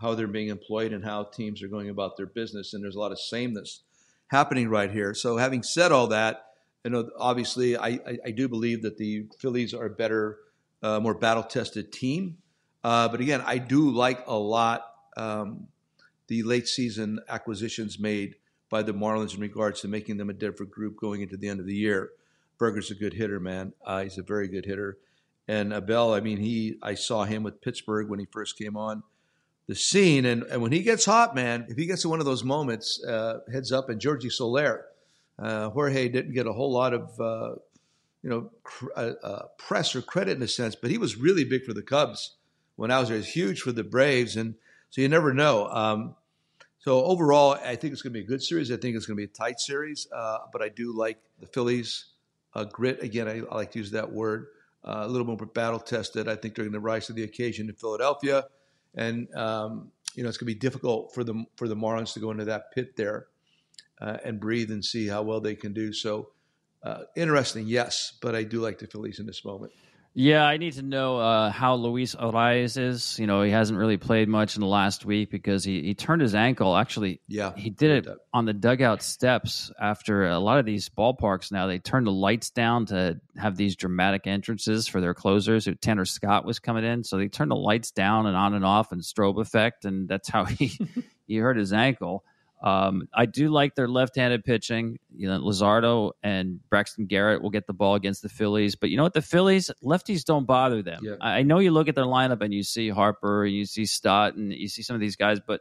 how 0.00 0.14
they're 0.14 0.28
being 0.28 0.50
employed 0.50 0.92
and 0.92 1.04
how 1.04 1.24
teams 1.24 1.64
are 1.64 1.68
going 1.68 1.88
about 1.88 2.16
their 2.16 2.26
business, 2.26 2.74
and 2.74 2.84
there's 2.84 2.94
a 2.94 3.00
lot 3.00 3.10
of 3.10 3.18
sameness 3.18 3.80
happening 4.28 4.68
right 4.68 4.92
here. 4.92 5.14
So 5.14 5.36
having 5.36 5.64
said 5.64 5.90
all 5.90 6.06
that 6.08 6.44
you 6.84 6.90
know, 6.90 7.10
obviously, 7.18 7.76
I, 7.76 7.88
I, 7.88 8.18
I 8.26 8.30
do 8.30 8.48
believe 8.48 8.82
that 8.82 8.96
the 8.96 9.26
Phillies 9.38 9.74
are 9.74 9.86
a 9.86 9.90
better, 9.90 10.38
uh, 10.82 11.00
more 11.00 11.14
battle 11.14 11.42
tested 11.42 11.92
team. 11.92 12.38
Uh, 12.84 13.08
but 13.08 13.20
again, 13.20 13.42
I 13.44 13.58
do 13.58 13.90
like 13.90 14.26
a 14.26 14.36
lot 14.36 14.86
um, 15.16 15.68
the 16.28 16.42
late 16.42 16.68
season 16.68 17.20
acquisitions 17.28 17.98
made 17.98 18.36
by 18.70 18.82
the 18.82 18.92
Marlins 18.92 19.34
in 19.34 19.40
regards 19.40 19.80
to 19.80 19.88
making 19.88 20.16
them 20.16 20.30
a 20.30 20.32
different 20.32 20.70
group 20.70 20.96
going 20.96 21.22
into 21.22 21.36
the 21.36 21.48
end 21.48 21.60
of 21.60 21.66
the 21.66 21.74
year. 21.74 22.10
Burger's 22.58 22.90
a 22.90 22.94
good 22.94 23.14
hitter, 23.14 23.40
man. 23.40 23.72
Uh, 23.84 24.02
he's 24.02 24.18
a 24.18 24.22
very 24.22 24.48
good 24.48 24.64
hitter. 24.64 24.98
And 25.48 25.72
Abel, 25.72 26.12
I 26.12 26.20
mean, 26.20 26.38
he 26.38 26.78
I 26.82 26.94
saw 26.94 27.24
him 27.24 27.42
with 27.42 27.60
Pittsburgh 27.60 28.08
when 28.08 28.18
he 28.18 28.26
first 28.26 28.58
came 28.58 28.76
on 28.76 29.02
the 29.68 29.74
scene, 29.74 30.24
and, 30.24 30.44
and 30.44 30.62
when 30.62 30.72
he 30.72 30.82
gets 30.82 31.04
hot, 31.04 31.34
man, 31.34 31.66
if 31.68 31.76
he 31.76 31.86
gets 31.86 32.02
to 32.02 32.08
one 32.08 32.20
of 32.20 32.26
those 32.26 32.44
moments, 32.44 33.02
uh, 33.04 33.40
heads 33.52 33.72
up, 33.72 33.88
and 33.88 34.00
Georgie 34.00 34.30
Soler 34.30 34.86
uh, 35.38 35.70
Jorge 35.70 36.08
didn't 36.08 36.32
get 36.32 36.46
a 36.46 36.52
whole 36.52 36.72
lot 36.72 36.94
of 36.94 37.20
uh, 37.20 37.54
you 38.22 38.30
know 38.30 38.50
cr- 38.62 38.92
uh, 38.96 39.12
uh, 39.22 39.42
press 39.58 39.94
or 39.94 40.02
credit 40.02 40.36
in 40.36 40.42
a 40.42 40.48
sense, 40.48 40.74
but 40.74 40.90
he 40.90 40.98
was 40.98 41.16
really 41.16 41.44
big 41.44 41.64
for 41.64 41.74
the 41.74 41.82
Cubs 41.82 42.36
when 42.76 42.90
I 42.90 42.98
was 42.98 43.08
there. 43.08 43.18
He's 43.18 43.28
huge 43.28 43.60
for 43.60 43.72
the 43.72 43.84
Braves, 43.84 44.36
and 44.36 44.54
so 44.90 45.00
you 45.00 45.08
never 45.08 45.34
know. 45.34 45.66
Um, 45.68 46.16
so 46.78 47.04
overall, 47.04 47.52
I 47.52 47.76
think 47.76 47.92
it's 47.92 48.02
going 48.02 48.14
to 48.14 48.18
be 48.18 48.24
a 48.24 48.28
good 48.28 48.42
series. 48.42 48.70
I 48.70 48.76
think 48.76 48.96
it's 48.96 49.06
going 49.06 49.16
to 49.16 49.26
be 49.26 49.30
a 49.30 49.34
tight 49.34 49.60
series, 49.60 50.06
uh, 50.14 50.38
but 50.52 50.62
I 50.62 50.68
do 50.68 50.92
like 50.92 51.18
the 51.40 51.46
Phillies. 51.46 52.06
Uh, 52.54 52.64
grit 52.64 53.02
again, 53.02 53.28
I, 53.28 53.40
I, 53.40 53.54
like 53.54 53.72
to 53.72 53.78
use 53.78 53.90
that 53.90 54.10
word. 54.10 54.46
a 54.82 55.06
little 55.06 55.26
more 55.26 55.36
battle 55.36 55.78
tested. 55.78 56.26
I 56.26 56.36
think 56.36 56.54
they're 56.54 56.64
going 56.64 56.72
to 56.72 56.80
rise 56.80 57.06
to 57.08 57.12
the 57.12 57.24
occasion 57.24 57.68
in 57.68 57.74
Philadelphia, 57.74 58.46
and 58.94 59.28
um, 59.34 59.90
you 60.14 60.22
know 60.22 60.30
it's 60.30 60.38
going 60.38 60.48
to 60.48 60.54
be 60.54 60.58
difficult 60.58 61.12
for 61.12 61.22
the 61.22 61.44
for 61.56 61.68
the 61.68 61.76
Marlins 61.76 62.14
to 62.14 62.20
go 62.20 62.30
into 62.30 62.46
that 62.46 62.72
pit 62.72 62.96
there 62.96 63.26
uh, 64.00 64.18
and 64.24 64.40
breathe 64.40 64.70
and 64.70 64.84
see 64.84 65.06
how 65.06 65.22
well 65.22 65.40
they 65.40 65.54
can 65.54 65.72
do. 65.72 65.92
So 65.92 66.28
uh, 66.82 67.02
interesting, 67.16 67.66
yes, 67.66 68.12
but 68.20 68.34
I 68.34 68.42
do 68.42 68.60
like 68.60 68.78
the 68.78 68.86
Phillies 68.86 69.18
in 69.18 69.26
this 69.26 69.44
moment. 69.44 69.72
Yeah, 70.18 70.46
I 70.46 70.56
need 70.56 70.72
to 70.74 70.82
know 70.82 71.18
uh, 71.18 71.50
how 71.50 71.74
Luis 71.74 72.14
Arraez 72.14 72.78
is. 72.78 73.18
You 73.18 73.26
know, 73.26 73.42
he 73.42 73.50
hasn't 73.50 73.78
really 73.78 73.98
played 73.98 74.30
much 74.30 74.56
in 74.56 74.62
the 74.62 74.66
last 74.66 75.04
week 75.04 75.30
because 75.30 75.62
he, 75.62 75.82
he 75.82 75.92
turned 75.92 76.22
his 76.22 76.34
ankle. 76.34 76.74
Actually, 76.74 77.20
yeah, 77.28 77.52
he 77.54 77.68
did 77.68 78.06
it 78.06 78.18
on 78.32 78.46
the 78.46 78.54
dugout 78.54 79.02
steps 79.02 79.70
after 79.78 80.26
a 80.26 80.38
lot 80.38 80.58
of 80.58 80.64
these 80.64 80.88
ballparks 80.88 81.52
now. 81.52 81.66
They 81.66 81.78
turn 81.78 82.04
the 82.04 82.12
lights 82.12 82.48
down 82.48 82.86
to 82.86 83.20
have 83.36 83.58
these 83.58 83.76
dramatic 83.76 84.26
entrances 84.26 84.88
for 84.88 85.02
their 85.02 85.12
closers. 85.12 85.68
Tanner 85.82 86.06
Scott 86.06 86.46
was 86.46 86.60
coming 86.60 86.86
in, 86.86 87.04
so 87.04 87.18
they 87.18 87.28
turned 87.28 87.50
the 87.50 87.56
lights 87.56 87.90
down 87.90 88.24
and 88.24 88.34
on 88.34 88.54
and 88.54 88.64
off 88.64 88.92
and 88.92 89.02
strobe 89.02 89.38
effect, 89.38 89.84
and 89.84 90.08
that's 90.08 90.30
how 90.30 90.44
he 90.46 90.78
he 91.26 91.36
hurt 91.36 91.58
his 91.58 91.74
ankle. 91.74 92.24
Um, 92.62 93.08
I 93.14 93.26
do 93.26 93.48
like 93.50 93.74
their 93.74 93.88
left-handed 93.88 94.44
pitching. 94.44 94.98
You 95.14 95.28
know, 95.28 95.38
Luzardo 95.38 96.12
and 96.22 96.60
Braxton 96.70 97.06
Garrett 97.06 97.42
will 97.42 97.50
get 97.50 97.66
the 97.66 97.72
ball 97.72 97.94
against 97.94 98.22
the 98.22 98.28
Phillies, 98.28 98.76
but 98.76 98.90
you 98.90 98.96
know 98.96 99.02
what? 99.02 99.14
The 99.14 99.22
Phillies 99.22 99.70
lefties 99.84 100.24
don't 100.24 100.46
bother 100.46 100.82
them. 100.82 101.00
Yeah. 101.02 101.16
I 101.20 101.42
know 101.42 101.58
you 101.58 101.70
look 101.70 101.88
at 101.88 101.94
their 101.94 102.04
lineup 102.04 102.40
and 102.40 102.54
you 102.54 102.62
see 102.62 102.88
Harper, 102.88 103.44
and 103.44 103.54
you 103.54 103.66
see 103.66 103.84
Stott, 103.84 104.34
and 104.34 104.52
you 104.52 104.68
see 104.68 104.82
some 104.82 104.94
of 104.94 105.00
these 105.00 105.16
guys, 105.16 105.38
but 105.46 105.60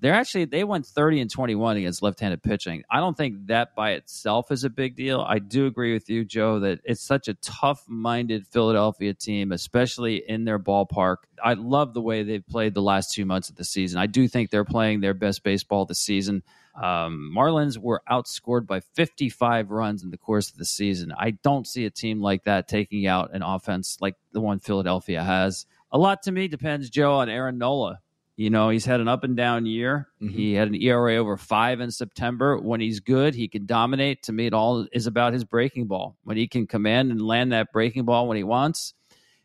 they're 0.00 0.14
actually 0.14 0.44
they 0.46 0.64
went 0.64 0.86
30 0.86 1.20
and 1.20 1.30
21 1.30 1.78
against 1.78 2.02
left-handed 2.02 2.42
pitching. 2.42 2.82
I 2.90 3.00
don't 3.00 3.16
think 3.16 3.46
that 3.46 3.74
by 3.74 3.92
itself 3.92 4.50
is 4.50 4.64
a 4.64 4.70
big 4.70 4.96
deal. 4.96 5.20
I 5.20 5.38
do 5.38 5.66
agree 5.66 5.92
with 5.94 6.10
you, 6.10 6.24
Joe, 6.24 6.60
that 6.60 6.80
it's 6.84 7.00
such 7.00 7.28
a 7.28 7.34
tough-minded 7.34 8.46
Philadelphia 8.46 9.14
team, 9.14 9.52
especially 9.52 10.22
in 10.28 10.44
their 10.44 10.58
ballpark. 10.58 11.16
I 11.42 11.54
love 11.54 11.94
the 11.94 12.00
way 12.00 12.22
they've 12.22 12.46
played 12.46 12.74
the 12.74 12.82
last 12.82 13.12
two 13.12 13.24
months 13.24 13.48
of 13.48 13.56
the 13.56 13.64
season. 13.64 13.98
I 13.98 14.06
do 14.06 14.28
think 14.28 14.50
they're 14.50 14.64
playing 14.64 15.00
their 15.00 15.14
best 15.14 15.42
baseball 15.42 15.86
this 15.86 16.00
season. 16.00 16.42
Um, 16.74 17.32
Marlins 17.34 17.78
were 17.78 18.02
outscored 18.10 18.66
by 18.66 18.80
55 18.80 19.70
runs 19.70 20.02
in 20.02 20.10
the 20.10 20.18
course 20.18 20.50
of 20.50 20.56
the 20.56 20.64
season. 20.64 21.12
I 21.16 21.30
don't 21.30 21.66
see 21.66 21.84
a 21.84 21.90
team 21.90 22.20
like 22.20 22.44
that 22.44 22.66
taking 22.66 23.06
out 23.06 23.32
an 23.32 23.42
offense 23.42 23.98
like 24.00 24.16
the 24.32 24.40
one 24.40 24.58
Philadelphia 24.58 25.22
has. 25.22 25.66
A 25.92 25.98
lot 25.98 26.22
to 26.24 26.32
me 26.32 26.48
depends, 26.48 26.90
Joe, 26.90 27.14
on 27.14 27.28
Aaron 27.28 27.58
Nola. 27.58 28.00
You 28.36 28.50
know, 28.50 28.68
he's 28.68 28.84
had 28.84 29.00
an 29.00 29.06
up 29.06 29.22
and 29.22 29.36
down 29.36 29.64
year. 29.64 30.08
Mm-hmm. 30.20 30.34
He 30.34 30.54
had 30.54 30.68
an 30.68 30.74
ERA 30.74 31.16
over 31.16 31.36
five 31.36 31.80
in 31.80 31.92
September. 31.92 32.58
When 32.58 32.80
he's 32.80 32.98
good, 32.98 33.34
he 33.34 33.46
can 33.46 33.64
dominate. 33.64 34.24
To 34.24 34.32
me, 34.32 34.46
it 34.46 34.54
all 34.54 34.86
is 34.92 35.06
about 35.06 35.32
his 35.32 35.44
breaking 35.44 35.86
ball. 35.86 36.16
When 36.24 36.36
he 36.36 36.48
can 36.48 36.66
command 36.66 37.12
and 37.12 37.22
land 37.22 37.52
that 37.52 37.72
breaking 37.72 38.06
ball 38.06 38.26
when 38.26 38.36
he 38.36 38.42
wants, 38.42 38.94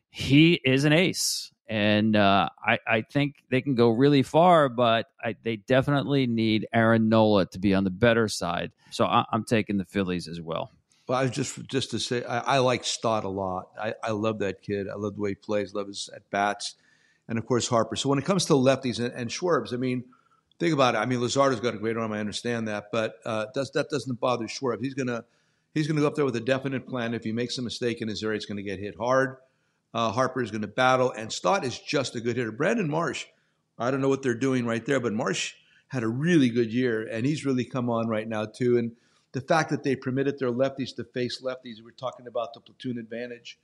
he 0.09 0.53
is 0.65 0.85
an 0.85 0.93
ace. 0.93 1.51
And 1.67 2.15
uh, 2.15 2.49
I, 2.65 2.79
I, 2.87 3.01
think 3.03 3.35
they 3.51 3.61
can 3.61 3.75
go 3.75 3.89
really 3.89 4.23
far, 4.23 4.69
but 4.69 5.05
I, 5.23 5.35
they 5.43 5.57
definitely 5.57 6.25
need 6.25 6.67
Aaron 6.73 7.09
Nola 7.09 7.45
to 7.45 7.59
be 7.59 7.75
on 7.75 7.83
the 7.83 7.91
better 7.91 8.27
side. 8.27 8.71
So 8.89 9.05
I, 9.05 9.23
am 9.31 9.43
taking 9.43 9.77
the 9.77 9.85
Phillies 9.85 10.27
as 10.27 10.41
well. 10.41 10.71
Well, 11.07 11.19
I 11.19 11.21
was 11.21 11.31
just 11.31 11.63
just 11.67 11.91
to 11.91 11.99
say, 11.99 12.23
I, 12.23 12.39
I 12.39 12.57
like 12.57 12.85
Stott 12.85 13.23
a 13.23 13.29
lot. 13.29 13.67
I, 13.79 13.93
I 14.03 14.11
love 14.11 14.39
that 14.39 14.63
kid. 14.63 14.87
I 14.89 14.95
love 14.95 15.13
the 15.13 15.21
way 15.21 15.29
he 15.29 15.35
plays. 15.35 15.75
Love 15.75 15.85
his 15.85 16.09
at 16.15 16.27
bats 16.31 16.73
and 17.29 17.37
of 17.37 17.45
course 17.45 17.67
Harper. 17.69 17.95
So 17.95 18.09
when 18.09 18.19
it 18.19 18.25
comes 18.25 18.45
to 18.45 18.53
lefties 18.53 18.99
and, 18.99 19.13
and 19.13 19.29
Schwarber, 19.29 19.71
I 19.71 19.77
mean, 19.77 20.03
think 20.59 20.73
about 20.73 20.95
it. 20.95 20.97
I 20.97 21.05
mean, 21.05 21.19
Luzardo's 21.19 21.61
got 21.61 21.75
a 21.75 21.77
great 21.77 21.95
arm. 21.95 22.11
I 22.11 22.19
understand 22.19 22.67
that, 22.67 22.87
but 22.91 23.15
uh, 23.23 23.45
does, 23.53 23.71
that 23.71 23.89
doesn't 23.89 24.19
bother 24.19 24.45
Schwarber. 24.45 24.81
He's 24.81 24.95
gonna 24.95 25.23
he's 25.73 25.87
gonna 25.87 26.01
go 26.01 26.07
up 26.07 26.15
there 26.15 26.25
with 26.25 26.35
a 26.35 26.41
definite 26.41 26.87
plan. 26.87 27.13
If 27.13 27.23
he 27.23 27.31
makes 27.31 27.57
a 27.57 27.61
mistake 27.61 28.01
in 28.01 28.09
his 28.09 28.23
area, 28.23 28.35
it's 28.35 28.45
going 28.45 28.57
to 28.57 28.63
get 28.63 28.79
hit 28.79 28.97
hard. 28.97 29.37
Uh, 29.93 30.11
Harper 30.11 30.41
is 30.41 30.51
going 30.51 30.61
to 30.61 30.67
battle, 30.67 31.11
and 31.11 31.31
Stott 31.31 31.63
is 31.63 31.79
just 31.79 32.15
a 32.15 32.19
good 32.19 32.35
hitter. 32.35 32.51
Brandon 32.51 32.89
Marsh, 32.89 33.25
I 33.77 33.89
don't 33.89 34.01
know 34.01 34.09
what 34.09 34.21
they're 34.21 34.35
doing 34.35 34.65
right 34.65 34.85
there, 34.85 34.99
but 34.99 35.13
Marsh 35.13 35.53
had 35.87 36.03
a 36.03 36.07
really 36.07 36.49
good 36.49 36.71
year, 36.71 37.07
and 37.07 37.25
he's 37.25 37.45
really 37.45 37.65
come 37.65 37.89
on 37.89 38.07
right 38.07 38.27
now 38.27 38.45
too. 38.45 38.77
And 38.77 38.91
the 39.31 39.41
fact 39.41 39.69
that 39.71 39.83
they 39.83 39.95
permitted 39.95 40.37
their 40.37 40.51
lefties 40.51 40.95
to 40.95 41.03
face 41.03 41.41
lefties, 41.41 41.77
we 41.77 41.83
were 41.85 41.91
talking 41.91 42.27
about 42.27 42.53
the 42.53 42.59
platoon 42.59 42.99
advantage 42.99 43.57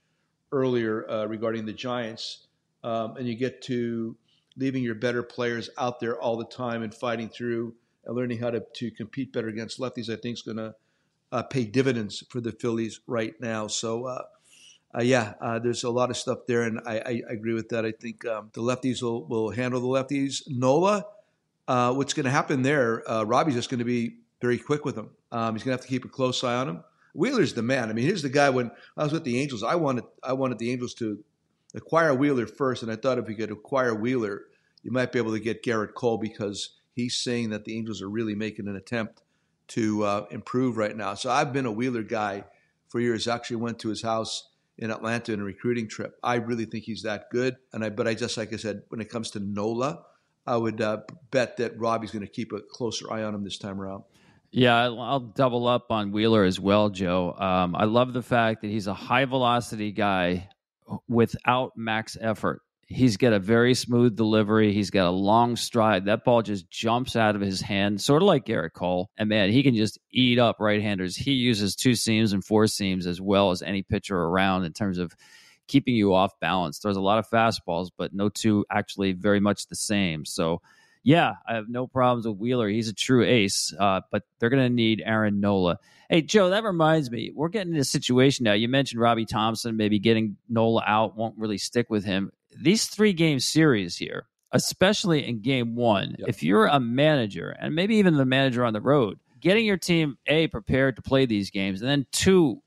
earlier 0.52 1.08
uh, 1.08 1.26
regarding 1.26 1.66
the 1.66 1.72
Giants 1.72 2.45
um, 2.86 3.16
and 3.16 3.26
you 3.26 3.34
get 3.34 3.60
to 3.62 4.16
leaving 4.56 4.82
your 4.82 4.94
better 4.94 5.22
players 5.22 5.68
out 5.76 5.98
there 5.98 6.18
all 6.18 6.36
the 6.36 6.44
time 6.44 6.82
and 6.82 6.94
fighting 6.94 7.28
through 7.28 7.74
and 8.04 8.16
learning 8.16 8.38
how 8.38 8.48
to, 8.48 8.62
to 8.74 8.90
compete 8.92 9.32
better 9.32 9.48
against 9.48 9.80
lefties, 9.80 10.08
I 10.08 10.16
think 10.16 10.36
is 10.36 10.42
going 10.42 10.56
to 10.58 10.74
uh, 11.32 11.42
pay 11.42 11.64
dividends 11.64 12.22
for 12.30 12.40
the 12.40 12.52
Phillies 12.52 13.00
right 13.08 13.34
now. 13.40 13.66
So, 13.66 14.06
uh, 14.06 14.22
uh, 14.96 15.02
yeah, 15.02 15.34
uh, 15.40 15.58
there's 15.58 15.82
a 15.82 15.90
lot 15.90 16.10
of 16.10 16.16
stuff 16.16 16.38
there, 16.46 16.62
and 16.62 16.80
I, 16.86 16.98
I, 16.98 17.22
I 17.28 17.32
agree 17.32 17.54
with 17.54 17.68
that. 17.70 17.84
I 17.84 17.90
think 17.90 18.24
um, 18.24 18.50
the 18.54 18.62
lefties 18.62 19.02
will, 19.02 19.26
will 19.26 19.50
handle 19.50 19.80
the 19.80 19.88
lefties. 19.88 20.42
Nola, 20.46 21.04
uh, 21.66 21.92
what's 21.92 22.14
going 22.14 22.24
to 22.24 22.30
happen 22.30 22.62
there? 22.62 23.02
Uh, 23.10 23.24
Robbie's 23.24 23.56
just 23.56 23.68
going 23.68 23.80
to 23.80 23.84
be 23.84 24.18
very 24.40 24.58
quick 24.58 24.84
with 24.84 24.96
him. 24.96 25.10
Um, 25.32 25.54
he's 25.54 25.64
going 25.64 25.76
to 25.76 25.82
have 25.82 25.86
to 25.86 25.88
keep 25.88 26.04
a 26.04 26.08
close 26.08 26.44
eye 26.44 26.54
on 26.54 26.68
him. 26.68 26.84
Wheeler's 27.14 27.52
the 27.52 27.62
man. 27.62 27.90
I 27.90 27.94
mean, 27.94 28.06
here's 28.06 28.22
the 28.22 28.28
guy. 28.28 28.48
When 28.48 28.70
I 28.96 29.02
was 29.02 29.12
with 29.12 29.24
the 29.24 29.40
Angels, 29.40 29.64
I 29.64 29.74
wanted 29.74 30.04
I 30.22 30.34
wanted 30.34 30.58
the 30.58 30.70
Angels 30.70 30.94
to 30.94 31.18
acquire 31.76 32.14
Wheeler 32.14 32.46
first, 32.46 32.82
and 32.82 32.90
I 32.90 32.96
thought 32.96 33.18
if 33.18 33.28
you 33.28 33.36
could 33.36 33.52
acquire 33.52 33.94
Wheeler, 33.94 34.46
you 34.82 34.90
might 34.90 35.12
be 35.12 35.18
able 35.18 35.32
to 35.32 35.40
get 35.40 35.62
Gerrit 35.62 35.94
Cole 35.94 36.18
because 36.18 36.70
he's 36.92 37.16
saying 37.16 37.50
that 37.50 37.64
the 37.64 37.76
Angels 37.76 38.02
are 38.02 38.08
really 38.08 38.34
making 38.34 38.66
an 38.66 38.76
attempt 38.76 39.22
to 39.68 40.04
uh, 40.04 40.26
improve 40.30 40.76
right 40.76 40.96
now. 40.96 41.14
So 41.14 41.30
I've 41.30 41.52
been 41.52 41.66
a 41.66 41.72
Wheeler 41.72 42.02
guy 42.02 42.44
for 42.88 43.00
years. 43.00 43.28
Actually, 43.28 43.56
went 43.56 43.78
to 43.80 43.88
his 43.88 44.02
house 44.02 44.48
in 44.78 44.90
Atlanta 44.90 45.32
in 45.32 45.40
a 45.40 45.44
recruiting 45.44 45.88
trip. 45.88 46.18
I 46.22 46.36
really 46.36 46.64
think 46.64 46.84
he's 46.84 47.02
that 47.02 47.30
good, 47.30 47.56
and 47.72 47.84
I 47.84 47.90
but 47.90 48.08
I 48.08 48.14
just 48.14 48.36
like 48.36 48.52
I 48.52 48.56
said, 48.56 48.82
when 48.88 49.00
it 49.00 49.10
comes 49.10 49.30
to 49.32 49.40
Nola, 49.40 50.02
I 50.46 50.56
would 50.56 50.80
uh, 50.80 50.98
bet 51.30 51.58
that 51.58 51.78
Robbie's 51.78 52.10
going 52.10 52.24
to 52.24 52.30
keep 52.30 52.52
a 52.52 52.60
closer 52.60 53.12
eye 53.12 53.22
on 53.22 53.34
him 53.34 53.44
this 53.44 53.58
time 53.58 53.80
around. 53.80 54.04
Yeah, 54.52 54.74
I'll 54.76 55.20
double 55.20 55.66
up 55.66 55.90
on 55.90 56.12
Wheeler 56.12 56.44
as 56.44 56.58
well, 56.58 56.88
Joe. 56.88 57.34
Um, 57.36 57.74
I 57.74 57.84
love 57.84 58.12
the 58.12 58.22
fact 58.22 58.62
that 58.62 58.68
he's 58.68 58.86
a 58.86 58.94
high 58.94 59.24
velocity 59.24 59.90
guy 59.90 60.48
without 61.08 61.72
max 61.76 62.16
effort. 62.20 62.62
He's 62.88 63.16
got 63.16 63.32
a 63.32 63.40
very 63.40 63.74
smooth 63.74 64.16
delivery. 64.16 64.72
He's 64.72 64.90
got 64.90 65.08
a 65.08 65.10
long 65.10 65.56
stride. 65.56 66.04
That 66.04 66.24
ball 66.24 66.42
just 66.42 66.70
jumps 66.70 67.16
out 67.16 67.34
of 67.34 67.40
his 67.40 67.60
hand, 67.60 68.00
sort 68.00 68.22
of 68.22 68.28
like 68.28 68.46
Gerrit 68.46 68.74
Cole. 68.74 69.10
And 69.16 69.28
man, 69.28 69.50
he 69.50 69.64
can 69.64 69.74
just 69.74 69.98
eat 70.12 70.38
up 70.38 70.56
right 70.60 70.80
handers. 70.80 71.16
He 71.16 71.32
uses 71.32 71.74
two 71.74 71.96
seams 71.96 72.32
and 72.32 72.44
four 72.44 72.68
seams 72.68 73.08
as 73.08 73.20
well 73.20 73.50
as 73.50 73.60
any 73.60 73.82
pitcher 73.82 74.16
around 74.16 74.64
in 74.64 74.72
terms 74.72 74.98
of 74.98 75.12
keeping 75.66 75.96
you 75.96 76.14
off 76.14 76.38
balance. 76.40 76.78
There's 76.78 76.96
a 76.96 77.00
lot 77.00 77.18
of 77.18 77.28
fastballs, 77.28 77.90
but 77.96 78.14
no 78.14 78.28
two 78.28 78.64
actually 78.70 79.12
very 79.12 79.40
much 79.40 79.66
the 79.66 79.74
same. 79.74 80.24
So, 80.24 80.62
yeah, 81.02 81.34
I 81.48 81.54
have 81.54 81.68
no 81.68 81.88
problems 81.88 82.24
with 82.26 82.38
Wheeler. 82.38 82.68
He's 82.68 82.88
a 82.88 82.94
true 82.94 83.24
ace, 83.24 83.74
uh, 83.76 84.02
but 84.12 84.22
they're 84.38 84.50
going 84.50 84.62
to 84.62 84.74
need 84.74 85.02
Aaron 85.04 85.40
Nola. 85.40 85.78
Hey, 86.08 86.22
Joe, 86.22 86.50
that 86.50 86.62
reminds 86.64 87.10
me, 87.10 87.32
we're 87.34 87.48
getting 87.48 87.74
in 87.74 87.80
a 87.80 87.84
situation 87.84 88.44
now. 88.44 88.52
You 88.52 88.68
mentioned 88.68 89.00
Robbie 89.00 89.26
Thomson, 89.26 89.76
maybe 89.76 89.98
getting 89.98 90.36
Nola 90.48 90.84
out 90.86 91.16
won't 91.16 91.36
really 91.36 91.58
stick 91.58 91.90
with 91.90 92.04
him. 92.04 92.30
These 92.56 92.86
three 92.86 93.12
game 93.12 93.40
series 93.40 93.96
here, 93.96 94.26
especially 94.52 95.26
in 95.26 95.40
game 95.40 95.74
one, 95.74 96.16
yep. 96.18 96.28
if 96.28 96.42
you're 96.42 96.66
a 96.66 96.80
manager 96.80 97.56
and 97.60 97.74
maybe 97.74 97.96
even 97.96 98.16
the 98.16 98.24
manager 98.24 98.64
on 98.64 98.72
the 98.72 98.80
road, 98.80 99.18
getting 99.40 99.64
your 99.64 99.76
team 99.76 100.16
A, 100.26 100.46
prepared 100.46 100.96
to 100.96 101.02
play 101.02 101.26
these 101.26 101.50
games, 101.50 101.82
and 101.82 101.90
then 101.90 102.06
two, 102.12 102.62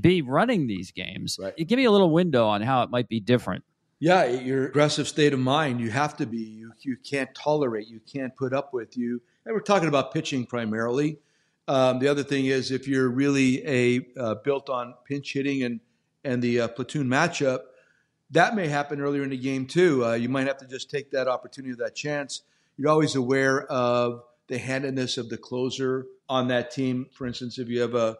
be 0.00 0.22
running 0.22 0.66
these 0.66 0.92
games, 0.92 1.38
right. 1.40 1.56
give 1.56 1.76
me 1.76 1.84
a 1.84 1.90
little 1.90 2.10
window 2.10 2.46
on 2.46 2.62
how 2.62 2.82
it 2.82 2.90
might 2.90 3.08
be 3.08 3.18
different. 3.18 3.64
Yeah, 3.98 4.26
your 4.26 4.66
aggressive 4.66 5.08
state 5.08 5.32
of 5.32 5.38
mind, 5.38 5.80
you 5.80 5.90
have 5.90 6.16
to 6.18 6.26
be. 6.26 6.38
You, 6.38 6.72
you 6.80 6.96
can't 7.02 7.34
tolerate, 7.34 7.88
you 7.88 8.00
can't 8.00 8.36
put 8.36 8.52
up 8.52 8.74
with 8.74 8.96
you. 8.96 9.22
And 9.46 9.54
we're 9.54 9.60
talking 9.60 9.88
about 9.88 10.12
pitching 10.12 10.44
primarily. 10.44 11.18
Um, 11.66 11.98
the 11.98 12.08
other 12.08 12.22
thing 12.22 12.46
is 12.46 12.70
if 12.70 12.86
you're 12.86 13.08
really 13.08 13.66
a 13.66 14.06
uh, 14.18 14.34
built 14.36 14.68
on 14.68 14.94
pinch 15.06 15.32
hitting 15.32 15.62
and 15.62 15.80
and 16.24 16.42
the 16.42 16.60
uh, 16.60 16.68
platoon 16.68 17.06
matchup, 17.06 17.60
that 18.30 18.56
may 18.56 18.68
happen 18.68 19.00
earlier 19.00 19.22
in 19.22 19.30
the 19.30 19.36
game 19.36 19.66
too. 19.66 20.04
Uh, 20.04 20.14
you 20.14 20.28
might 20.28 20.46
have 20.46 20.58
to 20.58 20.66
just 20.66 20.90
take 20.90 21.10
that 21.10 21.28
opportunity, 21.28 21.72
or 21.72 21.76
that 21.76 21.94
chance. 21.94 22.42
You're 22.76 22.90
always 22.90 23.14
aware 23.14 23.66
of 23.66 24.22
the 24.48 24.58
handedness 24.58 25.16
of 25.16 25.28
the 25.28 25.38
closer 25.38 26.06
on 26.28 26.48
that 26.48 26.70
team. 26.70 27.06
For 27.12 27.26
instance, 27.26 27.58
if 27.58 27.68
you 27.68 27.80
have 27.80 27.94
a 27.94 28.16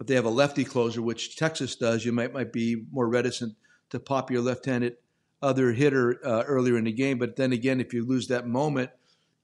if 0.00 0.06
they 0.06 0.14
have 0.14 0.24
a 0.24 0.30
lefty 0.30 0.64
closer, 0.64 1.02
which 1.02 1.36
Texas 1.36 1.76
does, 1.76 2.04
you 2.04 2.12
might 2.12 2.32
might 2.32 2.52
be 2.52 2.84
more 2.92 3.08
reticent 3.08 3.54
to 3.90 4.00
pop 4.00 4.30
your 4.30 4.40
left-handed 4.40 4.96
other 5.42 5.72
hitter 5.72 6.18
uh, 6.24 6.42
earlier 6.46 6.76
in 6.78 6.84
the 6.84 6.92
game. 6.92 7.18
But 7.18 7.36
then 7.36 7.52
again, 7.52 7.80
if 7.80 7.92
you 7.92 8.04
lose 8.04 8.28
that 8.28 8.46
moment, 8.46 8.90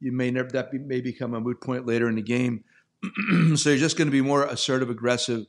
you 0.01 0.13
may 0.13 0.31
never 0.31 0.49
that 0.51 0.71
be, 0.73 0.79
may 0.79 1.01
become 1.01 1.35
a 1.35 1.41
moot 1.41 1.61
point 1.61 1.87
later 1.87 2.09
in 2.09 2.17
the 2.17 2.23
game. 2.23 2.65
so 3.57 3.71
you're 3.71 3.79
just 3.79 3.97
going 3.97 4.09
to 4.09 4.13
be 4.13 4.21
more 4.21 4.45
assertive, 4.45 4.91
aggressive, 4.91 5.47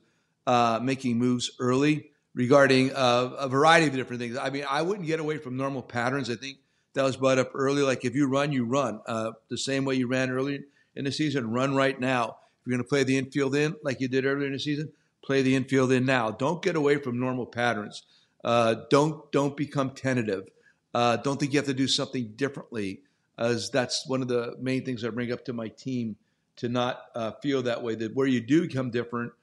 uh, 0.47 0.79
making 0.81 1.17
moves 1.17 1.51
early 1.59 2.11
regarding 2.33 2.93
uh, 2.93 3.35
a 3.37 3.49
variety 3.49 3.87
of 3.87 3.93
different 3.93 4.21
things. 4.21 4.37
I 4.37 4.49
mean, 4.49 4.65
I 4.69 4.81
wouldn't 4.81 5.07
get 5.07 5.19
away 5.19 5.37
from 5.37 5.57
normal 5.57 5.81
patterns. 5.81 6.29
I 6.29 6.35
think 6.35 6.57
that 6.93 7.03
was 7.03 7.17
brought 7.17 7.39
up 7.39 7.51
early. 7.53 7.81
Like 7.81 8.05
if 8.05 8.15
you 8.15 8.27
run, 8.27 8.51
you 8.51 8.65
run 8.65 9.01
uh, 9.05 9.31
the 9.49 9.57
same 9.57 9.85
way 9.85 9.95
you 9.95 10.07
ran 10.07 10.29
early 10.29 10.63
in 10.95 11.05
the 11.05 11.11
season. 11.11 11.51
Run 11.51 11.75
right 11.75 11.99
now. 11.99 12.37
If 12.61 12.67
you're 12.67 12.77
going 12.77 12.83
to 12.83 12.89
play 12.89 13.03
the 13.03 13.17
infield 13.17 13.55
in 13.55 13.75
like 13.83 13.99
you 13.99 14.07
did 14.07 14.25
earlier 14.25 14.47
in 14.47 14.53
the 14.53 14.59
season, 14.59 14.91
play 15.23 15.41
the 15.41 15.55
infield 15.55 15.91
in 15.91 16.05
now. 16.05 16.31
Don't 16.31 16.61
get 16.61 16.75
away 16.75 16.97
from 16.97 17.19
normal 17.19 17.45
patterns. 17.45 18.03
Uh, 18.43 18.75
don't 18.89 19.31
don't 19.31 19.55
become 19.57 19.91
tentative. 19.91 20.49
Uh, 20.93 21.17
don't 21.17 21.39
think 21.39 21.53
you 21.53 21.59
have 21.59 21.67
to 21.67 21.73
do 21.73 21.87
something 21.87 22.33
differently, 22.35 23.01
as 23.37 23.69
that's 23.69 24.07
one 24.07 24.21
of 24.21 24.27
the 24.27 24.55
main 24.59 24.83
things 24.83 25.05
I 25.05 25.09
bring 25.09 25.31
up 25.31 25.45
to 25.45 25.53
my 25.53 25.69
team 25.69 26.17
to 26.57 26.69
not 26.69 27.01
uh, 27.15 27.31
feel 27.41 27.63
that 27.63 27.83
way. 27.83 27.95
That 27.95 28.15
where 28.15 28.27
you 28.27 28.41
do 28.41 28.61
become 28.61 28.91
different, 28.91 29.33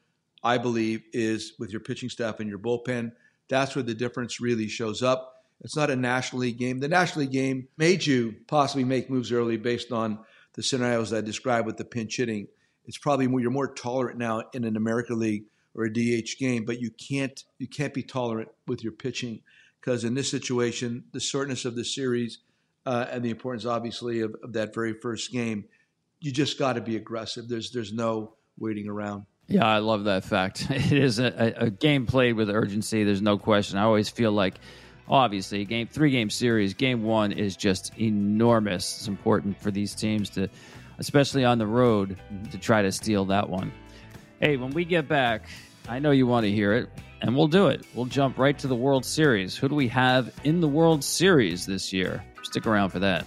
I 0.42 0.58
believe, 0.58 1.02
is 1.12 1.54
with 1.58 1.70
your 1.70 1.80
pitching 1.80 2.08
staff 2.08 2.40
and 2.40 2.48
your 2.48 2.58
bullpen. 2.58 3.12
That's 3.48 3.74
where 3.74 3.82
the 3.82 3.94
difference 3.94 4.40
really 4.40 4.68
shows 4.68 5.02
up. 5.02 5.34
It's 5.60 5.76
not 5.76 5.90
a 5.90 5.96
National 5.96 6.42
League 6.42 6.58
game. 6.58 6.78
The 6.78 6.88
National 6.88 7.22
League 7.22 7.32
game 7.32 7.68
made 7.76 8.06
you 8.06 8.36
possibly 8.46 8.84
make 8.84 9.10
moves 9.10 9.32
early 9.32 9.56
based 9.56 9.90
on 9.90 10.20
the 10.54 10.62
scenarios 10.62 11.12
I 11.12 11.20
described 11.20 11.66
with 11.66 11.76
the 11.76 11.84
pinch 11.84 12.16
hitting. 12.16 12.46
It's 12.86 12.98
probably 12.98 13.26
more, 13.26 13.40
you're 13.40 13.50
more 13.50 13.72
tolerant 13.72 14.18
now 14.18 14.44
in 14.52 14.64
an 14.64 14.76
American 14.76 15.18
League 15.18 15.44
or 15.74 15.84
a 15.84 15.92
DH 15.92 16.38
game, 16.38 16.64
but 16.64 16.80
you 16.80 16.90
can't 16.90 17.44
you 17.58 17.68
can't 17.68 17.94
be 17.94 18.02
tolerant 18.02 18.48
with 18.66 18.82
your 18.82 18.92
pitching 18.92 19.42
because 19.80 20.04
in 20.04 20.14
this 20.14 20.30
situation, 20.30 21.04
the 21.12 21.20
shortness 21.20 21.64
of 21.64 21.76
the 21.76 21.84
series 21.84 22.38
uh, 22.86 23.06
and 23.10 23.24
the 23.24 23.30
importance, 23.30 23.64
obviously, 23.64 24.20
of, 24.20 24.34
of 24.42 24.52
that 24.54 24.74
very 24.74 24.94
first 24.94 25.30
game, 25.32 25.64
you 26.20 26.32
just 26.32 26.58
got 26.58 26.74
to 26.74 26.80
be 26.80 26.96
aggressive. 26.96 27.48
There's 27.48 27.70
there's 27.70 27.92
no 27.92 28.34
waiting 28.58 28.88
around. 28.88 29.24
Yeah, 29.46 29.66
I 29.66 29.78
love 29.78 30.04
that 30.04 30.24
fact. 30.24 30.66
It 30.70 30.92
is 30.92 31.18
a, 31.18 31.54
a, 31.56 31.70
game 31.70 32.06
played 32.06 32.34
with 32.34 32.50
urgency. 32.50 33.02
There's 33.04 33.22
no 33.22 33.38
question. 33.38 33.78
I 33.78 33.82
always 33.82 34.10
feel 34.10 34.32
like 34.32 34.60
obviously, 35.08 35.64
game 35.64 35.86
three 35.86 36.10
game 36.10 36.30
series, 36.30 36.74
game 36.74 37.02
one 37.02 37.32
is 37.32 37.56
just 37.56 37.96
enormous. 37.98 38.98
It's 38.98 39.08
important 39.08 39.60
for 39.60 39.70
these 39.70 39.94
teams 39.94 40.28
to, 40.30 40.48
especially 40.98 41.44
on 41.44 41.58
the 41.58 41.66
road, 41.66 42.18
to 42.50 42.58
try 42.58 42.82
to 42.82 42.92
steal 42.92 43.24
that 43.26 43.48
one. 43.48 43.72
Hey, 44.40 44.56
when 44.56 44.70
we 44.70 44.84
get 44.84 45.08
back, 45.08 45.48
I 45.88 45.98
know 45.98 46.10
you 46.10 46.26
want 46.26 46.44
to 46.44 46.52
hear 46.52 46.74
it, 46.74 46.90
and 47.22 47.34
we'll 47.34 47.48
do 47.48 47.68
it. 47.68 47.86
We'll 47.94 48.06
jump 48.06 48.38
right 48.38 48.58
to 48.58 48.68
the 48.68 48.76
World 48.76 49.04
Series. 49.04 49.56
Who 49.56 49.68
do 49.68 49.74
we 49.74 49.88
have 49.88 50.32
in 50.44 50.60
the 50.60 50.68
World 50.68 51.02
Series 51.02 51.64
this 51.64 51.92
year? 51.92 52.22
Stick 52.42 52.66
around 52.66 52.90
for 52.90 52.98
that. 52.98 53.26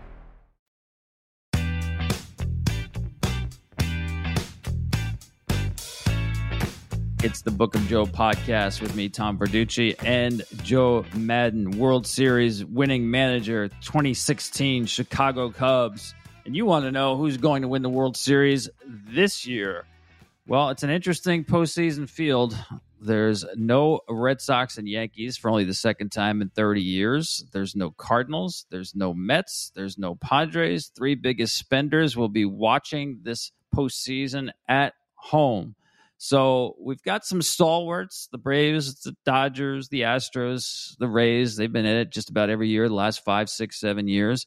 It's 7.23 7.43
the 7.43 7.51
Book 7.51 7.75
of 7.75 7.87
Joe 7.87 8.07
podcast 8.07 8.81
with 8.81 8.95
me, 8.95 9.07
Tom 9.07 9.37
Verducci, 9.37 9.95
and 10.03 10.41
Joe 10.63 11.05
Maddon, 11.13 11.77
World 11.77 12.07
Series 12.07 12.65
winning 12.65 13.11
manager, 13.11 13.67
2016 13.67 14.87
Chicago 14.87 15.51
Cubs. 15.51 16.15
And 16.45 16.55
you 16.55 16.65
want 16.65 16.85
to 16.85 16.91
know 16.91 17.17
who's 17.17 17.37
going 17.37 17.61
to 17.61 17.67
win 17.67 17.83
the 17.83 17.89
World 17.89 18.17
Series 18.17 18.71
this 18.87 19.45
year? 19.45 19.85
Well, 20.47 20.69
it's 20.69 20.81
an 20.81 20.89
interesting 20.89 21.45
postseason 21.45 22.09
field. 22.09 22.57
There's 22.99 23.45
no 23.55 23.99
Red 24.09 24.41
Sox 24.41 24.79
and 24.79 24.89
Yankees 24.89 25.37
for 25.37 25.51
only 25.51 25.65
the 25.65 25.75
second 25.75 26.11
time 26.11 26.41
in 26.41 26.49
30 26.49 26.81
years. 26.81 27.45
There's 27.51 27.75
no 27.75 27.91
Cardinals. 27.91 28.65
There's 28.71 28.95
no 28.95 29.13
Mets. 29.13 29.71
There's 29.75 29.99
no 29.99 30.15
Padres. 30.15 30.87
Three 30.87 31.13
biggest 31.13 31.55
spenders 31.55 32.17
will 32.17 32.29
be 32.29 32.45
watching 32.45 33.19
this 33.21 33.51
postseason 33.75 34.49
at 34.67 34.95
home. 35.13 35.75
So 36.23 36.75
we've 36.79 37.01
got 37.01 37.25
some 37.25 37.41
stalwarts 37.41 38.29
the 38.31 38.37
Braves, 38.37 39.01
the 39.01 39.15
Dodgers, 39.25 39.89
the 39.89 40.01
Astros, 40.01 40.95
the 40.99 41.07
Rays. 41.07 41.55
They've 41.55 41.73
been 41.73 41.87
in 41.87 41.97
it 41.97 42.11
just 42.11 42.29
about 42.29 42.51
every 42.51 42.69
year, 42.69 42.87
the 42.87 42.93
last 42.93 43.25
five, 43.25 43.49
six, 43.49 43.79
seven 43.79 44.07
years. 44.07 44.45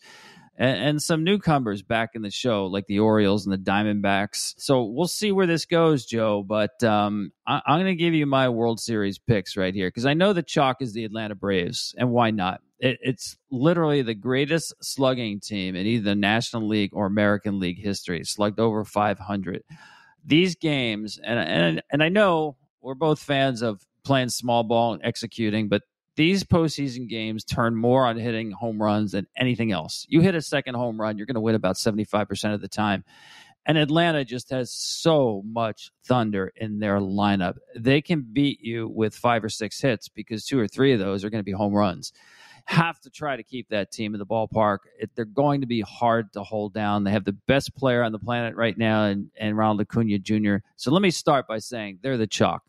And, 0.56 0.78
and 0.78 1.02
some 1.02 1.24
newcomers 1.24 1.82
back 1.82 2.10
in 2.14 2.22
the 2.22 2.30
show, 2.30 2.66
like 2.66 2.86
the 2.86 3.00
Orioles 3.00 3.44
and 3.44 3.52
the 3.52 3.58
Diamondbacks. 3.58 4.54
So 4.56 4.84
we'll 4.84 5.08
see 5.08 5.32
where 5.32 5.48
this 5.48 5.66
goes, 5.66 6.06
Joe. 6.06 6.44
But 6.46 6.80
um, 6.84 7.32
I, 7.44 7.60
I'm 7.66 7.80
going 7.80 7.86
to 7.86 8.00
give 8.00 8.14
you 8.14 8.24
my 8.24 8.50
World 8.50 8.78
Series 8.78 9.18
picks 9.18 9.56
right 9.56 9.74
here 9.74 9.88
because 9.88 10.06
I 10.06 10.14
know 10.14 10.32
the 10.32 10.44
chalk 10.44 10.80
is 10.80 10.92
the 10.92 11.04
Atlanta 11.04 11.34
Braves, 11.34 11.92
and 11.98 12.12
why 12.12 12.30
not? 12.30 12.60
It, 12.78 12.98
it's 13.02 13.36
literally 13.50 14.02
the 14.02 14.14
greatest 14.14 14.74
slugging 14.80 15.40
team 15.40 15.74
in 15.74 15.88
either 15.88 16.04
the 16.04 16.14
National 16.14 16.68
League 16.68 16.90
or 16.92 17.06
American 17.06 17.58
League 17.58 17.82
history. 17.82 18.22
Slugged 18.22 18.60
over 18.60 18.84
500 18.84 19.64
these 20.24 20.56
games, 20.56 21.18
and 21.22 21.38
and 21.38 21.82
and 21.90 22.02
I 22.02 22.08
know 22.08 22.56
we're 22.80 22.94
both 22.94 23.20
fans 23.20 23.62
of 23.62 23.84
playing 24.04 24.28
small 24.28 24.62
ball 24.62 24.92
and 24.94 25.02
executing, 25.04 25.68
but 25.68 25.82
these 26.16 26.44
postseason 26.44 27.08
games 27.08 27.44
turn 27.44 27.74
more 27.74 28.06
on 28.06 28.16
hitting 28.16 28.50
home 28.52 28.80
runs 28.80 29.12
than 29.12 29.26
anything 29.36 29.72
else. 29.72 30.06
You 30.08 30.20
hit 30.20 30.34
a 30.34 30.42
second 30.42 30.74
home 30.74 31.00
run, 31.00 31.16
you're 31.16 31.26
going 31.26 31.34
to 31.34 31.40
win 31.40 31.54
about 31.54 31.76
75% 31.76 32.54
of 32.54 32.60
the 32.60 32.68
time. 32.68 33.04
And 33.66 33.78
Atlanta 33.78 34.24
just 34.24 34.50
has 34.50 34.70
so 34.70 35.42
much 35.46 35.90
thunder 36.06 36.52
in 36.56 36.78
their 36.78 36.98
lineup. 36.98 37.56
They 37.74 38.02
can 38.02 38.20
beat 38.20 38.60
you 38.60 38.88
with 38.88 39.16
five 39.16 39.42
or 39.42 39.48
six 39.48 39.80
hits 39.80 40.08
because 40.08 40.44
two 40.44 40.60
or 40.60 40.68
three 40.68 40.92
of 40.92 41.00
those 41.00 41.24
are 41.24 41.30
going 41.30 41.40
to 41.40 41.44
be 41.44 41.52
home 41.52 41.72
runs. 41.72 42.12
Have 42.66 42.98
to 43.00 43.10
try 43.10 43.36
to 43.36 43.42
keep 43.42 43.68
that 43.68 43.92
team 43.92 44.14
in 44.14 44.18
the 44.18 44.26
ballpark. 44.26 44.78
They're 45.14 45.24
going 45.24 45.60
to 45.60 45.66
be 45.66 45.82
hard 45.82 46.32
to 46.32 46.42
hold 46.42 46.72
down. 46.72 47.04
They 47.04 47.10
have 47.10 47.24
the 47.24 47.36
best 47.46 47.74
player 47.74 48.02
on 48.02 48.12
the 48.12 48.18
planet 48.18 48.56
right 48.56 48.76
now, 48.76 49.04
and, 49.04 49.30
and 49.38 49.56
Ronald 49.56 49.82
Acuna 49.82 50.18
Jr. 50.18 50.56
So 50.76 50.90
let 50.90 51.02
me 51.02 51.10
start 51.10 51.46
by 51.46 51.58
saying 51.58 51.98
they're 52.02 52.16
the 52.16 52.26
chalk 52.26 52.62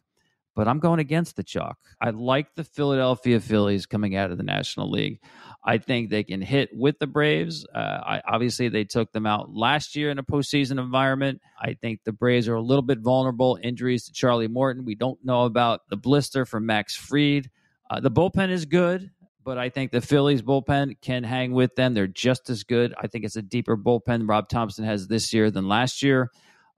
but 0.56 0.70
I'm 0.70 0.80
going 0.80 1.00
against 1.00 1.36
the 1.36 1.44
chalk. 1.44 1.78
I 2.02 2.12
like 2.12 2.56
the 2.56 2.64
Philadelphia 2.64 3.40
Phillies 3.40 3.86
coming 3.86 4.16
out 4.16 4.32
of 4.32 4.38
the 4.38 4.44
National 4.44 4.90
League. 4.90 5.20
I 5.64 5.78
think 5.78 6.10
they 6.10 6.24
can 6.24 6.42
hit 6.42 6.70
with 6.74 6.98
the 6.98 7.08
Braves. 7.08 7.66
Uh, 7.76 7.78
I, 7.78 8.22
obviously, 8.26 8.70
they 8.70 8.86
took 8.86 9.12
them 9.12 9.26
out 9.26 9.54
last 9.54 9.96
year 9.96 10.12
in 10.12 10.18
a 10.18 10.24
postseason 10.24 10.80
environment. 10.80 11.42
I 11.60 11.74
think 11.74 12.04
the 12.04 12.14
Braves 12.14 12.48
are 12.48 12.56
a 12.56 12.62
little 12.62 12.84
bit 12.84 13.00
vulnerable. 13.00 13.60
Injuries 13.62 14.06
to 14.06 14.14
Charlie 14.14 14.48
Morton. 14.48 14.86
We 14.86 14.96
don't 14.96 15.24
know 15.26 15.44
about 15.44 15.82
the 15.90 15.98
blister 15.98 16.46
from 16.46 16.66
Max 16.66 16.96
Fried. 16.96 17.50
Uh, 17.90 18.00
the 18.00 18.12
bullpen 18.12 18.50
is 18.50 18.66
good, 18.66 19.12
but 19.46 19.60
I 19.60 19.70
think 19.70 19.92
the 19.92 20.02
Phillies 20.02 20.42
bullpen 20.42 21.00
can 21.02 21.24
hang 21.24 21.54
with 21.54 21.76
them. 21.76 21.94
They're 21.94 22.08
just 22.08 22.50
as 22.50 22.64
good. 22.64 22.96
I 22.98 23.06
think 23.06 23.24
it's 23.24 23.36
a 23.36 23.44
deeper 23.44 23.78
bullpen 23.78 24.28
Rob 24.28 24.50
Thomson 24.50 24.84
has 24.84 25.08
this 25.08 25.32
year 25.32 25.52
than 25.52 25.68
last 25.68 26.02
year. 26.02 26.32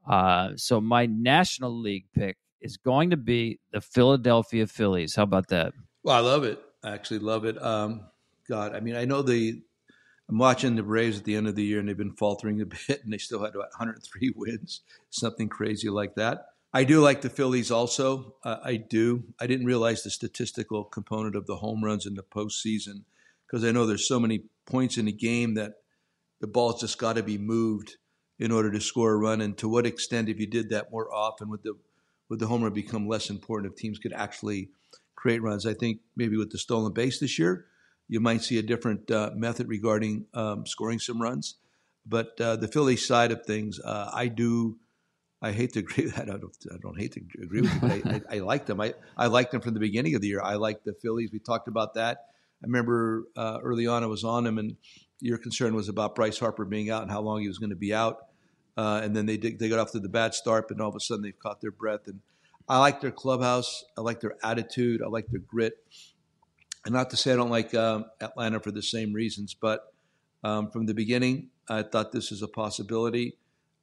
Uh, 0.07 0.49
so 0.57 0.81
my 0.81 1.05
National 1.05 1.71
League 1.71 2.05
pick 2.13 2.37
is 2.61 2.75
going 2.75 3.11
to 3.11 3.17
be 3.17 3.59
the 3.71 3.79
Philadelphia 3.79 4.67
Phillies. 4.67 5.15
How 5.15 5.23
about 5.23 5.47
that? 5.47 5.73
Well, 6.03 6.15
I 6.15 6.19
love 6.19 6.43
it. 6.43 6.61
I 6.83 6.91
actually 6.91 7.19
love 7.19 7.45
it. 7.45 7.61
Um, 7.61 8.01
God, 8.49 8.75
I 8.75 8.81
mean, 8.81 8.95
I 8.95 9.05
know 9.05 9.21
the. 9.21 9.61
I'm 10.29 10.37
watching 10.37 10.75
the 10.75 10.83
Braves 10.83 11.19
at 11.19 11.23
the 11.23 11.35
end 11.35 11.47
of 11.47 11.55
the 11.55 11.63
year, 11.63 11.79
and 11.79 11.87
they've 11.87 11.97
been 11.97 12.15
faltering 12.15 12.59
a 12.59 12.65
bit, 12.87 13.01
and 13.03 13.13
they 13.13 13.17
still 13.17 13.43
had 13.43 13.55
about 13.55 13.69
103 13.77 14.33
wins, 14.35 14.81
something 15.09 15.47
crazy 15.47 15.89
like 15.89 16.15
that. 16.15 16.47
I 16.73 16.83
do 16.83 16.99
like 16.99 17.21
the 17.21 17.29
Phillies 17.29 17.71
also. 17.71 18.35
Uh, 18.43 18.57
I 18.63 18.75
do. 18.75 19.23
I 19.39 19.47
didn't 19.47 19.65
realize 19.65 20.03
the 20.03 20.09
statistical 20.09 20.83
component 20.83 21.35
of 21.35 21.47
the 21.47 21.57
home 21.57 21.83
runs 21.83 22.05
in 22.05 22.15
the 22.15 22.23
postseason 22.23 23.03
because 23.45 23.63
I 23.63 23.71
know 23.71 23.85
there's 23.85 24.07
so 24.07 24.19
many 24.19 24.43
points 24.65 24.97
in 24.97 25.07
a 25.07 25.13
game 25.13 25.53
that 25.55 25.73
the 26.41 26.47
ball's 26.47 26.81
just 26.81 26.97
got 26.97 27.15
to 27.15 27.23
be 27.23 27.37
moved 27.37 27.97
in 28.37 28.51
order 28.51 28.71
to 28.71 28.81
score 28.81 29.13
a 29.13 29.17
run. 29.17 29.41
And 29.41 29.57
to 29.57 29.69
what 29.69 29.87
extent, 29.87 30.29
if 30.29 30.39
you 30.39 30.47
did 30.47 30.69
that 30.69 30.91
more 30.91 31.13
often, 31.13 31.49
would 31.49 31.63
the 31.63 31.75
would 32.29 32.39
the 32.39 32.47
home 32.47 32.61
run 32.61 32.73
become 32.73 33.07
less 33.07 33.29
important 33.29 33.71
if 33.71 33.79
teams 33.79 33.99
could 33.99 34.11
actually 34.11 34.69
create 35.15 35.41
runs? 35.41 35.65
I 35.65 35.73
think 35.73 36.01
maybe 36.17 36.35
with 36.35 36.51
the 36.51 36.57
stolen 36.57 36.91
base 36.91 37.19
this 37.19 37.39
year, 37.39 37.65
you 38.09 38.19
might 38.19 38.43
see 38.43 38.57
a 38.57 38.61
different 38.61 39.09
uh, 39.09 39.31
method 39.33 39.69
regarding 39.69 40.25
um, 40.33 40.65
scoring 40.65 40.99
some 40.99 41.21
runs. 41.21 41.55
But 42.05 42.39
uh, 42.39 42.57
the 42.57 42.67
Phillies 42.67 43.07
side 43.07 43.31
of 43.31 43.45
things, 43.45 43.79
uh, 43.79 44.11
I 44.13 44.27
do. 44.27 44.77
I 45.47 45.51
hate 45.51 45.73
to 45.73 45.79
agree. 45.85 46.11
I 46.15 46.25
don't. 46.25 46.43
I 46.71 46.77
don't 46.77 46.99
hate 46.99 47.13
to 47.13 47.21
agree 47.41 47.61
with 47.61 47.73
you, 47.73 47.79
but 47.79 47.91
I, 47.91 48.15
I, 48.15 48.35
I 48.35 48.39
like 48.39 48.65
them. 48.65 48.81
I, 48.81 48.93
I 49.15 49.27
liked 49.27 49.51
them 49.51 49.61
from 49.61 49.73
the 49.73 49.79
beginning 49.79 50.15
of 50.15 50.21
the 50.21 50.27
year. 50.27 50.41
I 50.41 50.55
like 50.55 50.83
the 50.83 50.93
Phillies. 50.93 51.31
We 51.31 51.39
talked 51.39 51.67
about 51.67 51.93
that. 51.95 52.25
I 52.63 52.65
remember 52.65 53.27
uh, 53.35 53.59
early 53.63 53.87
on 53.87 54.03
I 54.03 54.07
was 54.07 54.23
on 54.23 54.43
them, 54.43 54.57
and 54.57 54.75
your 55.19 55.37
concern 55.37 55.75
was 55.75 55.89
about 55.89 56.15
Bryce 56.15 56.39
Harper 56.39 56.65
being 56.65 56.89
out 56.89 57.01
and 57.01 57.11
how 57.11 57.21
long 57.21 57.41
he 57.41 57.47
was 57.47 57.59
going 57.59 57.69
to 57.69 57.75
be 57.75 57.93
out. 57.93 58.17
Uh, 58.75 59.01
and 59.03 59.15
then 59.15 59.25
they 59.25 59.37
did, 59.37 59.57
they 59.57 59.69
got 59.69 59.79
off 59.79 59.91
to 59.91 59.99
the 59.99 60.09
bad 60.09 60.33
start, 60.33 60.67
but 60.67 60.79
all 60.79 60.89
of 60.89 60.95
a 60.95 60.99
sudden 60.99 61.23
they've 61.23 61.39
caught 61.39 61.61
their 61.61 61.71
breath. 61.71 62.01
And 62.07 62.21
I 62.69 62.79
like 62.79 63.01
their 63.01 63.11
clubhouse. 63.11 63.83
I 63.97 64.01
like 64.01 64.19
their 64.19 64.35
attitude. 64.43 65.01
I 65.01 65.07
like 65.07 65.27
their 65.29 65.39
grit. 65.39 65.73
And 66.85 66.93
not 66.93 67.09
to 67.09 67.17
say 67.17 67.33
I 67.33 67.35
don't 67.35 67.49
like 67.49 67.73
um, 67.73 68.05
Atlanta 68.21 68.59
for 68.59 68.71
the 68.71 68.83
same 68.83 69.13
reasons, 69.13 69.55
but 69.59 69.93
um, 70.43 70.69
from 70.69 70.85
the 70.85 70.93
beginning, 70.93 71.49
I 71.67 71.81
thought 71.83 72.11
this 72.11 72.31
is 72.31 72.43
a 72.43 72.47
possibility. 72.47 73.37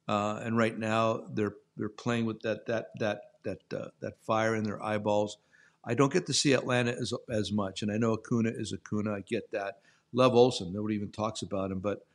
Uh, 0.07 0.39
and 0.43 0.57
right 0.57 0.77
now, 0.77 1.23
they're 1.33 1.55
they're 1.77 1.89
playing 1.89 2.25
with 2.25 2.41
that 2.41 2.65
that 2.67 2.87
that 2.99 3.21
that 3.43 3.73
uh, 3.73 3.87
that 4.01 4.13
fire 4.21 4.55
in 4.55 4.63
their 4.63 4.83
eyeballs. 4.83 5.37
I 5.83 5.93
don't 5.93 6.11
get 6.11 6.25
to 6.27 6.33
see 6.33 6.53
Atlanta 6.53 6.91
as 6.91 7.13
as 7.29 7.51
much, 7.51 7.81
and 7.81 7.91
I 7.91 7.97
know 7.97 8.13
Acuna 8.13 8.49
is 8.49 8.73
Acuna. 8.73 9.13
I 9.13 9.21
get 9.21 9.51
that. 9.51 9.79
Love 10.13 10.33
Olson, 10.35 10.71
nobody 10.71 10.95
even 10.95 11.11
talks 11.11 11.41
about 11.41 11.71
him, 11.71 11.79
but 11.79 12.05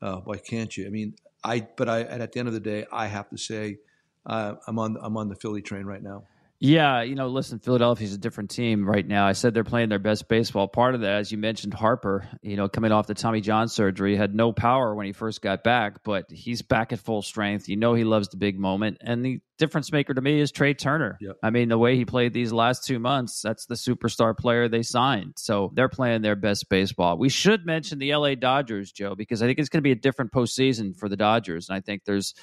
uh, 0.00 0.16
why 0.24 0.38
can't 0.38 0.76
you? 0.76 0.86
I 0.86 0.90
mean, 0.90 1.14
I 1.44 1.66
but 1.76 1.88
I 1.88 2.02
at 2.02 2.32
the 2.32 2.38
end 2.38 2.48
of 2.48 2.54
the 2.54 2.60
day, 2.60 2.86
I 2.92 3.06
have 3.06 3.28
to 3.30 3.36
say 3.36 3.78
uh, 4.26 4.54
I'm 4.66 4.78
on 4.78 4.96
I'm 5.00 5.16
on 5.16 5.28
the 5.28 5.36
Philly 5.36 5.62
train 5.62 5.84
right 5.84 6.02
now. 6.02 6.24
Yeah, 6.62 7.00
you 7.00 7.14
know, 7.14 7.28
listen, 7.28 7.58
Philadelphia's 7.58 8.12
a 8.12 8.18
different 8.18 8.50
team 8.50 8.86
right 8.86 9.06
now. 9.06 9.26
I 9.26 9.32
said 9.32 9.54
they're 9.54 9.64
playing 9.64 9.88
their 9.88 9.98
best 9.98 10.28
baseball. 10.28 10.68
Part 10.68 10.94
of 10.94 11.00
that, 11.00 11.14
as 11.14 11.32
you 11.32 11.38
mentioned, 11.38 11.72
Harper, 11.72 12.28
you 12.42 12.56
know, 12.56 12.68
coming 12.68 12.92
off 12.92 13.06
the 13.06 13.14
Tommy 13.14 13.40
John 13.40 13.66
surgery, 13.66 14.14
had 14.14 14.34
no 14.34 14.52
power 14.52 14.94
when 14.94 15.06
he 15.06 15.12
first 15.12 15.40
got 15.40 15.64
back, 15.64 16.04
but 16.04 16.30
he's 16.30 16.60
back 16.60 16.92
at 16.92 16.98
full 16.98 17.22
strength. 17.22 17.70
You 17.70 17.76
know, 17.76 17.94
he 17.94 18.04
loves 18.04 18.28
the 18.28 18.36
big 18.36 18.58
moment. 18.58 18.98
And 19.00 19.24
the 19.24 19.40
difference 19.56 19.90
maker 19.90 20.12
to 20.12 20.20
me 20.20 20.38
is 20.38 20.52
Trea 20.52 20.74
Turner. 20.74 21.16
Yep. 21.22 21.36
I 21.42 21.48
mean, 21.48 21.70
the 21.70 21.78
way 21.78 21.96
he 21.96 22.04
played 22.04 22.34
these 22.34 22.52
last 22.52 22.84
two 22.84 22.98
months, 22.98 23.40
that's 23.40 23.64
the 23.64 23.74
superstar 23.74 24.36
player 24.36 24.68
they 24.68 24.82
signed. 24.82 25.34
So 25.38 25.72
they're 25.74 25.88
playing 25.88 26.20
their 26.20 26.36
best 26.36 26.68
baseball. 26.68 27.16
We 27.16 27.30
should 27.30 27.64
mention 27.64 27.98
the 27.98 28.14
LA 28.14 28.34
Dodgers, 28.34 28.92
Joe, 28.92 29.14
because 29.14 29.42
I 29.42 29.46
think 29.46 29.58
it's 29.58 29.70
going 29.70 29.80
to 29.80 29.82
be 29.82 29.92
a 29.92 29.96
different 29.96 30.30
postseason 30.30 30.94
for 30.94 31.08
the 31.08 31.16
Dodgers. 31.16 31.70
And 31.70 31.76
I 31.76 31.80
think 31.80 32.04
there's 32.04 32.34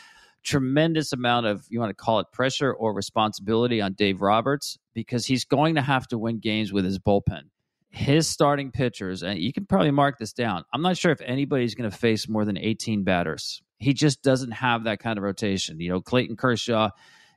tremendous 0.44 1.14
amount 1.14 1.46
of 1.46 1.66
you 1.70 1.80
want 1.80 1.90
to 1.90 1.96
call 1.96 2.20
it 2.20 2.28
pressure 2.32 2.74
or 2.74 2.94
responsibility 2.94 3.82
on 3.82 3.94
Dave 3.94 4.22
Roberts 4.22 4.78
because 4.94 5.26
he's 5.26 5.46
going 5.46 5.76
to 5.76 5.82
have 5.82 6.08
to 6.08 6.18
win 6.18 6.40
games 6.40 6.72
with 6.72 6.86
his 6.86 7.00
bullpen. 7.00 7.44
His 7.90 8.28
starting 8.28 8.72
pitchers, 8.72 9.24
and 9.24 9.40
you 9.40 9.54
can 9.54 9.66
probably 9.66 9.92
mark 9.92 10.20
this 10.20 10.34
down. 10.34 10.64
I'm 10.74 10.82
not 10.82 10.98
sure 10.98 11.12
if 11.12 11.22
anybody's 11.22 11.74
going 11.74 11.90
to 11.90 11.96
face 11.96 12.28
more 12.28 12.46
than 12.46 12.58
18 12.58 13.04
batters. 13.04 13.62
He 13.80 13.94
just 13.94 14.22
doesn't 14.24 14.52
have 14.52 14.84
that 14.84 15.00
kind 15.00 15.18
of 15.18 15.24
rotation. 15.24 15.80
You 15.80 15.92
know, 15.92 16.02
Clayton 16.02 16.36
Kershaw 16.36 16.90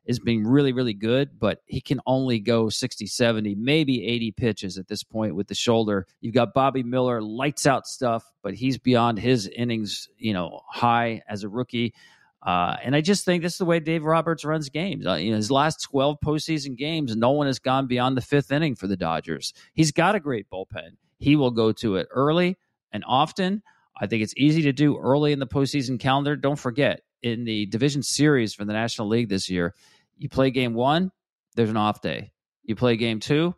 is 0.07 0.18
being 0.18 0.44
really, 0.44 0.72
really 0.72 0.94
good, 0.94 1.38
but 1.38 1.61
he 1.66 1.80
can 1.80 2.01
only 2.07 2.40
go 2.40 2.68
60, 2.68 3.07
70, 3.07 3.55
maybe 3.55 4.05
80 4.07 4.32
pitches 4.32 4.78
at 4.78 4.88
this 4.88 5.03
point 5.03 5.34
with 5.34 5.46
the 5.46 5.55
shoulder. 5.55 6.07
You've 6.20 6.34
got 6.34 6.55
Bobby 6.55 6.82
Miller, 6.82 7.22
lights 7.22 7.66
out 7.66 7.86
stuff, 7.86 8.24
but 8.42 8.55
he's 8.55 8.78
beyond 8.78 9.18
his 9.18 9.46
innings, 9.46 10.09
you 10.16 10.32
know, 10.32 10.62
high 10.68 11.22
as 11.28 11.44
a 11.44 11.48
rookie. 11.48 11.94
Uh, 12.43 12.76
and 12.82 12.97
I 12.97 13.01
just 13.03 13.24
think 13.24 13.43
this 13.43 13.53
is 13.53 13.59
the 13.59 13.64
way 13.66 13.80
Dave 13.80 14.05
Roberts 14.05 14.45
runs 14.45 14.70
games. 14.70 15.07
Uh, 15.07 15.12
in 15.12 15.34
his 15.34 15.51
last 15.51 15.82
12 15.82 16.16
postseason 16.24 16.76
games, 16.76 17.14
no 17.14 17.30
one 17.32 17.47
has 17.47 17.59
gone 17.59 17.86
beyond 17.86 18.16
the 18.16 18.22
fifth 18.22 18.51
inning 18.51 18.74
for 18.74 18.86
the 18.86 18.97
Dodgers. 18.97 19.53
He's 19.74 19.93
got 19.93 20.14
a 20.14 20.20
great 20.20 20.49
bullpen. 20.51 20.97
He 21.18 21.36
will 21.36 21.51
go 21.51 21.72
to 21.72 21.97
it 21.97 22.09
early 22.11 22.57
and 22.93 23.05
often. 23.07 23.62
I 23.99 24.07
think 24.07 24.22
it's 24.22 24.34
easy 24.36 24.62
to 24.62 24.72
do 24.72 24.99
early 24.99 25.32
in 25.32 25.38
the 25.38 25.47
postseason 25.47 26.01
calendar. 26.01 26.34
Don't 26.34 26.59
forget, 26.59 27.03
in 27.22 27.45
the 27.45 27.66
division 27.66 28.03
series 28.03 28.55
for 28.55 28.64
the 28.64 28.72
National 28.72 29.09
League 29.09 29.28
this 29.28 29.51
year, 29.51 29.74
you 30.16 30.30
play 30.30 30.51
game 30.51 30.72
one, 30.72 31.12
there's 31.57 31.68
an 31.68 31.76
off 31.76 32.01
day. 32.01 32.32
You 32.62 32.74
play 32.74 32.97
game 32.97 33.20
two, 33.20 33.55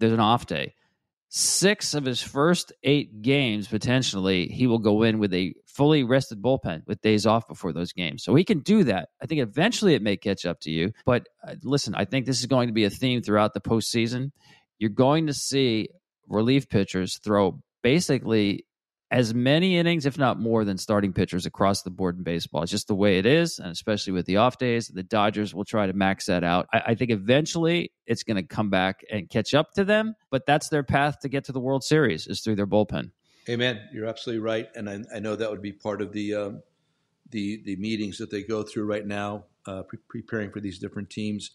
there's 0.00 0.12
an 0.12 0.20
off 0.20 0.46
day 0.46 0.74
six 1.36 1.94
of 1.94 2.04
his 2.04 2.22
first 2.22 2.72
eight 2.84 3.20
games 3.20 3.66
potentially 3.66 4.46
he 4.46 4.68
will 4.68 4.78
go 4.78 5.02
in 5.02 5.18
with 5.18 5.34
a 5.34 5.52
fully 5.74 6.04
rested 6.04 6.40
bullpen 6.40 6.82
with 6.86 7.00
days 7.00 7.26
off 7.26 7.46
before 7.48 7.72
those 7.72 7.92
games 7.92 8.22
so 8.22 8.34
he 8.34 8.44
can 8.44 8.60
do 8.60 8.84
that 8.84 9.08
i 9.22 9.26
think 9.26 9.40
eventually 9.40 9.94
it 9.94 10.02
may 10.02 10.16
catch 10.16 10.46
up 10.46 10.60
to 10.60 10.70
you 10.70 10.92
but 11.04 11.26
uh, 11.46 11.54
listen 11.62 11.94
i 11.94 12.04
think 12.04 12.26
this 12.26 12.40
is 12.40 12.46
going 12.46 12.68
to 12.68 12.74
be 12.74 12.84
a 12.84 12.90
theme 12.90 13.22
throughout 13.22 13.54
the 13.54 13.60
postseason 13.60 14.30
you're 14.78 14.90
going 14.90 15.26
to 15.26 15.34
see 15.34 15.88
relief 16.28 16.68
pitchers 16.68 17.18
throw 17.18 17.60
basically 17.82 18.64
as 19.10 19.32
many 19.32 19.76
innings, 19.76 20.06
if 20.06 20.18
not 20.18 20.40
more, 20.40 20.64
than 20.64 20.76
starting 20.76 21.12
pitchers 21.12 21.46
across 21.46 21.82
the 21.82 21.90
board 21.90 22.16
in 22.16 22.24
baseball. 22.24 22.62
It's 22.62 22.72
just 22.72 22.88
the 22.88 22.96
way 22.96 23.18
it 23.18 23.26
is, 23.26 23.60
and 23.60 23.70
especially 23.70 24.12
with 24.12 24.26
the 24.26 24.38
off 24.38 24.58
days, 24.58 24.88
the 24.88 25.04
Dodgers 25.04 25.54
will 25.54 25.64
try 25.64 25.86
to 25.86 25.92
max 25.92 26.26
that 26.26 26.42
out. 26.42 26.66
I, 26.72 26.82
I 26.86 26.94
think 26.96 27.12
eventually 27.12 27.92
it's 28.06 28.24
going 28.24 28.38
to 28.38 28.42
come 28.42 28.70
back 28.70 29.04
and 29.12 29.30
catch 29.30 29.54
up 29.54 29.70
to 29.74 29.84
them, 29.84 30.14
but 30.30 30.46
that's 30.46 30.68
their 30.68 30.82
path 30.82 31.20
to 31.20 31.28
get 31.28 31.44
to 31.44 31.52
the 31.52 31.60
World 31.60 31.84
Series 31.84 32.26
is 32.26 32.40
through 32.40 32.56
their 32.56 32.66
bullpen. 32.66 33.12
Amen. 33.48 33.88
You're 33.92 34.06
absolutely 34.06 34.40
right, 34.40 34.68
and 34.74 34.88
I, 34.88 35.00
I 35.14 35.18
know 35.18 35.36
that 35.36 35.50
would 35.50 35.62
be 35.62 35.72
part 35.72 36.00
of 36.00 36.12
the 36.12 36.34
um, 36.34 36.62
the 37.30 37.62
the 37.64 37.76
meetings 37.76 38.18
that 38.18 38.30
they 38.30 38.42
go 38.42 38.62
through 38.62 38.86
right 38.86 39.06
now, 39.06 39.44
uh, 39.66 39.82
pre- 39.82 39.98
preparing 40.08 40.50
for 40.50 40.60
these 40.60 40.78
different 40.78 41.10
teams 41.10 41.50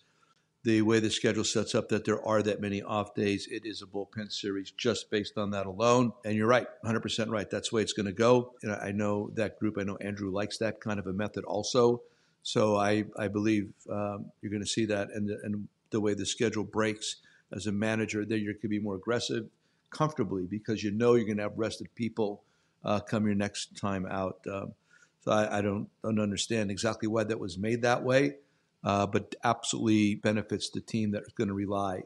the 0.63 0.81
way 0.81 0.99
the 0.99 1.09
schedule 1.09 1.43
sets 1.43 1.73
up 1.73 1.89
that 1.89 2.03
there 2.03 2.23
are 2.25 2.41
that 2.43 2.59
many 2.59 2.81
off 2.81 3.15
days. 3.15 3.47
It 3.49 3.65
is 3.65 3.81
a 3.81 3.85
bullpen 3.85 4.31
series 4.31 4.71
just 4.71 5.09
based 5.09 5.37
on 5.37 5.51
that 5.51 5.65
alone. 5.65 6.11
And 6.25 6.35
you're 6.35 6.47
right, 6.47 6.67
100% 6.83 7.29
right. 7.29 7.49
That's 7.49 7.69
the 7.69 7.77
way 7.77 7.81
it's 7.81 7.93
going 7.93 8.07
to 8.07 8.11
go. 8.11 8.53
And 8.61 8.73
I 8.73 8.91
know 8.91 9.31
that 9.35 9.57
group. 9.59 9.77
I 9.79 9.83
know 9.83 9.95
Andrew 9.97 10.31
likes 10.31 10.57
that 10.57 10.81
kind 10.81 10.99
of 10.99 11.07
a 11.07 11.13
method 11.13 11.45
also. 11.45 12.01
So 12.43 12.75
I, 12.75 13.05
I 13.17 13.29
believe 13.29 13.71
um, 13.89 14.31
you're 14.41 14.51
going 14.51 14.63
to 14.63 14.69
see 14.69 14.85
that. 14.85 15.09
And 15.13 15.29
the, 15.29 15.39
and 15.43 15.67
the 15.91 16.01
way 16.01 16.13
the 16.13 16.25
schedule 16.25 16.65
breaks 16.65 17.17
as 17.53 17.67
a 17.67 17.71
manager, 17.71 18.25
there 18.25 18.37
you 18.37 18.53
could 18.53 18.69
be 18.69 18.79
more 18.79 18.95
aggressive 18.95 19.45
comfortably 19.89 20.45
because 20.45 20.83
you 20.83 20.91
know 20.91 21.15
you're 21.15 21.25
going 21.25 21.37
to 21.37 21.43
have 21.43 21.57
rested 21.57 21.93
people 21.95 22.43
uh, 22.83 22.99
come 22.99 23.25
your 23.25 23.35
next 23.35 23.77
time 23.77 24.05
out. 24.09 24.39
Um, 24.51 24.73
so 25.21 25.31
I, 25.31 25.59
I 25.59 25.61
don't, 25.61 25.87
don't 26.03 26.19
understand 26.19 26.71
exactly 26.71 27.07
why 27.07 27.23
that 27.25 27.39
was 27.39 27.57
made 27.57 27.81
that 27.81 28.03
way 28.03 28.35
uh, 28.83 29.05
but 29.05 29.35
absolutely 29.43 30.15
benefits 30.15 30.69
the 30.69 30.81
team 30.81 31.11
that's 31.11 31.31
going 31.33 31.47
to 31.47 31.53
rely 31.53 32.03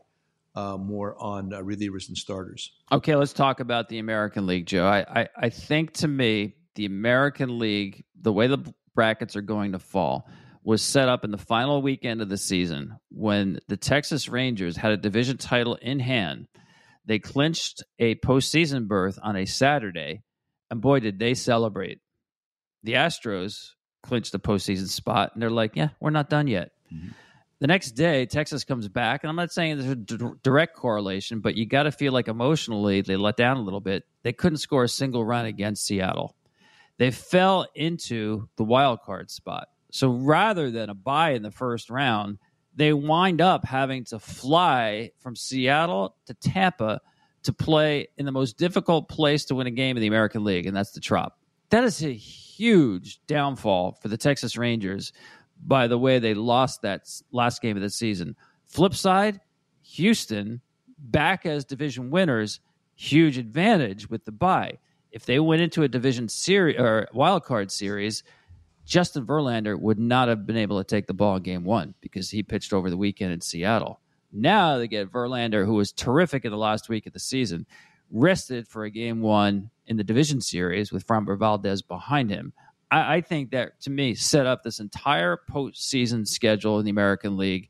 uh, 0.56 0.78
more 0.78 1.16
on 1.20 1.54
uh, 1.54 1.60
relievers 1.60 2.08
and 2.08 2.18
starters. 2.18 2.72
Okay, 2.92 3.16
let's 3.16 3.34
talk 3.34 3.60
about 3.60 3.90
the 3.90 4.00
American 4.00 4.46
League, 4.46 4.66
Joe. 4.66 4.86
I, 4.86 5.22
I, 5.22 5.30
I 5.36 5.50
think 5.50 5.94
to 5.94 6.08
me, 6.08 6.56
the 6.76 6.86
American 6.86 7.60
League, 7.60 8.06
the 8.20 8.34
way 8.34 8.48
the 8.48 8.74
brackets 8.96 9.36
are 9.36 9.42
going 9.42 9.72
to 9.74 9.80
fall 9.80 10.28
was 10.64 10.82
set 10.82 11.10
up 11.10 11.26
in 11.26 11.32
the 11.32 11.38
final 11.38 11.82
weekend 11.82 12.22
of 12.22 12.30
the 12.30 12.38
season 12.38 12.96
when 13.10 13.60
the 13.68 13.76
Texas 13.76 14.30
Rangers 14.30 14.78
had 14.78 14.92
a 14.92 14.98
division 14.98 15.38
title 15.38 15.76
in 15.76 16.00
hand. 16.00 16.48
They 17.06 17.20
clinched 17.20 17.84
a 18.00 18.16
postseason 18.16 18.88
berth 18.88 19.20
on 19.22 19.36
a 19.36 19.46
Saturday, 19.46 20.24
and 20.72 20.82
boy, 20.82 21.00
did 21.00 21.20
they 21.20 21.34
celebrate. 21.34 22.00
The 22.84 22.94
Astros 22.94 23.72
clinched 24.02 24.32
the 24.32 24.40
postseason 24.40 24.88
spot, 24.88 25.32
and 25.34 25.42
they're 25.42 25.50
like, 25.50 25.76
yeah, 25.76 25.90
we're 26.00 26.12
not 26.12 26.30
done 26.30 26.48
yet. 26.48 26.72
Mm-hmm. 26.94 27.10
The 27.60 27.68
next 27.68 27.92
day, 27.92 28.26
Texas 28.26 28.66
comes 28.66 28.90
back, 28.90 29.24
and 29.24 29.30
I'm 29.30 29.38
not 29.38 29.54
saying 29.54 29.78
there's 29.78 29.92
a 29.92 29.96
d- 29.96 30.32
direct 30.44 30.76
correlation, 30.76 31.40
but 31.40 31.56
you 31.56 31.66
got 31.66 31.84
to 31.84 31.92
feel 31.92 32.12
like 32.12 32.28
emotionally 32.28 33.02
they 33.02 33.16
let 33.16 33.38
down 33.38 33.56
a 33.56 33.62
little 33.62 33.80
bit. 33.80 34.04
They 34.24 34.34
couldn't 34.34 34.58
score 34.58 34.84
a 34.84 34.90
single 34.90 35.24
run 35.24 35.46
against 35.46 35.86
Seattle. 35.86 36.36
They 36.98 37.10
fell 37.12 37.66
into 37.74 38.50
the 38.58 38.66
wild 38.66 39.02
card 39.02 39.32
spot. 39.32 39.70
So 39.92 40.10
rather 40.10 40.72
than 40.72 40.90
a 40.90 40.94
bye 40.94 41.32
in 41.32 41.42
the 41.42 41.52
first 41.52 41.90
round, 41.90 42.38
they 42.76 42.94
wind 42.94 43.42
up 43.42 43.66
having 43.66 44.04
to 44.06 44.20
fly 44.20 45.12
from 45.20 45.36
Seattle 45.36 46.16
to 46.26 46.34
Tampa 46.34 47.02
to 47.44 47.54
play 47.54 48.08
in 48.18 48.26
the 48.26 48.32
most 48.32 48.58
difficult 48.58 49.10
place 49.10 49.46
to 49.46 49.56
win 49.56 49.68
a 49.68 49.72
game 49.72 49.98
in 49.98 50.02
the 50.02 50.08
American 50.08 50.44
League, 50.44 50.66
and 50.66 50.76
that's 50.76 50.92
the 50.92 51.02
Trop. 51.02 51.38
That 51.70 51.84
is 51.84 52.04
a 52.04 52.14
huge 52.14 53.20
downfall 53.28 53.98
for 54.02 54.08
the 54.08 54.18
Texas 54.18 54.58
Rangers 54.58 55.12
by 55.66 55.88
the 55.88 55.98
way 55.98 56.20
they 56.20 56.34
lost 56.34 56.82
that 56.82 57.10
last 57.32 57.62
game 57.62 57.78
of 57.78 57.84
the 57.84 57.90
season. 57.90 58.36
Flip 58.66 58.94
side, 58.94 59.40
Houston 59.84 60.62
back 60.98 61.46
as 61.46 61.66
division 61.66 62.10
winners, 62.10 62.60
huge 62.96 63.38
advantage 63.38 64.10
with 64.10 64.26
the 64.26 64.32
bye. 64.32 64.78
If 65.12 65.26
they 65.26 65.40
went 65.40 65.62
into 65.62 65.84
a 65.84 65.88
division 65.88 66.28
series 66.28 66.80
or 66.80 67.08
wild 67.14 67.44
card 67.44 67.72
series, 67.72 68.24
Justin 68.86 69.26
Verlander 69.26 69.80
would 69.80 70.00
not 70.00 70.28
have 70.28 70.46
been 70.46 70.58
able 70.58 70.78
to 70.78 70.84
take 70.84 71.08
the 71.08 71.14
ball 71.14 71.38
in 71.38 71.44
game 71.44 71.64
one 71.64 71.94
because 72.02 72.30
he 72.30 72.44
pitched 72.44 72.74
over 72.74 72.90
the 72.90 72.98
weekend 72.98 73.32
in 73.32 73.42
Seattle. 73.42 74.00
Now 74.32 74.78
they 74.78 74.88
get 74.88 75.12
Verlander, 75.12 75.66
who 75.66 75.76
was 75.76 75.92
terrific 75.92 76.44
in 76.44 76.52
the 76.52 76.58
last 76.58 76.90
week 76.90 77.06
of 77.06 77.14
the 77.14 77.20
season, 77.20 77.66
rested 78.12 78.68
for 78.68 78.84
a 78.84 78.90
game 78.90 79.22
one 79.22 79.70
in 79.86 79.98
the 79.98 80.04
division 80.04 80.42
series 80.42 80.92
with 80.92 81.06
Framber 81.06 81.38
Valdez 81.38 81.82
behind 81.82 82.30
him. 82.30 82.54
I, 82.92 83.16
I 83.16 83.22
think 83.22 83.52
that 83.52 83.80
to 83.82 83.90
me 83.90 84.16
set 84.16 84.46
up 84.46 84.64
this 84.64 84.80
entire 84.80 85.40
postseason 85.50 86.28
schedule 86.28 86.80
in 86.80 86.86
the 86.86 86.92
American 86.92 87.38
League. 87.38 87.70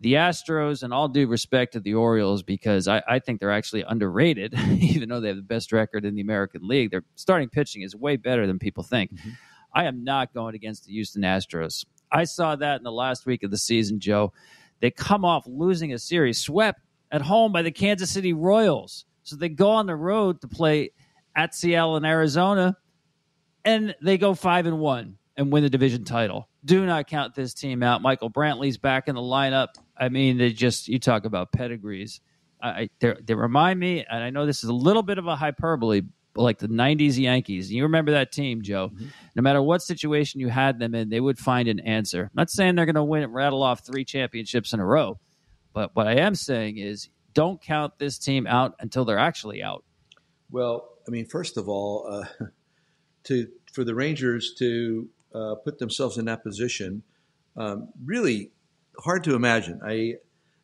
The 0.00 0.14
Astros, 0.14 0.82
and 0.82 0.92
all 0.92 1.06
due 1.06 1.28
respect 1.28 1.74
to 1.74 1.80
the 1.80 1.94
Orioles, 1.94 2.42
because 2.42 2.88
I, 2.88 3.04
I 3.06 3.20
think 3.20 3.38
they're 3.38 3.52
actually 3.52 3.82
underrated, 3.82 4.52
even 4.80 5.08
though 5.08 5.20
they 5.20 5.28
have 5.28 5.36
the 5.36 5.42
best 5.42 5.70
record 5.70 6.04
in 6.04 6.16
the 6.16 6.22
American 6.22 6.66
League. 6.66 6.90
Their 6.90 7.04
starting 7.14 7.48
pitching 7.48 7.82
is 7.82 7.94
way 7.94 8.16
better 8.16 8.48
than 8.48 8.58
people 8.58 8.82
think. 8.82 9.14
Mm-hmm. 9.14 9.30
I 9.74 9.84
am 9.84 10.04
not 10.04 10.34
going 10.34 10.54
against 10.54 10.86
the 10.86 10.92
Houston 10.92 11.22
Astros. 11.22 11.84
I 12.10 12.24
saw 12.24 12.56
that 12.56 12.76
in 12.76 12.82
the 12.82 12.92
last 12.92 13.26
week 13.26 13.42
of 13.42 13.50
the 13.50 13.58
season, 13.58 14.00
Joe. 14.00 14.32
They 14.80 14.90
come 14.90 15.24
off 15.24 15.44
losing 15.46 15.92
a 15.92 15.98
series, 15.98 16.38
swept 16.38 16.80
at 17.10 17.22
home 17.22 17.52
by 17.52 17.62
the 17.62 17.70
Kansas 17.70 18.10
City 18.10 18.32
Royals. 18.32 19.04
So 19.22 19.36
they 19.36 19.48
go 19.48 19.70
on 19.70 19.86
the 19.86 19.96
road 19.96 20.40
to 20.40 20.48
play 20.48 20.90
at 21.36 21.54
Seattle 21.54 21.96
and 21.96 22.04
Arizona 22.04 22.76
and 23.64 23.94
they 24.02 24.18
go 24.18 24.34
five 24.34 24.66
and 24.66 24.78
one 24.78 25.18
and 25.36 25.52
win 25.52 25.62
the 25.62 25.70
division 25.70 26.04
title. 26.04 26.48
Do 26.64 26.84
not 26.86 27.06
count 27.06 27.34
this 27.34 27.54
team 27.54 27.82
out. 27.82 28.02
Michael 28.02 28.30
Brantley's 28.30 28.78
back 28.78 29.08
in 29.08 29.14
the 29.14 29.20
lineup. 29.20 29.68
I 29.96 30.08
mean, 30.08 30.38
they 30.38 30.52
just 30.52 30.88
you 30.88 30.98
talk 30.98 31.24
about 31.24 31.52
pedigrees. 31.52 32.20
I, 32.62 32.90
they 33.00 33.34
remind 33.34 33.80
me, 33.80 34.04
and 34.08 34.22
I 34.22 34.30
know 34.30 34.46
this 34.46 34.62
is 34.62 34.70
a 34.70 34.74
little 34.74 35.02
bit 35.02 35.18
of 35.18 35.26
a 35.26 35.34
hyperbole, 35.34 36.02
like 36.34 36.58
the 36.58 36.68
'90s 36.68 37.18
Yankees. 37.18 37.72
You 37.72 37.84
remember 37.84 38.12
that 38.12 38.32
team, 38.32 38.62
Joe? 38.62 38.88
Mm-hmm. 38.88 39.06
No 39.36 39.42
matter 39.42 39.62
what 39.62 39.82
situation 39.82 40.40
you 40.40 40.48
had 40.48 40.78
them 40.78 40.94
in, 40.94 41.08
they 41.08 41.20
would 41.20 41.38
find 41.38 41.68
an 41.68 41.80
answer. 41.80 42.24
I'm 42.24 42.30
not 42.34 42.50
saying 42.50 42.74
they're 42.74 42.86
going 42.86 42.94
to 42.94 43.04
win, 43.04 43.30
rattle 43.32 43.62
off 43.62 43.84
three 43.84 44.04
championships 44.04 44.72
in 44.72 44.80
a 44.80 44.86
row, 44.86 45.18
but 45.72 45.94
what 45.94 46.06
I 46.06 46.16
am 46.16 46.34
saying 46.34 46.78
is, 46.78 47.08
don't 47.34 47.60
count 47.60 47.98
this 47.98 48.18
team 48.18 48.46
out 48.46 48.74
until 48.80 49.04
they're 49.04 49.18
actually 49.18 49.62
out. 49.62 49.84
Well, 50.50 50.88
I 51.06 51.10
mean, 51.10 51.26
first 51.26 51.56
of 51.56 51.68
all, 51.68 52.06
uh, 52.08 52.46
to 53.24 53.48
for 53.72 53.84
the 53.84 53.94
Rangers 53.94 54.54
to 54.58 55.08
uh, 55.34 55.54
put 55.64 55.78
themselves 55.78 56.18
in 56.18 56.26
that 56.26 56.42
position, 56.42 57.02
um, 57.56 57.88
really 58.04 58.50
hard 58.98 59.24
to 59.24 59.34
imagine. 59.34 59.80
I, 59.84 60.16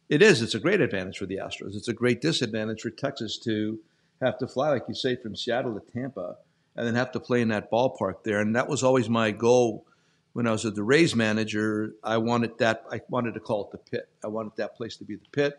it 0.09 0.23
is. 0.23 0.43
It's 0.43 0.55
a 0.55 0.61
great 0.61 0.81
advantage 0.81 1.19
for 1.19 1.27
the 1.27 1.37
Astros. 1.37 1.75
It's 1.75 1.89
a 1.89 1.93
great 1.93 2.21
disadvantage 2.21 2.81
for 2.83 2.91
Texas 2.91 3.39
to 3.45 3.79
have 4.21 4.39
to 4.39 4.49
fly, 4.49 4.71
like 4.71 4.85
you 4.89 4.95
say, 4.95 5.17
from 5.17 5.37
Seattle 5.37 5.79
to 5.79 5.93
Tampa, 5.93 6.37
and 6.77 6.87
then 6.87 6.95
have 6.95 7.13
to 7.13 7.21
play 7.21 7.41
in 7.43 7.49
that 7.49 7.71
ballpark 7.71 8.23
there. 8.25 8.41
And 8.41 8.55
that 8.57 8.69
was 8.69 8.83
always 8.83 9.09
my 9.09 9.31
goal 9.31 9.85
when 10.33 10.47
I 10.47 10.53
was 10.53 10.63
the 10.63 10.83
Rays 10.83 11.15
manager. 11.15 11.95
I 12.03 12.19
wanted 12.19 12.59
that. 12.59 12.85
I 12.91 13.01
wanted 13.09 13.35
to 13.35 13.41
call 13.41 13.65
it 13.65 13.73
the 13.73 13.79
pit. 13.79 14.09
I 14.23 14.29
wanted 14.29 14.53
that 14.57 14.77
place 14.77 14.97
to 14.97 15.05
be 15.05 15.17
the 15.17 15.29
pit. 15.33 15.59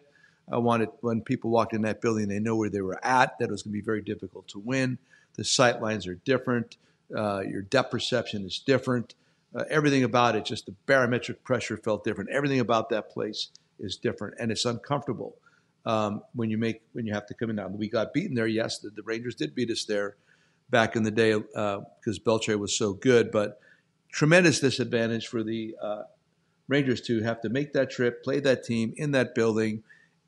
I 0.52 0.58
wanted 0.58 0.90
when 1.02 1.22
people 1.22 1.52
walked 1.52 1.74
in 1.74 1.84
that 1.84 2.02
building, 2.02 2.28
they 2.28 2.40
know 2.40 2.56
where 2.56 2.70
they 2.70 2.82
were 2.82 3.04
at. 3.06 3.38
That 3.40 3.50
it 3.50 3.52
was 3.52 3.64
going 3.64 3.74
to 3.74 3.80
be 3.80 3.86
very 3.86 4.02
difficult 4.02 4.48
to 4.50 4.60
win. 4.60 4.98
The 5.36 5.44
sight 5.44 5.82
lines 5.82 6.08
are 6.08 6.16
different. 6.16 6.78
Uh, 7.16 7.42
your 7.42 7.62
depth 7.62 7.92
perception 7.92 8.46
is 8.46 8.60
different. 8.60 9.16
Uh, 9.56 9.64
everything 9.70 10.04
about 10.04 10.36
it, 10.36 10.46
just 10.46 10.68
the 10.68 10.76
barometric 10.86 11.44
pressure 11.44 11.78
felt 11.78 12.04
different. 12.04 12.30
Everything 12.30 12.60
about 12.60 12.90
that 12.90 13.10
place 13.10 13.50
is 13.80 13.96
different, 13.96 14.36
and 14.40 14.52
it's 14.52 14.66
uncomfortable 14.66 15.36
um, 15.90 16.22
when 16.34 16.52
you 16.52 16.58
make 16.60 16.82
when 16.94 17.08
you 17.08 17.14
have 17.14 17.26
to 17.26 17.34
come 17.34 17.50
in. 17.50 17.56
Now 17.56 17.68
we 17.68 17.90
got 17.90 18.14
beaten 18.14 18.36
there. 18.36 18.48
Yes, 18.48 18.78
the, 18.78 18.92
the 18.92 19.02
Rangers 19.02 19.34
did 19.34 19.56
beat 19.56 19.72
us 19.72 19.86
there 19.86 20.18
back 20.70 20.96
in 20.96 21.02
the 21.02 21.12
day 21.12 21.34
because 21.34 22.20
uh, 22.20 22.24
Beltre 22.24 22.58
was 22.60 22.78
so 22.78 22.94
good, 22.94 23.32
but 23.32 23.60
tremendous 24.12 24.60
disadvantage 24.60 25.28
for 25.28 25.42
the 25.44 25.76
uh, 25.82 26.04
Rangers 26.68 27.02
to 27.02 27.24
have 27.24 27.42
to 27.42 27.50
make 27.50 27.74
that 27.74 27.90
trip, 27.90 28.24
play 28.24 28.40
that 28.40 28.64
team 28.64 28.94
in 28.98 29.12
that 29.12 29.34
building, 29.34 29.82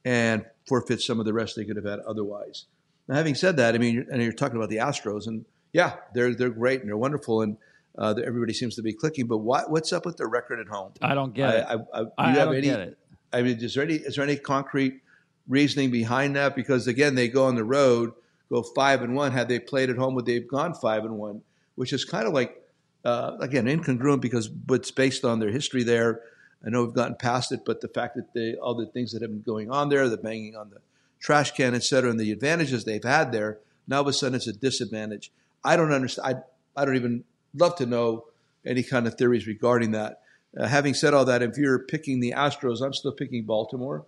and 0.04 0.46
forfeit 0.68 1.00
some 1.00 1.20
of 1.20 1.28
the 1.28 1.34
rest 1.34 1.56
they 1.56 1.66
could 1.66 1.76
have 1.76 1.86
had 1.86 2.00
otherwise. 2.00 2.66
Now, 3.08 3.16
having 3.16 3.36
said 3.36 3.58
that, 3.58 3.76
I 3.76 3.78
mean, 3.78 4.08
and 4.12 4.20
you're 4.20 4.32
talking 4.32 4.58
about 4.58 4.70
the 4.70 4.78
Astros, 4.78 5.28
and 5.28 5.46
yeah, 5.74 5.98
they're 6.16 6.34
they're 6.34 6.50
great 6.50 6.80
and 6.82 6.90
they're 6.90 6.98
wonderful 6.98 7.44
and 7.44 7.58
uh, 8.00 8.16
everybody 8.26 8.54
seems 8.54 8.76
to 8.78 8.82
be 8.82 8.94
clicking. 8.94 9.28
But 9.28 9.40
what 9.40 9.70
what's 9.70 9.94
up 9.94 10.08
with 10.08 10.18
their 10.18 10.28
record 10.28 10.60
at 10.60 10.68
home? 10.68 10.94
I 11.04 11.14
don't 11.14 11.36
get 11.36 11.54
it. 11.54 11.66
I, 11.70 11.74
I, 11.74 12.02
I, 12.02 12.32
I 12.32 12.34
don't 12.34 12.56
any, 12.56 12.62
get 12.62 12.80
it. 12.80 12.98
I 13.32 13.44
mean, 13.44 13.64
is 13.64 13.76
there 13.76 13.84
any 13.84 13.96
is 13.96 14.16
there 14.16 14.24
any 14.24 14.38
concrete 14.38 15.02
reasoning 15.48 15.92
behind 15.92 16.36
that? 16.36 16.56
Because 16.56 16.88
again, 16.88 17.16
they 17.16 17.28
go 17.28 17.46
on 17.46 17.56
the 17.56 17.64
road, 17.64 18.14
go 18.50 18.64
five 18.64 19.02
and 19.02 19.16
one. 19.16 19.32
Had 19.32 19.48
they 19.48 19.60
played 19.60 19.90
at 19.90 19.98
home, 19.98 20.16
would 20.16 20.26
they've 20.26 20.48
gone 20.48 20.74
five 20.74 21.04
and 21.06 21.18
one? 21.18 21.42
Which 21.76 21.94
is 21.94 22.06
kind 22.06 22.28
of 22.28 22.34
like 22.34 22.62
uh, 23.04 23.38
again 23.40 23.66
incongruent 23.66 24.22
because 24.22 24.50
it's 24.70 24.92
based 24.92 25.26
on 25.26 25.40
their 25.40 25.52
history 25.52 25.84
there. 25.84 26.22
I 26.66 26.70
know 26.70 26.84
we've 26.84 26.94
gotten 26.94 27.16
past 27.16 27.52
it, 27.52 27.62
but 27.66 27.82
the 27.82 27.88
fact 27.88 28.16
that 28.16 28.34
they 28.34 28.56
all 28.56 28.76
the 28.76 28.86
things 28.86 29.12
that 29.12 29.22
have 29.22 29.32
been 29.32 29.42
going 29.42 29.72
on 29.72 29.90
there, 29.90 30.08
the 30.08 30.18
banging 30.18 30.56
on 30.56 30.70
the 30.70 30.82
trash 31.20 31.52
can, 31.52 31.74
et 31.74 31.84
cetera, 31.84 32.10
and 32.10 32.20
the 32.20 32.32
advantages 32.32 32.84
they've 32.84 33.04
had 33.04 33.32
there, 33.32 33.60
now 33.88 33.98
all 33.98 34.02
of 34.02 34.08
a 34.08 34.14
sudden 34.14 34.36
it's 34.36 34.48
a 34.48 34.54
disadvantage. 34.54 35.32
I 35.64 35.76
don't 35.76 35.92
understand. 35.92 36.38
I, 36.76 36.82
I 36.82 36.86
don't 36.86 36.96
even 36.96 37.24
love 37.56 37.76
to 37.78 37.86
know 37.86 38.26
any 38.66 38.84
kind 38.84 39.08
of 39.08 39.16
theories 39.16 39.48
regarding 39.48 39.92
that. 39.92 40.22
Uh, 40.58 40.68
having 40.68 40.94
said 40.94 41.14
all 41.14 41.26
that, 41.26 41.42
if 41.42 41.58
you're 41.58 41.80
picking 41.80 42.20
the 42.20 42.34
Astros, 42.36 42.82
I'm 42.82 42.94
still 42.94 43.12
picking 43.12 43.44
Baltimore. 43.44 44.06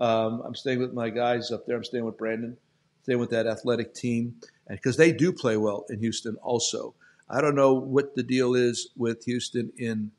Um, 0.00 0.42
I'm 0.44 0.54
staying 0.54 0.80
with 0.80 0.92
my 0.92 1.10
guys 1.10 1.50
up 1.50 1.66
there. 1.66 1.76
I'm 1.76 1.84
staying 1.84 2.04
with 2.04 2.16
Brandon, 2.16 2.56
staying 3.02 3.18
with 3.18 3.30
that 3.30 3.46
athletic 3.46 3.94
team, 3.94 4.36
and 4.66 4.78
because 4.78 4.96
they 4.96 5.12
do 5.12 5.32
play 5.32 5.56
well 5.56 5.84
in 5.90 5.98
Houston. 6.00 6.36
Also, 6.42 6.94
I 7.28 7.40
don't 7.40 7.54
know 7.54 7.74
what 7.74 8.14
the 8.14 8.22
deal 8.22 8.54
is 8.54 8.88
with 8.96 9.24
Houston 9.24 9.72
in 9.76 10.10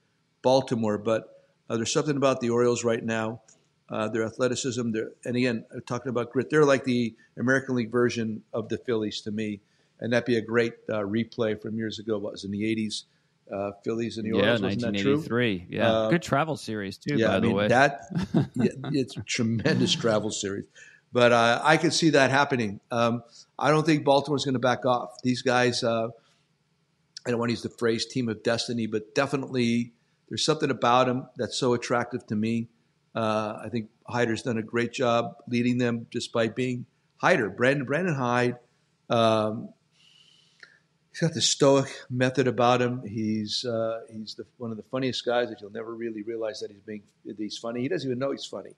Baltimore, 0.42 0.98
but 0.98 1.44
uh, 1.70 1.78
there's 1.78 1.92
something 1.92 2.18
about 2.18 2.42
the 2.42 2.50
Orioles 2.50 2.84
right 2.84 3.04
now. 3.04 3.42
Uh, 3.90 4.08
their 4.08 4.24
athleticism, 4.24 4.92
their, 4.92 5.12
and 5.26 5.36
again, 5.36 5.66
talking 5.86 6.10
about 6.10 6.32
grit, 6.32 6.50
they're 6.50 6.64
like 6.64 6.86
the 6.86 7.14
American 7.38 7.76
League 7.76 7.92
version 7.92 8.42
of 8.54 8.70
the 8.70 8.78
Phillies 8.78 9.20
to 9.22 9.32
me 9.32 9.60
and 10.02 10.12
that'd 10.12 10.26
be 10.26 10.38
a 10.38 10.42
great 10.42 10.74
uh, 10.90 11.00
replay 11.00 11.60
from 11.62 11.78
years 11.78 12.00
ago. 12.00 12.18
What 12.18 12.34
was 12.34 12.44
in 12.44 12.52
the 12.52 12.64
'80s? 12.64 13.04
Uh, 13.52 13.72
Phillies 13.84 14.18
and 14.18 14.26
the 14.26 14.32
Orioles. 14.32 14.62
Yeah, 14.62 14.68
1983. 14.68 15.68
Yeah, 15.70 15.92
uh, 15.92 16.10
good 16.10 16.22
travel 16.22 16.56
series 16.56 16.98
too. 16.98 17.16
Yeah, 17.18 17.28
by 17.28 17.36
I 17.36 17.40
the 17.40 17.48
mean, 17.48 17.56
way, 17.56 17.68
that 17.68 18.02
yeah, 18.56 18.70
it's 18.92 19.18
a 19.18 19.22
tremendous 19.22 19.94
travel 19.94 20.32
series. 20.32 20.66
But 21.12 21.34
uh, 21.34 21.60
I 21.64 21.78
could 21.78 21.94
see 21.94 22.12
that 22.12 22.32
happening. 22.32 22.80
Um, 22.90 23.24
I 23.60 23.70
don't 23.70 23.86
think 23.86 24.06
Baltimore's 24.06 24.46
going 24.46 24.54
to 24.54 24.60
back 24.60 24.86
off. 24.86 25.22
These 25.24 25.42
guys, 25.42 25.84
uh, 25.84 26.08
I 27.26 27.30
don't 27.30 27.40
want 27.40 27.50
to 27.50 27.54
use 27.54 27.62
the 27.62 27.70
phrase 27.70 28.06
"team 28.06 28.30
of 28.30 28.42
destiny," 28.44 28.88
but 28.88 29.14
definitely 29.14 29.92
there's 30.30 30.46
something 30.46 30.72
about 30.72 31.08
them 31.08 31.28
that's 31.36 31.58
so 31.58 31.74
attractive 31.74 32.26
to 32.28 32.36
me. 32.36 32.70
Uh, 33.14 33.60
I 33.66 33.68
think 33.70 33.90
Hyder's 34.08 34.44
done 34.44 34.58
a 34.58 34.64
great 34.64 34.94
job 34.94 35.36
leading 35.48 35.78
them 35.78 36.08
just 36.10 36.32
by 36.32 36.48
being 36.48 36.86
Hyder. 37.18 37.50
Brandon 37.50 37.86
Brandon 37.86 38.16
Hyde. 38.16 38.56
Um, 39.10 39.74
he's 41.12 41.20
got 41.20 41.34
the 41.34 41.42
stoic 41.42 41.90
method 42.10 42.48
about 42.48 42.82
him. 42.82 43.04
He's 43.06 43.66
uh, 43.66 44.02
he's 44.12 44.36
the, 44.36 44.46
one 44.58 44.72
of 44.72 44.78
the 44.78 44.84
funniest 44.84 45.26
guys 45.26 45.50
that 45.50 45.62
you'll 45.62 45.72
never 45.72 45.94
really 45.94 46.24
realize 46.24 46.62
that 46.62 46.72
he's 46.72 46.82
being 46.82 47.04
he's 47.38 47.58
funny. 47.58 47.82
He 47.82 47.88
doesn't 47.88 48.08
even 48.08 48.20
know 48.20 48.32
he's 48.32 48.46
funny, 48.46 48.72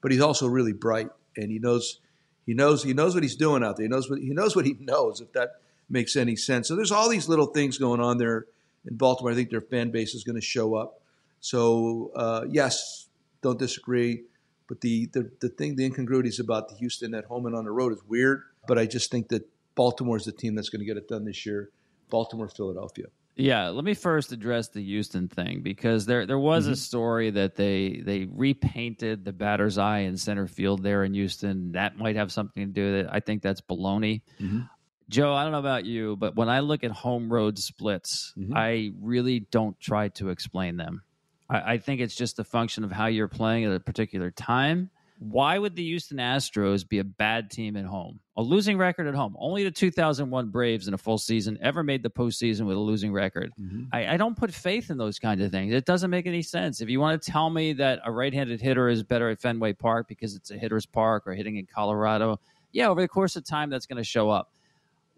but 0.00 0.12
he's 0.12 0.20
also 0.20 0.46
really 0.46 0.72
bright 0.72 1.08
and 1.36 1.50
he 1.50 1.58
knows 1.58 2.00
he 2.46 2.54
knows 2.54 2.82
he 2.82 2.94
knows 2.94 3.14
what 3.14 3.22
he's 3.22 3.36
doing 3.36 3.62
out 3.62 3.76
there. 3.76 3.84
He 3.84 3.90
knows 3.90 4.08
what 4.08 4.20
he 4.20 4.30
knows 4.30 4.56
what 4.56 4.66
he 4.66 4.76
knows 4.78 5.20
if 5.20 5.32
that 5.32 5.60
makes 5.88 6.16
any 6.16 6.36
sense. 6.36 6.68
So 6.68 6.76
there's 6.76 6.92
all 6.92 7.08
these 7.08 7.28
little 7.28 7.46
things 7.46 7.78
going 7.78 8.00
on 8.00 8.18
there 8.18 8.46
in 8.88 8.96
Baltimore. 8.96 9.32
I 9.32 9.34
think 9.34 9.50
their 9.50 9.60
fan 9.60 9.90
base 9.90 10.14
is 10.14 10.24
going 10.24 10.36
to 10.36 10.46
show 10.46 10.74
up. 10.74 11.00
So 11.40 12.12
uh, 12.14 12.44
yes, 12.48 13.08
don't 13.42 13.58
disagree. 13.58 14.24
But 14.68 14.82
the, 14.82 15.06
the 15.06 15.28
the 15.40 15.48
thing, 15.48 15.74
the 15.74 15.84
incongruities 15.84 16.38
about 16.38 16.68
the 16.68 16.76
Houston 16.76 17.12
at 17.14 17.24
home 17.24 17.46
and 17.46 17.56
on 17.56 17.64
the 17.64 17.72
road 17.72 17.92
is 17.92 17.98
weird. 18.06 18.44
But 18.68 18.78
I 18.78 18.86
just 18.86 19.10
think 19.10 19.28
that 19.30 19.48
Baltimore 19.74 20.16
is 20.16 20.24
the 20.24 20.32
team 20.32 20.54
that's 20.54 20.68
going 20.68 20.80
to 20.80 20.86
get 20.86 20.96
it 20.96 21.08
done 21.08 21.24
this 21.24 21.44
year. 21.44 21.70
Baltimore, 22.10 22.48
Philadelphia. 22.48 23.06
Yeah, 23.36 23.68
let 23.68 23.84
me 23.84 23.94
first 23.94 24.32
address 24.32 24.68
the 24.68 24.82
Houston 24.82 25.28
thing 25.28 25.62
because 25.62 26.04
there 26.04 26.26
there 26.26 26.38
was 26.38 26.64
mm-hmm. 26.64 26.74
a 26.74 26.76
story 26.76 27.30
that 27.30 27.56
they 27.56 28.02
they 28.04 28.26
repainted 28.30 29.24
the 29.24 29.32
batter's 29.32 29.78
eye 29.78 30.00
in 30.00 30.16
center 30.16 30.46
field 30.46 30.82
there 30.82 31.04
in 31.04 31.14
Houston. 31.14 31.72
That 31.72 31.96
might 31.96 32.16
have 32.16 32.32
something 32.32 32.66
to 32.66 32.72
do 32.72 32.84
with 32.84 33.06
it. 33.06 33.06
I 33.10 33.20
think 33.20 33.42
that's 33.42 33.60
baloney. 33.60 34.22
Mm-hmm. 34.40 34.60
Joe, 35.08 35.34
I 35.34 35.42
don't 35.42 35.52
know 35.52 35.58
about 35.58 35.86
you, 35.86 36.16
but 36.16 36.36
when 36.36 36.48
I 36.48 36.60
look 36.60 36.84
at 36.84 36.90
home 36.90 37.32
road 37.32 37.58
splits, 37.58 38.32
mm-hmm. 38.38 38.56
I 38.56 38.92
really 39.00 39.40
don't 39.40 39.78
try 39.80 40.08
to 40.08 40.28
explain 40.28 40.76
them. 40.76 41.02
I, 41.48 41.72
I 41.72 41.78
think 41.78 42.00
it's 42.00 42.14
just 42.14 42.38
a 42.38 42.44
function 42.44 42.84
of 42.84 42.92
how 42.92 43.06
you're 43.06 43.28
playing 43.28 43.64
at 43.64 43.72
a 43.72 43.80
particular 43.80 44.30
time 44.30 44.90
why 45.20 45.58
would 45.58 45.76
the 45.76 45.84
Houston 45.84 46.16
Astros 46.16 46.88
be 46.88 46.98
a 46.98 47.04
bad 47.04 47.50
team 47.50 47.76
at 47.76 47.84
home? 47.84 48.20
A 48.38 48.42
losing 48.42 48.78
record 48.78 49.06
at 49.06 49.14
home. 49.14 49.36
Only 49.38 49.64
the 49.64 49.70
2001 49.70 50.48
Braves 50.48 50.88
in 50.88 50.94
a 50.94 50.98
full 50.98 51.18
season 51.18 51.58
ever 51.60 51.82
made 51.82 52.02
the 52.02 52.08
postseason 52.08 52.62
with 52.62 52.78
a 52.78 52.80
losing 52.80 53.12
record. 53.12 53.52
Mm-hmm. 53.60 53.82
I, 53.92 54.14
I, 54.14 54.16
don't 54.16 54.34
put 54.34 54.50
faith 54.50 54.88
in 54.88 54.96
those 54.96 55.18
kinds 55.18 55.42
of 55.42 55.50
things. 55.50 55.74
It 55.74 55.84
doesn't 55.84 56.08
make 56.08 56.26
any 56.26 56.40
sense. 56.40 56.80
If 56.80 56.88
you 56.88 57.00
want 57.00 57.20
to 57.20 57.30
tell 57.30 57.50
me 57.50 57.74
that 57.74 58.00
a 58.02 58.10
right 58.10 58.32
handed 58.32 58.62
hitter 58.62 58.88
is 58.88 59.02
better 59.02 59.28
at 59.28 59.42
Fenway 59.42 59.74
Park 59.74 60.08
because 60.08 60.34
it's 60.34 60.50
a 60.50 60.56
hitter's 60.56 60.86
park 60.86 61.26
or 61.26 61.34
hitting 61.34 61.56
in 61.56 61.66
Colorado, 61.66 62.40
yeah, 62.72 62.88
over 62.88 63.02
the 63.02 63.08
course 63.08 63.36
of 63.36 63.44
time, 63.44 63.68
that's 63.68 63.84
going 63.84 63.98
to 63.98 64.04
show 64.04 64.30
up. 64.30 64.50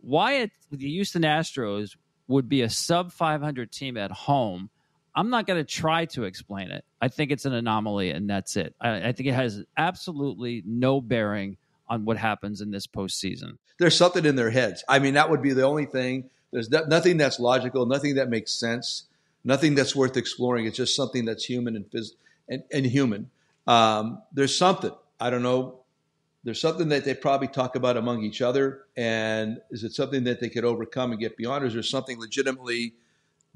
Why 0.01 0.33
it, 0.39 0.51
the 0.73 0.89
Houston 0.89 1.23
Astros 1.23 1.95
would 2.27 2.49
be 2.49 2.63
a 2.63 2.69
sub 2.69 3.13
500 3.13 3.71
team 3.71 3.97
at 3.97 4.11
home 4.11 4.69
I'm 5.15 5.31
not 5.31 5.47
going 5.47 5.59
to 5.59 5.71
try 5.71 6.07
to 6.07 6.25
explain 6.25 6.71
it. 6.71 6.85
I 7.01 7.09
think 7.09 7.31
it's 7.31 7.45
an 7.45 7.53
anomaly, 7.53 8.11
and 8.11 8.29
that's 8.29 8.57
it. 8.57 8.75
I, 8.81 9.09
I, 9.09 9.13
think 9.13 9.29
it 9.29 9.35
has 9.35 9.63
absolutely 9.77 10.63
no 10.65 11.01
bearing 11.01 11.59
on 11.89 12.05
what 12.05 12.17
happens 12.17 12.61
in 12.61 12.71
this 12.71 12.87
postseason. 12.87 13.59
There's 13.79 13.97
something 13.97 14.25
in 14.25 14.37
their 14.37 14.51
heads. 14.51 14.85
I 14.89 14.99
mean, 14.99 15.15
that 15.15 15.29
would 15.29 15.43
be 15.43 15.53
the 15.53 15.65
only 15.65 15.85
thing. 15.85 16.31
There's 16.51 16.71
nothing 16.71 17.17
that's 17.17 17.41
logical, 17.41 17.87
nothing 17.87 18.17
that 18.17 18.29
makes 18.29 18.53
sense, 18.53 19.05
nothing 19.45 19.75
that's 19.75 19.97
worth 19.97 20.17
exploring. 20.17 20.67
It's 20.67 20.77
just 20.77 20.97
something 20.97 21.25
that's 21.25 21.45
human 21.45 21.77
and 21.77 21.91
phys- 21.91 22.13
and, 22.49 22.63
and 22.73 22.87
human. 22.87 23.31
Um, 23.67 24.23
there's 24.33 24.57
something. 24.57 24.93
I 25.21 25.31
don't 25.31 25.43
know. 25.43 25.79
There's 26.45 26.61
something 26.61 26.89
that 26.89 27.05
they 27.05 27.15
probably 27.15 27.49
talk 27.49 27.77
about 27.77 27.97
among 27.97 28.23
each 28.25 28.43
other, 28.43 28.83
and 28.97 29.61
is 29.71 29.85
it 29.85 29.93
something 29.93 30.25
that 30.25 30.41
they 30.41 30.49
could 30.49 30.65
overcome 30.65 31.13
and 31.13 31.21
get 31.21 31.37
beyond, 31.37 31.65
or 31.65 31.69
is 31.69 31.75
there 31.75 31.83
something 31.83 32.19
legitimately 32.19 32.95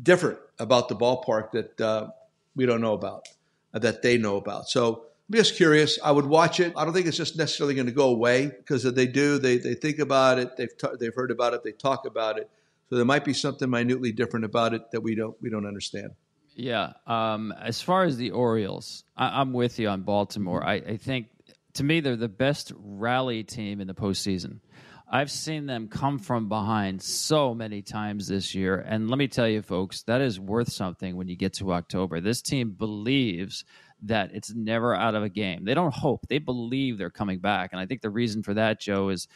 different 0.02 0.38
about 0.58 0.88
the 0.88 0.96
ballpark 0.96 1.52
that 1.52 1.80
uh, 1.80 2.08
we 2.54 2.66
don't 2.66 2.80
know 2.80 2.94
about, 2.94 3.28
uh, 3.74 3.78
that 3.78 4.02
they 4.02 4.18
know 4.18 4.36
about. 4.36 4.68
So 4.68 5.04
I'm 5.28 5.36
just 5.36 5.56
curious. 5.56 5.98
I 6.02 6.12
would 6.12 6.26
watch 6.26 6.60
it. 6.60 6.72
I 6.76 6.84
don't 6.84 6.94
think 6.94 7.06
it's 7.06 7.16
just 7.16 7.36
necessarily 7.36 7.74
going 7.74 7.86
to 7.86 7.92
go 7.92 8.08
away 8.08 8.46
because 8.46 8.82
they 8.82 9.06
do, 9.06 9.38
they, 9.38 9.58
they 9.58 9.74
think 9.74 9.98
about 9.98 10.38
it, 10.38 10.56
they've, 10.56 10.76
t- 10.76 10.88
they've 10.98 11.14
heard 11.14 11.30
about 11.30 11.54
it, 11.54 11.64
they 11.64 11.72
talk 11.72 12.06
about 12.06 12.38
it. 12.38 12.48
So 12.88 12.96
there 12.96 13.04
might 13.04 13.24
be 13.24 13.34
something 13.34 13.68
minutely 13.68 14.12
different 14.12 14.44
about 14.44 14.72
it 14.72 14.90
that 14.92 15.00
we 15.00 15.16
don't 15.16 15.36
we 15.42 15.50
don't 15.50 15.66
understand. 15.66 16.12
Yeah. 16.54 16.92
Um, 17.06 17.52
as 17.60 17.82
far 17.82 18.04
as 18.04 18.16
the 18.16 18.30
Orioles, 18.30 19.04
I, 19.16 19.40
am 19.40 19.52
with 19.52 19.78
you 19.78 19.88
on 19.88 20.02
Baltimore. 20.02 20.64
I, 20.64 20.74
I 20.74 20.96
think 20.96 21.26
to 21.74 21.84
me 21.84 22.00
they're 22.00 22.16
the 22.16 22.28
best 22.28 22.72
rally 22.76 23.44
team 23.44 23.80
in 23.80 23.88
the 23.88 23.94
postseason. 23.94 24.60
I've 25.08 25.30
seen 25.30 25.66
them 25.66 25.88
come 25.88 26.18
from 26.18 26.48
behind 26.48 27.00
so 27.00 27.54
many 27.54 27.80
times 27.80 28.26
this 28.26 28.54
year. 28.54 28.84
And 28.86 29.08
let 29.08 29.18
me 29.18 29.28
tell 29.28 29.48
you, 29.48 29.62
folks, 29.62 30.02
that 30.02 30.20
is 30.20 30.40
worth 30.40 30.72
something 30.72 31.16
when 31.16 31.28
you 31.28 31.36
get 31.36 31.54
to 31.54 31.72
October. 31.72 32.20
This 32.20 32.42
team 32.42 32.70
believes 32.72 33.64
that 34.02 34.30
it's 34.34 34.52
never 34.52 34.94
out 34.94 35.14
of 35.14 35.22
a 35.22 35.28
game. 35.28 35.64
They 35.64 35.74
don't 35.74 35.94
hope, 35.94 36.26
they 36.28 36.38
believe 36.38 36.98
they're 36.98 37.10
coming 37.10 37.38
back. 37.38 37.70
And 37.72 37.80
I 37.80 37.86
think 37.86 38.02
the 38.02 38.10
reason 38.10 38.42
for 38.42 38.54
that, 38.54 38.80
Joe, 38.80 39.08
is. 39.10 39.28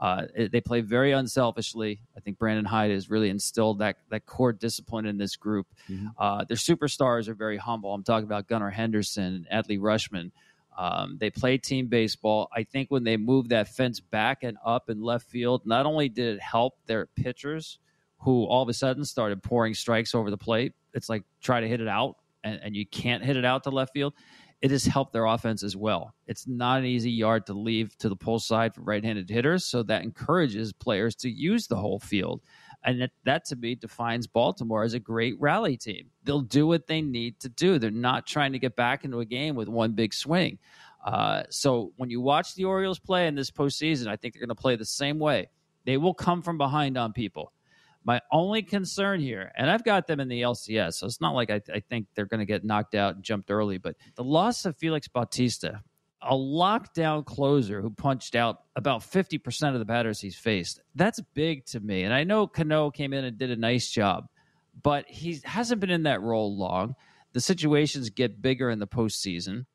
Uh, 0.00 0.26
they 0.52 0.60
play 0.60 0.80
very 0.80 1.10
unselfishly. 1.10 1.98
I 2.16 2.20
think 2.20 2.38
Brandon 2.38 2.64
Hyde 2.64 2.92
has 2.92 3.10
really 3.10 3.30
instilled 3.30 3.80
that 3.80 3.96
that 4.10 4.26
core 4.26 4.52
discipline 4.52 5.06
in 5.06 5.18
this 5.18 5.34
group. 5.34 5.66
Mm-hmm. 5.90 6.06
Uh, 6.16 6.44
their 6.44 6.56
superstars 6.56 7.26
are 7.26 7.34
very 7.34 7.56
humble. 7.56 7.92
I'm 7.92 8.04
talking 8.04 8.24
about 8.24 8.46
Gunnar 8.46 8.70
Henderson, 8.70 9.44
Adley 9.52 9.76
Rutschman. 9.76 10.30
Um, 10.78 11.18
they 11.18 11.28
play 11.28 11.58
team 11.58 11.88
baseball. 11.88 12.48
I 12.54 12.62
think 12.62 12.88
when 12.88 13.02
they 13.02 13.16
moved 13.16 13.50
that 13.50 13.66
fence 13.66 13.98
back 13.98 14.44
and 14.44 14.56
up 14.64 14.88
in 14.88 15.02
left 15.02 15.28
field, 15.28 15.66
not 15.66 15.86
only 15.86 16.08
did 16.08 16.36
it 16.36 16.40
help 16.40 16.74
their 16.86 17.06
pitchers, 17.06 17.80
who 18.18 18.44
all 18.44 18.62
of 18.62 18.68
a 18.68 18.72
sudden 18.72 19.04
started 19.04 19.42
pouring 19.42 19.74
strikes 19.74 20.14
over 20.14 20.30
the 20.30 20.38
plate. 20.38 20.74
It's 20.94 21.08
like 21.08 21.24
try 21.40 21.60
to 21.60 21.68
hit 21.68 21.80
it 21.80 21.88
out, 21.88 22.16
and, 22.44 22.60
and 22.62 22.76
you 22.76 22.86
can't 22.86 23.24
hit 23.24 23.36
it 23.36 23.44
out 23.44 23.64
to 23.64 23.70
left 23.70 23.92
field. 23.92 24.14
It 24.62 24.70
has 24.70 24.84
helped 24.84 25.12
their 25.12 25.24
offense 25.24 25.62
as 25.64 25.76
well. 25.76 26.14
It's 26.26 26.46
not 26.46 26.80
an 26.80 26.86
easy 26.86 27.10
yard 27.10 27.46
to 27.46 27.54
leave 27.54 27.96
to 27.98 28.08
the 28.08 28.16
pull 28.16 28.38
side 28.38 28.74
for 28.74 28.82
right-handed 28.82 29.28
hitters, 29.28 29.64
so 29.64 29.82
that 29.84 30.02
encourages 30.02 30.72
players 30.72 31.14
to 31.16 31.28
use 31.28 31.66
the 31.66 31.76
whole 31.76 31.98
field. 31.98 32.40
And 32.84 33.02
that, 33.02 33.10
that 33.24 33.44
to 33.46 33.56
me 33.56 33.74
defines 33.74 34.26
Baltimore 34.26 34.84
as 34.84 34.94
a 34.94 35.00
great 35.00 35.34
rally 35.40 35.76
team. 35.76 36.10
They'll 36.24 36.40
do 36.40 36.66
what 36.66 36.86
they 36.86 37.02
need 37.02 37.40
to 37.40 37.48
do. 37.48 37.78
They're 37.78 37.90
not 37.90 38.26
trying 38.26 38.52
to 38.52 38.58
get 38.58 38.76
back 38.76 39.04
into 39.04 39.20
a 39.20 39.24
game 39.24 39.56
with 39.56 39.68
one 39.68 39.92
big 39.92 40.14
swing. 40.14 40.58
Uh, 41.04 41.42
so 41.50 41.92
when 41.96 42.10
you 42.10 42.20
watch 42.20 42.54
the 42.54 42.64
Orioles 42.64 42.98
play 42.98 43.26
in 43.26 43.34
this 43.34 43.50
postseason, 43.50 44.06
I 44.06 44.16
think 44.16 44.34
they're 44.34 44.40
going 44.40 44.48
to 44.48 44.54
play 44.54 44.76
the 44.76 44.84
same 44.84 45.18
way. 45.18 45.48
They 45.84 45.96
will 45.96 46.14
come 46.14 46.42
from 46.42 46.58
behind 46.58 46.96
on 46.96 47.12
people. 47.12 47.52
My 48.04 48.20
only 48.32 48.62
concern 48.62 49.20
here, 49.20 49.52
and 49.56 49.70
I've 49.70 49.84
got 49.84 50.06
them 50.06 50.20
in 50.20 50.28
the 50.28 50.42
LCS, 50.42 50.94
so 50.94 51.06
it's 51.06 51.20
not 51.20 51.34
like 51.34 51.50
I, 51.50 51.60
I 51.72 51.80
think 51.80 52.06
they're 52.14 52.26
going 52.26 52.40
to 52.40 52.46
get 52.46 52.64
knocked 52.64 52.94
out 52.94 53.16
and 53.16 53.24
jumped 53.24 53.50
early, 53.50 53.78
but 53.78 53.96
the 54.14 54.24
loss 54.24 54.64
of 54.64 54.76
Felix 54.76 55.08
Bautista 55.08 55.82
a 56.20 56.34
lockdown 56.34 57.24
closer 57.24 57.80
who 57.80 57.90
punched 57.90 58.34
out 58.34 58.62
about 58.74 59.02
50% 59.02 59.72
of 59.72 59.78
the 59.78 59.84
batters 59.84 60.20
he's 60.20 60.36
faced. 60.36 60.80
That's 60.94 61.20
big 61.34 61.64
to 61.66 61.80
me. 61.80 62.02
And 62.02 62.12
I 62.12 62.24
know 62.24 62.46
Cano 62.46 62.90
came 62.90 63.12
in 63.12 63.24
and 63.24 63.38
did 63.38 63.50
a 63.50 63.56
nice 63.56 63.88
job, 63.88 64.26
but 64.82 65.06
he 65.08 65.40
hasn't 65.44 65.80
been 65.80 65.90
in 65.90 66.04
that 66.04 66.22
role 66.22 66.56
long. 66.56 66.96
The 67.32 67.40
situations 67.40 68.10
get 68.10 68.42
bigger 68.42 68.70
in 68.70 68.78
the 68.78 68.86
postseason, 68.86 69.66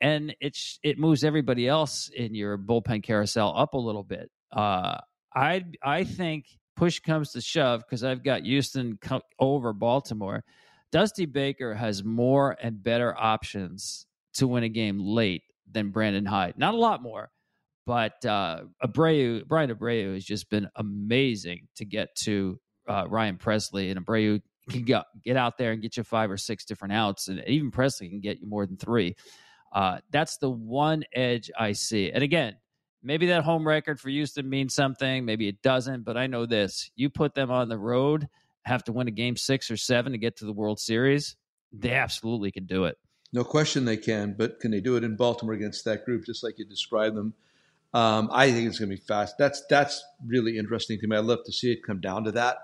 and 0.00 0.34
it 0.40 0.56
it 0.82 0.98
moves 0.98 1.24
everybody 1.24 1.68
else 1.68 2.08
in 2.08 2.34
your 2.34 2.56
bullpen 2.56 3.02
carousel 3.02 3.52
up 3.56 3.74
a 3.74 3.78
little 3.78 4.04
bit. 4.04 4.30
Uh, 4.52 4.98
I 5.34 5.64
I 5.82 6.04
think 6.04 6.46
push 6.76 7.00
comes 7.00 7.32
to 7.32 7.40
shove 7.40 7.80
because 7.80 8.04
I've 8.04 8.22
got 8.22 8.42
Houston 8.42 8.98
over 9.38 9.72
Baltimore. 9.72 10.44
Dusty 10.92 11.26
Baker 11.26 11.74
has 11.74 12.04
more 12.04 12.56
and 12.62 12.82
better 12.82 13.14
options 13.18 14.06
to 14.34 14.46
win 14.46 14.62
a 14.62 14.68
game 14.68 15.00
late 15.00 15.42
than 15.74 15.90
Brandon 15.90 16.24
Hyde. 16.24 16.54
Not 16.56 16.72
a 16.72 16.78
lot 16.78 17.02
more, 17.02 17.30
but 17.84 18.24
uh, 18.24 18.62
Abreu, 18.82 19.46
Bryan 19.46 19.70
Abreu 19.70 20.14
has 20.14 20.24
just 20.24 20.48
been 20.48 20.68
amazing 20.76 21.68
to 21.76 21.84
get 21.84 22.14
to 22.24 22.58
uh, 22.88 23.06
Ryan 23.08 23.36
Pressly, 23.36 23.90
and 23.90 24.04
Abreu 24.04 24.40
can 24.70 24.84
get 24.84 25.04
get 25.22 25.36
out 25.36 25.58
there 25.58 25.72
and 25.72 25.82
get 25.82 25.96
you 25.96 26.04
five 26.04 26.30
or 26.30 26.38
six 26.38 26.64
different 26.64 26.94
outs, 26.94 27.28
and 27.28 27.42
even 27.46 27.70
Pressly 27.70 28.08
can 28.08 28.20
get 28.20 28.40
you 28.40 28.46
more 28.46 28.66
than 28.66 28.78
three. 28.78 29.16
Uh, 29.72 29.98
that's 30.10 30.38
the 30.38 30.50
one 30.50 31.02
edge 31.12 31.50
I 31.58 31.72
see. 31.72 32.10
And 32.10 32.22
again, 32.22 32.54
maybe 33.02 33.26
that 33.26 33.42
home 33.42 33.66
record 33.66 33.98
for 34.00 34.08
Houston 34.08 34.48
means 34.48 34.72
something, 34.74 35.24
maybe 35.24 35.48
it 35.48 35.60
doesn't, 35.62 36.04
but 36.04 36.16
I 36.16 36.26
know 36.28 36.46
this: 36.46 36.90
you 36.96 37.10
put 37.10 37.34
them 37.34 37.50
on 37.50 37.68
the 37.68 37.78
road, 37.78 38.28
have 38.64 38.84
to 38.84 38.92
win 38.92 39.08
a 39.08 39.12
game 39.12 39.36
six 39.36 39.70
or 39.70 39.76
seven 39.76 40.12
to 40.12 40.18
get 40.18 40.36
to 40.36 40.46
the 40.46 40.52
World 40.52 40.80
Series, 40.80 41.36
they 41.72 41.92
absolutely 41.92 42.52
can 42.52 42.66
do 42.66 42.84
it. 42.84 42.96
No 43.34 43.42
question 43.42 43.84
they 43.84 43.96
can, 43.96 44.36
but 44.38 44.60
can 44.60 44.70
they 44.70 44.80
do 44.80 44.96
it 44.96 45.02
in 45.02 45.16
Baltimore 45.16 45.54
against 45.54 45.84
that 45.86 46.04
group, 46.04 46.24
just 46.24 46.44
like 46.44 46.56
you 46.56 46.64
described 46.64 47.16
them? 47.16 47.34
Um, 47.92 48.30
I 48.32 48.52
think 48.52 48.68
it's 48.68 48.78
going 48.78 48.90
to 48.90 48.96
be 48.96 49.02
fast. 49.02 49.36
That's 49.36 49.64
that's 49.68 50.04
really 50.24 50.56
interesting 50.56 51.00
to 51.00 51.08
me. 51.08 51.16
I'd 51.16 51.24
love 51.24 51.42
to 51.46 51.52
see 51.52 51.72
it 51.72 51.82
come 51.84 52.00
down 52.00 52.22
to 52.24 52.32
that. 52.32 52.58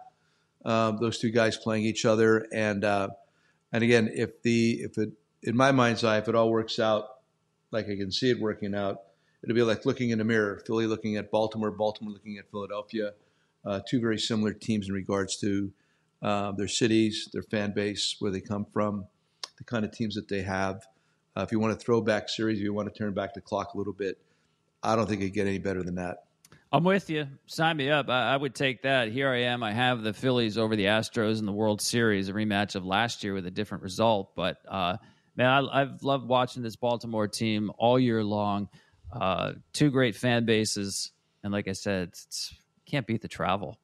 Um, 0.64 0.99
those 1.01 1.18
two 1.18 1.33
guys 1.33 1.57
playing 1.57 1.87
each 1.87 2.05
other, 2.05 2.47
and 2.53 2.85
uh, 2.85 3.09
and 3.73 3.83
again, 3.83 4.12
if 4.14 4.43
the 4.43 4.75
if 4.83 4.97
it 4.97 5.11
in 5.43 5.57
my 5.57 5.73
mind's 5.73 6.05
eye, 6.05 6.18
if 6.18 6.29
it 6.29 6.37
all 6.37 6.51
works 6.51 6.79
out 6.79 7.07
like 7.73 7.87
I 7.87 7.97
can 7.97 8.12
see 8.12 8.31
it 8.31 8.39
working 8.39 8.73
out, 8.73 8.99
it'll 9.43 9.57
be 9.57 9.62
like 9.64 9.85
looking 9.85 10.11
in 10.11 10.21
a 10.21 10.25
mirror. 10.25 10.62
Philly 10.64 10.87
looking 10.87 11.16
at 11.16 11.33
Baltimore, 11.33 11.73
Baltimore 11.73 12.12
looking 12.12 12.39
at 12.39 12.49
Philadelphia. 12.49 13.14
Uh, 13.64 13.81
two 13.89 14.01
very 14.01 14.21
similar 14.21 14.53
teams 14.53 14.87
in 14.87 14.95
regards 14.95 15.37
to 15.39 15.73
uh, 16.23 16.53
their 16.53 16.68
cities, 16.68 17.29
their 17.33 17.43
fan 17.43 17.73
base, 17.73 18.14
where 18.21 18.31
they 18.31 18.41
come 18.41 18.66
from 18.73 19.07
the 19.61 19.64
kind 19.64 19.84
of 19.84 19.92
teams 19.92 20.16
that 20.16 20.26
they 20.26 20.42
have. 20.42 20.86
Uh, 21.36 21.42
if 21.42 21.52
you 21.52 21.61
want 21.61 21.72
a 21.72 21.76
throwback 21.76 22.28
series, 22.28 22.58
if 22.58 22.64
you 22.64 22.72
want 22.72 22.92
to 22.92 22.98
turn 22.98 23.12
back 23.12 23.34
the 23.34 23.40
clock 23.40 23.74
a 23.74 23.78
little 23.78 23.92
bit, 23.92 24.18
I 24.82 24.96
don't 24.96 25.08
think 25.08 25.22
it 25.22 25.30
get 25.30 25.46
any 25.46 25.58
better 25.58 25.82
than 25.82 25.94
that. 25.96 26.24
I'm 26.72 26.84
with 26.84 27.11
you. 27.11 27.26
Sign 27.46 27.76
me 27.76 27.90
up. 27.90 28.08
I, 28.08 28.34
I, 28.34 28.36
would 28.36 28.54
take 28.54 28.82
that. 28.82 29.08
Here 29.08 29.28
I 29.28 29.42
am. 29.42 29.62
I 29.62 29.72
have 29.72 30.02
the 30.02 30.12
Phillies 30.12 30.56
over 30.56 30.76
the 30.76 30.84
Astros 30.84 31.40
in 31.40 31.46
the 31.46 31.52
World 31.52 31.80
Series, 31.80 32.28
a 32.28 32.32
rematch 32.32 32.74
of 32.74 32.86
last 32.86 33.22
year 33.22 33.34
with 33.34 33.44
a 33.44 33.50
different 33.50 33.82
result. 33.82 34.34
But 34.34 34.58
uh, 34.68 34.96
man, 35.36 35.68
I, 35.70 35.80
have 35.80 36.02
loved 36.02 36.28
watching 36.28 36.62
this 36.62 36.76
Baltimore 36.76 37.28
team 37.28 37.70
all 37.76 37.98
year 37.98 38.22
long. 38.22 38.68
Uh, 39.12 39.52
two 39.72 39.90
great 39.90 40.14
fan 40.14 40.46
bases, 40.46 41.11
and 41.42 41.52
like 41.52 41.66
I 41.66 41.72
said, 41.72 42.08
it's 42.08 42.54
can't 42.91 43.07
beat 43.07 43.22
the 43.22 43.28
travel. 43.28 43.78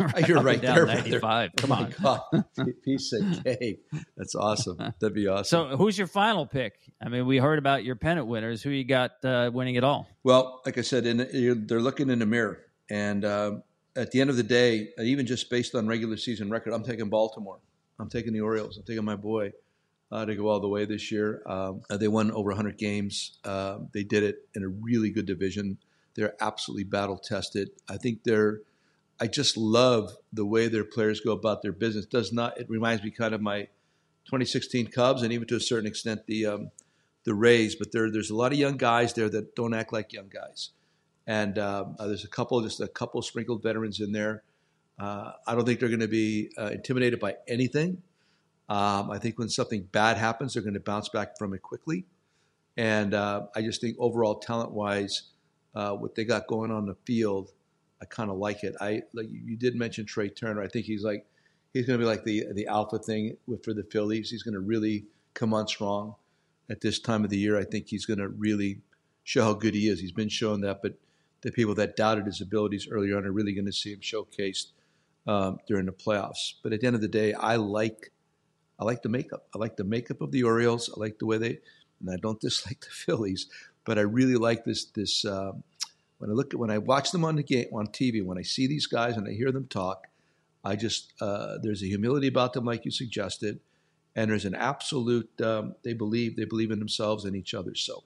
right 0.00 0.28
You're 0.28 0.40
right 0.40 0.60
there, 0.60 0.86
95. 0.86 1.50
Come 1.56 1.72
on. 1.72 1.94
God. 2.02 2.20
Piece 2.84 3.12
of 3.12 3.44
cake. 3.44 3.80
That's 4.16 4.34
awesome. 4.34 4.76
That'd 5.00 5.14
be 5.14 5.28
awesome. 5.28 5.70
So, 5.70 5.76
who's 5.76 5.98
your 5.98 6.06
final 6.06 6.46
pick? 6.46 6.78
I 7.02 7.08
mean, 7.08 7.26
we 7.26 7.38
heard 7.38 7.58
about 7.58 7.84
your 7.84 7.96
pennant 7.96 8.26
winners. 8.26 8.62
Who 8.62 8.70
you 8.70 8.84
got 8.84 9.22
uh, 9.24 9.50
winning 9.52 9.74
it 9.74 9.84
all? 9.84 10.08
Well, 10.24 10.62
like 10.64 10.78
I 10.78 10.82
said, 10.82 11.06
in, 11.06 11.66
they're 11.66 11.80
looking 11.80 12.10
in 12.10 12.18
the 12.18 12.26
mirror. 12.26 12.60
And 12.90 13.24
um, 13.24 13.62
at 13.94 14.10
the 14.12 14.20
end 14.20 14.30
of 14.30 14.36
the 14.36 14.42
day, 14.42 14.90
even 14.98 15.26
just 15.26 15.50
based 15.50 15.74
on 15.74 15.86
regular 15.86 16.16
season 16.16 16.50
record, 16.50 16.72
I'm 16.72 16.84
taking 16.84 17.08
Baltimore. 17.10 17.58
I'm 18.00 18.08
taking 18.08 18.32
the 18.32 18.40
Orioles. 18.40 18.78
I'm 18.78 18.84
taking 18.84 19.04
my 19.04 19.16
boy 19.16 19.52
uh, 20.10 20.24
to 20.24 20.34
go 20.34 20.48
all 20.48 20.60
the 20.60 20.68
way 20.68 20.86
this 20.86 21.12
year. 21.12 21.42
Um, 21.46 21.82
they 21.90 22.08
won 22.08 22.30
over 22.30 22.48
100 22.50 22.78
games. 22.78 23.38
Uh, 23.44 23.78
they 23.92 24.04
did 24.04 24.22
it 24.22 24.48
in 24.54 24.62
a 24.62 24.68
really 24.68 25.10
good 25.10 25.26
division. 25.26 25.78
They're 26.18 26.34
absolutely 26.40 26.82
battle 26.82 27.16
tested. 27.16 27.70
I 27.88 27.96
think 27.96 28.24
they're 28.24 28.62
I 29.20 29.28
just 29.28 29.56
love 29.56 30.16
the 30.32 30.44
way 30.44 30.66
their 30.66 30.84
players 30.84 31.20
go 31.20 31.30
about 31.30 31.62
their 31.62 31.70
business. 31.70 32.06
Does 32.06 32.32
not 32.32 32.58
it 32.58 32.68
reminds 32.68 33.04
me 33.04 33.12
kind 33.12 33.34
of 33.34 33.40
my 33.40 33.68
2016 34.24 34.88
Cubs 34.88 35.22
and 35.22 35.32
even 35.32 35.46
to 35.46 35.54
a 35.54 35.60
certain 35.60 35.86
extent 35.86 36.26
the 36.26 36.46
um, 36.46 36.70
the 37.22 37.34
Rays. 37.34 37.76
But 37.76 37.92
there 37.92 38.10
there's 38.10 38.30
a 38.30 38.34
lot 38.34 38.50
of 38.50 38.58
young 38.58 38.76
guys 38.76 39.14
there 39.14 39.28
that 39.28 39.54
don't 39.54 39.74
act 39.74 39.92
like 39.92 40.12
young 40.12 40.28
guys, 40.28 40.70
and 41.24 41.56
um, 41.56 41.94
uh, 42.00 42.08
there's 42.08 42.24
a 42.24 42.28
couple 42.28 42.60
just 42.62 42.80
a 42.80 42.88
couple 42.88 43.22
sprinkled 43.22 43.62
veterans 43.62 44.00
in 44.00 44.10
there. 44.10 44.42
Uh, 44.98 45.30
I 45.46 45.54
don't 45.54 45.64
think 45.64 45.78
they're 45.78 45.88
going 45.88 46.00
to 46.00 46.08
be 46.08 46.50
uh, 46.58 46.70
intimidated 46.72 47.20
by 47.20 47.36
anything. 47.46 48.02
Um, 48.68 49.12
I 49.12 49.18
think 49.18 49.38
when 49.38 49.48
something 49.48 49.84
bad 49.92 50.16
happens, 50.16 50.54
they're 50.54 50.64
going 50.64 50.74
to 50.74 50.80
bounce 50.80 51.08
back 51.08 51.38
from 51.38 51.54
it 51.54 51.62
quickly. 51.62 52.06
And 52.76 53.14
uh, 53.14 53.46
I 53.56 53.62
just 53.62 53.80
think 53.80 53.96
overall, 53.98 54.36
talent 54.36 54.72
wise, 54.72 55.22
uh, 55.78 55.92
what 55.92 56.14
they 56.14 56.24
got 56.24 56.46
going 56.46 56.70
on 56.70 56.86
the 56.86 56.96
field 57.06 57.52
I 58.00 58.04
kind 58.04 58.30
of 58.30 58.36
like 58.36 58.62
it. 58.62 58.76
I 58.80 59.02
like 59.12 59.26
you 59.30 59.56
did 59.56 59.74
mention 59.74 60.06
Trea 60.06 60.30
Turner. 60.30 60.62
I 60.62 60.68
think 60.68 60.86
he's 60.86 61.02
like 61.02 61.26
he's 61.72 61.86
going 61.86 61.98
to 61.98 62.04
be 62.04 62.08
like 62.08 62.24
the 62.24 62.44
the 62.52 62.66
alpha 62.66 62.98
thing 62.98 63.36
for 63.62 63.74
the 63.74 63.82
Phillies. 63.82 64.30
He's 64.30 64.42
going 64.42 64.54
to 64.54 64.60
really 64.60 65.06
come 65.34 65.52
on 65.52 65.66
strong 65.66 66.14
at 66.70 66.80
this 66.80 67.00
time 67.00 67.24
of 67.24 67.30
the 67.30 67.38
year. 67.38 67.58
I 67.58 67.64
think 67.64 67.88
he's 67.88 68.06
going 68.06 68.20
to 68.20 68.28
really 68.28 68.80
show 69.24 69.42
how 69.42 69.54
good 69.54 69.74
he 69.74 69.88
is. 69.88 70.00
He's 70.00 70.12
been 70.12 70.28
showing 70.28 70.60
that, 70.62 70.80
but 70.82 70.94
the 71.42 71.50
people 71.50 71.74
that 71.76 71.96
doubted 71.96 72.26
his 72.26 72.40
abilities 72.40 72.88
earlier 72.90 73.16
on 73.16 73.24
are 73.24 73.32
really 73.32 73.52
going 73.52 73.66
to 73.66 73.72
see 73.72 73.92
him 73.92 74.00
showcased 74.00 74.72
um, 75.26 75.58
during 75.66 75.86
the 75.86 75.92
playoffs. 75.92 76.54
But 76.62 76.72
at 76.72 76.80
the 76.80 76.86
end 76.86 76.96
of 76.96 77.02
the 77.02 77.08
day, 77.08 77.32
I 77.32 77.56
like 77.56 78.12
I 78.78 78.84
like 78.84 79.02
the 79.02 79.08
makeup. 79.08 79.46
I 79.54 79.58
like 79.58 79.76
the 79.76 79.84
makeup 79.84 80.20
of 80.20 80.30
the 80.30 80.44
Orioles. 80.44 80.88
I 80.96 81.00
like 81.00 81.18
the 81.18 81.26
way 81.26 81.38
they, 81.38 81.58
and 82.00 82.10
I 82.12 82.16
don't 82.16 82.40
dislike 82.48 82.80
the 82.80 82.90
Phillies, 82.90 83.48
but 83.84 83.98
I 83.98 84.02
really 84.02 84.36
like 84.36 84.64
this 84.64 84.84
this. 84.84 85.24
Um, 85.24 85.64
when 86.18 86.30
I 86.30 86.34
look 86.34 86.52
at 86.52 86.60
when 86.60 86.70
I 86.70 86.78
watch 86.78 87.10
them 87.12 87.24
on 87.24 87.36
the 87.36 87.42
game 87.42 87.68
on 87.72 87.88
TV, 87.88 88.24
when 88.24 88.38
I 88.38 88.42
see 88.42 88.66
these 88.66 88.86
guys 88.86 89.16
and 89.16 89.26
I 89.26 89.32
hear 89.32 89.52
them 89.52 89.66
talk, 89.66 90.06
I 90.64 90.76
just 90.76 91.12
uh, 91.20 91.58
there's 91.62 91.82
a 91.82 91.86
humility 91.86 92.26
about 92.26 92.52
them, 92.52 92.64
like 92.64 92.84
you 92.84 92.90
suggested, 92.90 93.60
and 94.16 94.30
there's 94.30 94.44
an 94.44 94.54
absolute 94.54 95.30
um, 95.40 95.74
they 95.84 95.94
believe 95.94 96.36
they 96.36 96.44
believe 96.44 96.70
in 96.70 96.78
themselves 96.78 97.24
and 97.24 97.36
each 97.36 97.54
other. 97.54 97.74
So 97.74 98.04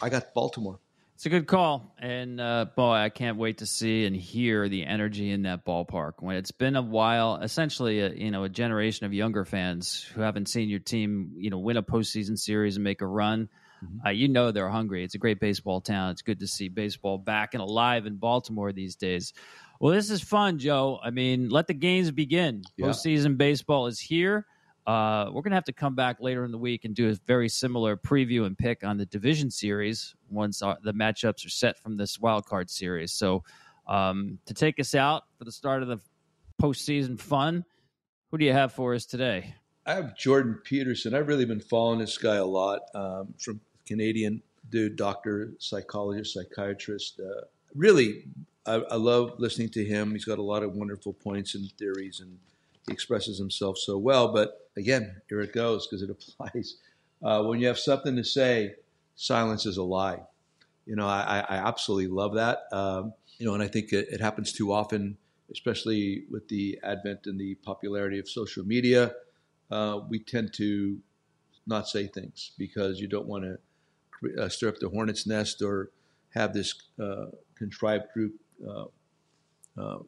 I 0.00 0.08
got 0.08 0.34
Baltimore. 0.34 0.78
It's 1.14 1.26
a 1.26 1.28
good 1.28 1.46
call, 1.46 1.94
and 2.00 2.40
uh, 2.40 2.66
boy, 2.74 2.94
I 2.94 3.08
can't 3.08 3.36
wait 3.36 3.58
to 3.58 3.66
see 3.66 4.04
and 4.04 4.16
hear 4.16 4.68
the 4.68 4.84
energy 4.84 5.30
in 5.30 5.42
that 5.42 5.64
ballpark. 5.64 6.14
When 6.18 6.34
it's 6.34 6.50
been 6.50 6.74
a 6.74 6.82
while, 6.82 7.36
essentially, 7.36 8.00
a, 8.00 8.10
you 8.10 8.32
know, 8.32 8.42
a 8.42 8.48
generation 8.48 9.06
of 9.06 9.14
younger 9.14 9.44
fans 9.44 10.02
who 10.02 10.22
haven't 10.22 10.48
seen 10.48 10.68
your 10.68 10.80
team, 10.80 11.34
you 11.36 11.50
know, 11.50 11.58
win 11.58 11.76
a 11.76 11.84
postseason 11.84 12.36
series 12.36 12.74
and 12.76 12.82
make 12.82 13.00
a 13.00 13.06
run 13.06 13.48
Mm-hmm. 13.84 14.06
Uh, 14.06 14.10
you 14.10 14.28
know 14.28 14.50
they're 14.50 14.68
hungry. 14.68 15.04
It's 15.04 15.14
a 15.14 15.18
great 15.18 15.40
baseball 15.40 15.80
town. 15.80 16.10
It's 16.10 16.22
good 16.22 16.40
to 16.40 16.46
see 16.46 16.68
baseball 16.68 17.18
back 17.18 17.54
and 17.54 17.62
alive 17.62 18.06
in 18.06 18.16
Baltimore 18.16 18.72
these 18.72 18.96
days. 18.96 19.32
Well, 19.80 19.92
this 19.92 20.10
is 20.10 20.22
fun, 20.22 20.58
Joe. 20.58 20.98
I 21.02 21.10
mean, 21.10 21.48
let 21.50 21.66
the 21.66 21.74
games 21.74 22.10
begin. 22.10 22.62
Yeah. 22.76 22.86
Postseason 22.86 23.36
baseball 23.36 23.86
is 23.86 24.00
here. 24.00 24.46
Uh, 24.86 25.26
we're 25.28 25.40
going 25.40 25.50
to 25.50 25.56
have 25.56 25.64
to 25.64 25.72
come 25.72 25.94
back 25.94 26.18
later 26.20 26.44
in 26.44 26.52
the 26.52 26.58
week 26.58 26.84
and 26.84 26.94
do 26.94 27.08
a 27.08 27.14
very 27.26 27.48
similar 27.48 27.96
preview 27.96 28.44
and 28.44 28.56
pick 28.56 28.84
on 28.84 28.98
the 28.98 29.06
division 29.06 29.50
series 29.50 30.14
once 30.28 30.60
our, 30.60 30.76
the 30.82 30.92
matchups 30.92 31.46
are 31.46 31.50
set 31.50 31.78
from 31.78 31.96
this 31.96 32.20
wild 32.20 32.44
card 32.44 32.68
series. 32.68 33.12
So, 33.12 33.44
um, 33.86 34.38
to 34.46 34.54
take 34.54 34.78
us 34.80 34.94
out 34.94 35.24
for 35.38 35.44
the 35.44 35.52
start 35.52 35.82
of 35.82 35.88
the 35.88 35.98
postseason 36.62 37.18
fun, 37.18 37.64
who 38.30 38.38
do 38.38 38.44
you 38.44 38.52
have 38.52 38.72
for 38.72 38.94
us 38.94 39.06
today? 39.06 39.54
I 39.86 39.94
have 39.94 40.16
Jordan 40.16 40.60
Peterson. 40.64 41.14
I've 41.14 41.28
really 41.28 41.44
been 41.44 41.60
following 41.60 41.98
this 41.98 42.16
guy 42.16 42.36
a 42.36 42.44
lot 42.44 42.80
um, 42.94 43.34
from 43.38 43.60
Canadian 43.86 44.42
dude, 44.70 44.96
doctor, 44.96 45.52
psychologist, 45.58 46.34
psychiatrist. 46.34 47.20
Uh, 47.20 47.42
really, 47.74 48.24
I, 48.66 48.74
I, 48.74 48.96
love 48.96 49.34
listening 49.38 49.68
to 49.70 49.84
him. 49.84 50.12
He's 50.12 50.24
got 50.24 50.38
a 50.38 50.42
lot 50.42 50.62
of 50.62 50.74
wonderful 50.74 51.12
points 51.12 51.54
and 51.54 51.70
theories, 51.72 52.20
and 52.20 52.38
he 52.86 52.92
expresses 52.92 53.38
himself 53.38 53.78
so 53.78 53.98
well. 53.98 54.32
But 54.32 54.68
again, 54.76 55.20
here 55.28 55.40
it 55.40 55.52
goes 55.52 55.86
because 55.86 56.02
it 56.02 56.10
applies. 56.40 56.76
Uh, 57.22 57.44
when 57.44 57.60
you 57.60 57.66
have 57.66 57.78
something 57.78 58.16
to 58.16 58.24
say, 58.24 58.74
silence 59.16 59.66
is 59.66 59.76
a 59.76 59.82
lie. 59.82 60.22
You 60.86 60.96
know, 60.96 61.06
I, 61.06 61.44
I 61.48 61.56
absolutely 61.56 62.08
love 62.08 62.34
that. 62.34 62.64
Um, 62.72 63.14
you 63.38 63.46
know, 63.46 63.54
and 63.54 63.62
I 63.62 63.68
think 63.68 63.92
it, 63.92 64.08
it, 64.10 64.20
happens 64.20 64.52
too 64.52 64.72
often, 64.72 65.16
especially 65.50 66.24
with 66.30 66.46
the 66.48 66.78
advent 66.82 67.20
and 67.26 67.40
the 67.40 67.54
popularity 67.56 68.18
of 68.18 68.28
social 68.28 68.64
media. 68.66 69.14
Uh, 69.70 70.00
we 70.08 70.18
tend 70.18 70.52
to 70.54 70.98
not 71.66 71.88
say 71.88 72.06
things 72.06 72.52
because 72.58 73.00
you 73.00 73.08
don't 73.08 73.26
want 73.26 73.44
to 73.44 73.58
uh, 74.38 74.48
stir 74.48 74.68
up 74.68 74.78
the 74.78 74.88
hornet's 74.88 75.26
nest 75.26 75.62
or 75.62 75.90
have 76.34 76.52
this 76.52 76.74
uh, 77.02 77.26
contrived 77.56 78.06
group 78.12 78.34
uh, 78.66 78.84
uh 79.78 79.98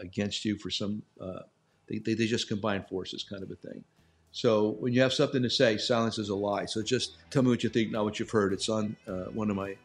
against 0.00 0.44
you 0.44 0.58
for 0.58 0.68
some. 0.68 1.00
Uh, 1.20 1.40
they, 1.88 1.98
they, 1.98 2.14
they, 2.14 2.26
just 2.26 2.48
combine 2.48 2.84
forces, 2.90 3.22
kind 3.22 3.44
of 3.44 3.50
a 3.52 3.54
thing. 3.54 3.84
So 4.32 4.70
when 4.80 4.92
you 4.92 5.00
have 5.00 5.12
something 5.12 5.40
to 5.44 5.48
say, 5.48 5.78
silence 5.78 6.18
is 6.18 6.28
a 6.28 6.34
lie. 6.34 6.66
So 6.66 6.82
just 6.82 7.18
tell 7.30 7.44
me 7.44 7.50
what 7.50 7.62
you 7.62 7.70
think, 7.70 7.92
not 7.92 8.04
what 8.04 8.18
you've 8.18 8.30
heard. 8.30 8.52
It's 8.52 8.68
on 8.68 8.96
uh, 9.06 9.26
one 9.26 9.48
of 9.48 9.54
my 9.54 9.76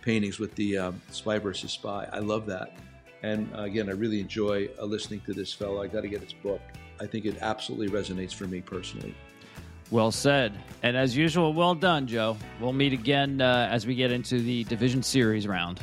paintings 0.00 0.38
with 0.38 0.54
the 0.54 0.78
um, 0.78 1.02
spy 1.10 1.38
versus 1.38 1.72
spy. 1.72 2.08
I 2.10 2.20
love 2.20 2.46
that. 2.46 2.78
And 3.22 3.50
again, 3.54 3.90
I 3.90 3.92
really 3.92 4.18
enjoy 4.18 4.70
listening 4.82 5.20
to 5.26 5.34
this 5.34 5.52
fellow. 5.52 5.82
I 5.82 5.88
got 5.88 6.00
to 6.00 6.08
get 6.08 6.22
his 6.22 6.32
book. 6.32 6.62
I 6.98 7.06
think 7.06 7.26
it 7.26 7.36
absolutely 7.42 7.88
resonates 7.88 8.34
for 8.34 8.46
me 8.46 8.62
personally. 8.62 9.14
Well 9.90 10.10
said. 10.12 10.58
And 10.82 10.96
as 10.96 11.16
usual, 11.16 11.52
well 11.52 11.74
done, 11.74 12.06
Joe. 12.06 12.36
We'll 12.60 12.72
meet 12.72 12.92
again 12.92 13.40
uh, 13.40 13.68
as 13.70 13.86
we 13.86 13.94
get 13.94 14.12
into 14.12 14.40
the 14.40 14.64
division 14.64 15.02
series 15.02 15.46
round. 15.46 15.80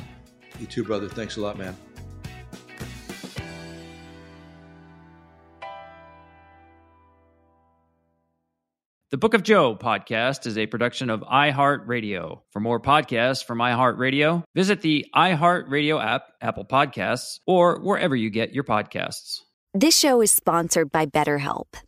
You 0.58 0.66
too, 0.66 0.84
brother. 0.84 1.08
Thanks 1.08 1.36
a 1.36 1.40
lot, 1.40 1.58
man. 1.58 1.76
The 9.10 9.16
Book 9.16 9.32
of 9.32 9.42
Joe 9.42 9.74
podcast 9.74 10.46
is 10.46 10.58
a 10.58 10.66
production 10.66 11.08
of 11.08 11.20
iHeartRadio. 11.22 12.40
For 12.50 12.60
more 12.60 12.78
podcasts 12.78 13.42
from 13.42 13.58
iHeartRadio, 13.58 14.44
visit 14.54 14.82
the 14.82 15.06
iHeartRadio 15.14 16.04
app, 16.04 16.24
Apple 16.42 16.66
Podcasts, 16.66 17.38
or 17.46 17.80
wherever 17.80 18.14
you 18.14 18.28
get 18.28 18.52
your 18.52 18.64
podcasts. 18.64 19.38
This 19.72 19.96
show 19.96 20.20
is 20.20 20.30
sponsored 20.30 20.92
by 20.92 21.06
BetterHelp. 21.06 21.87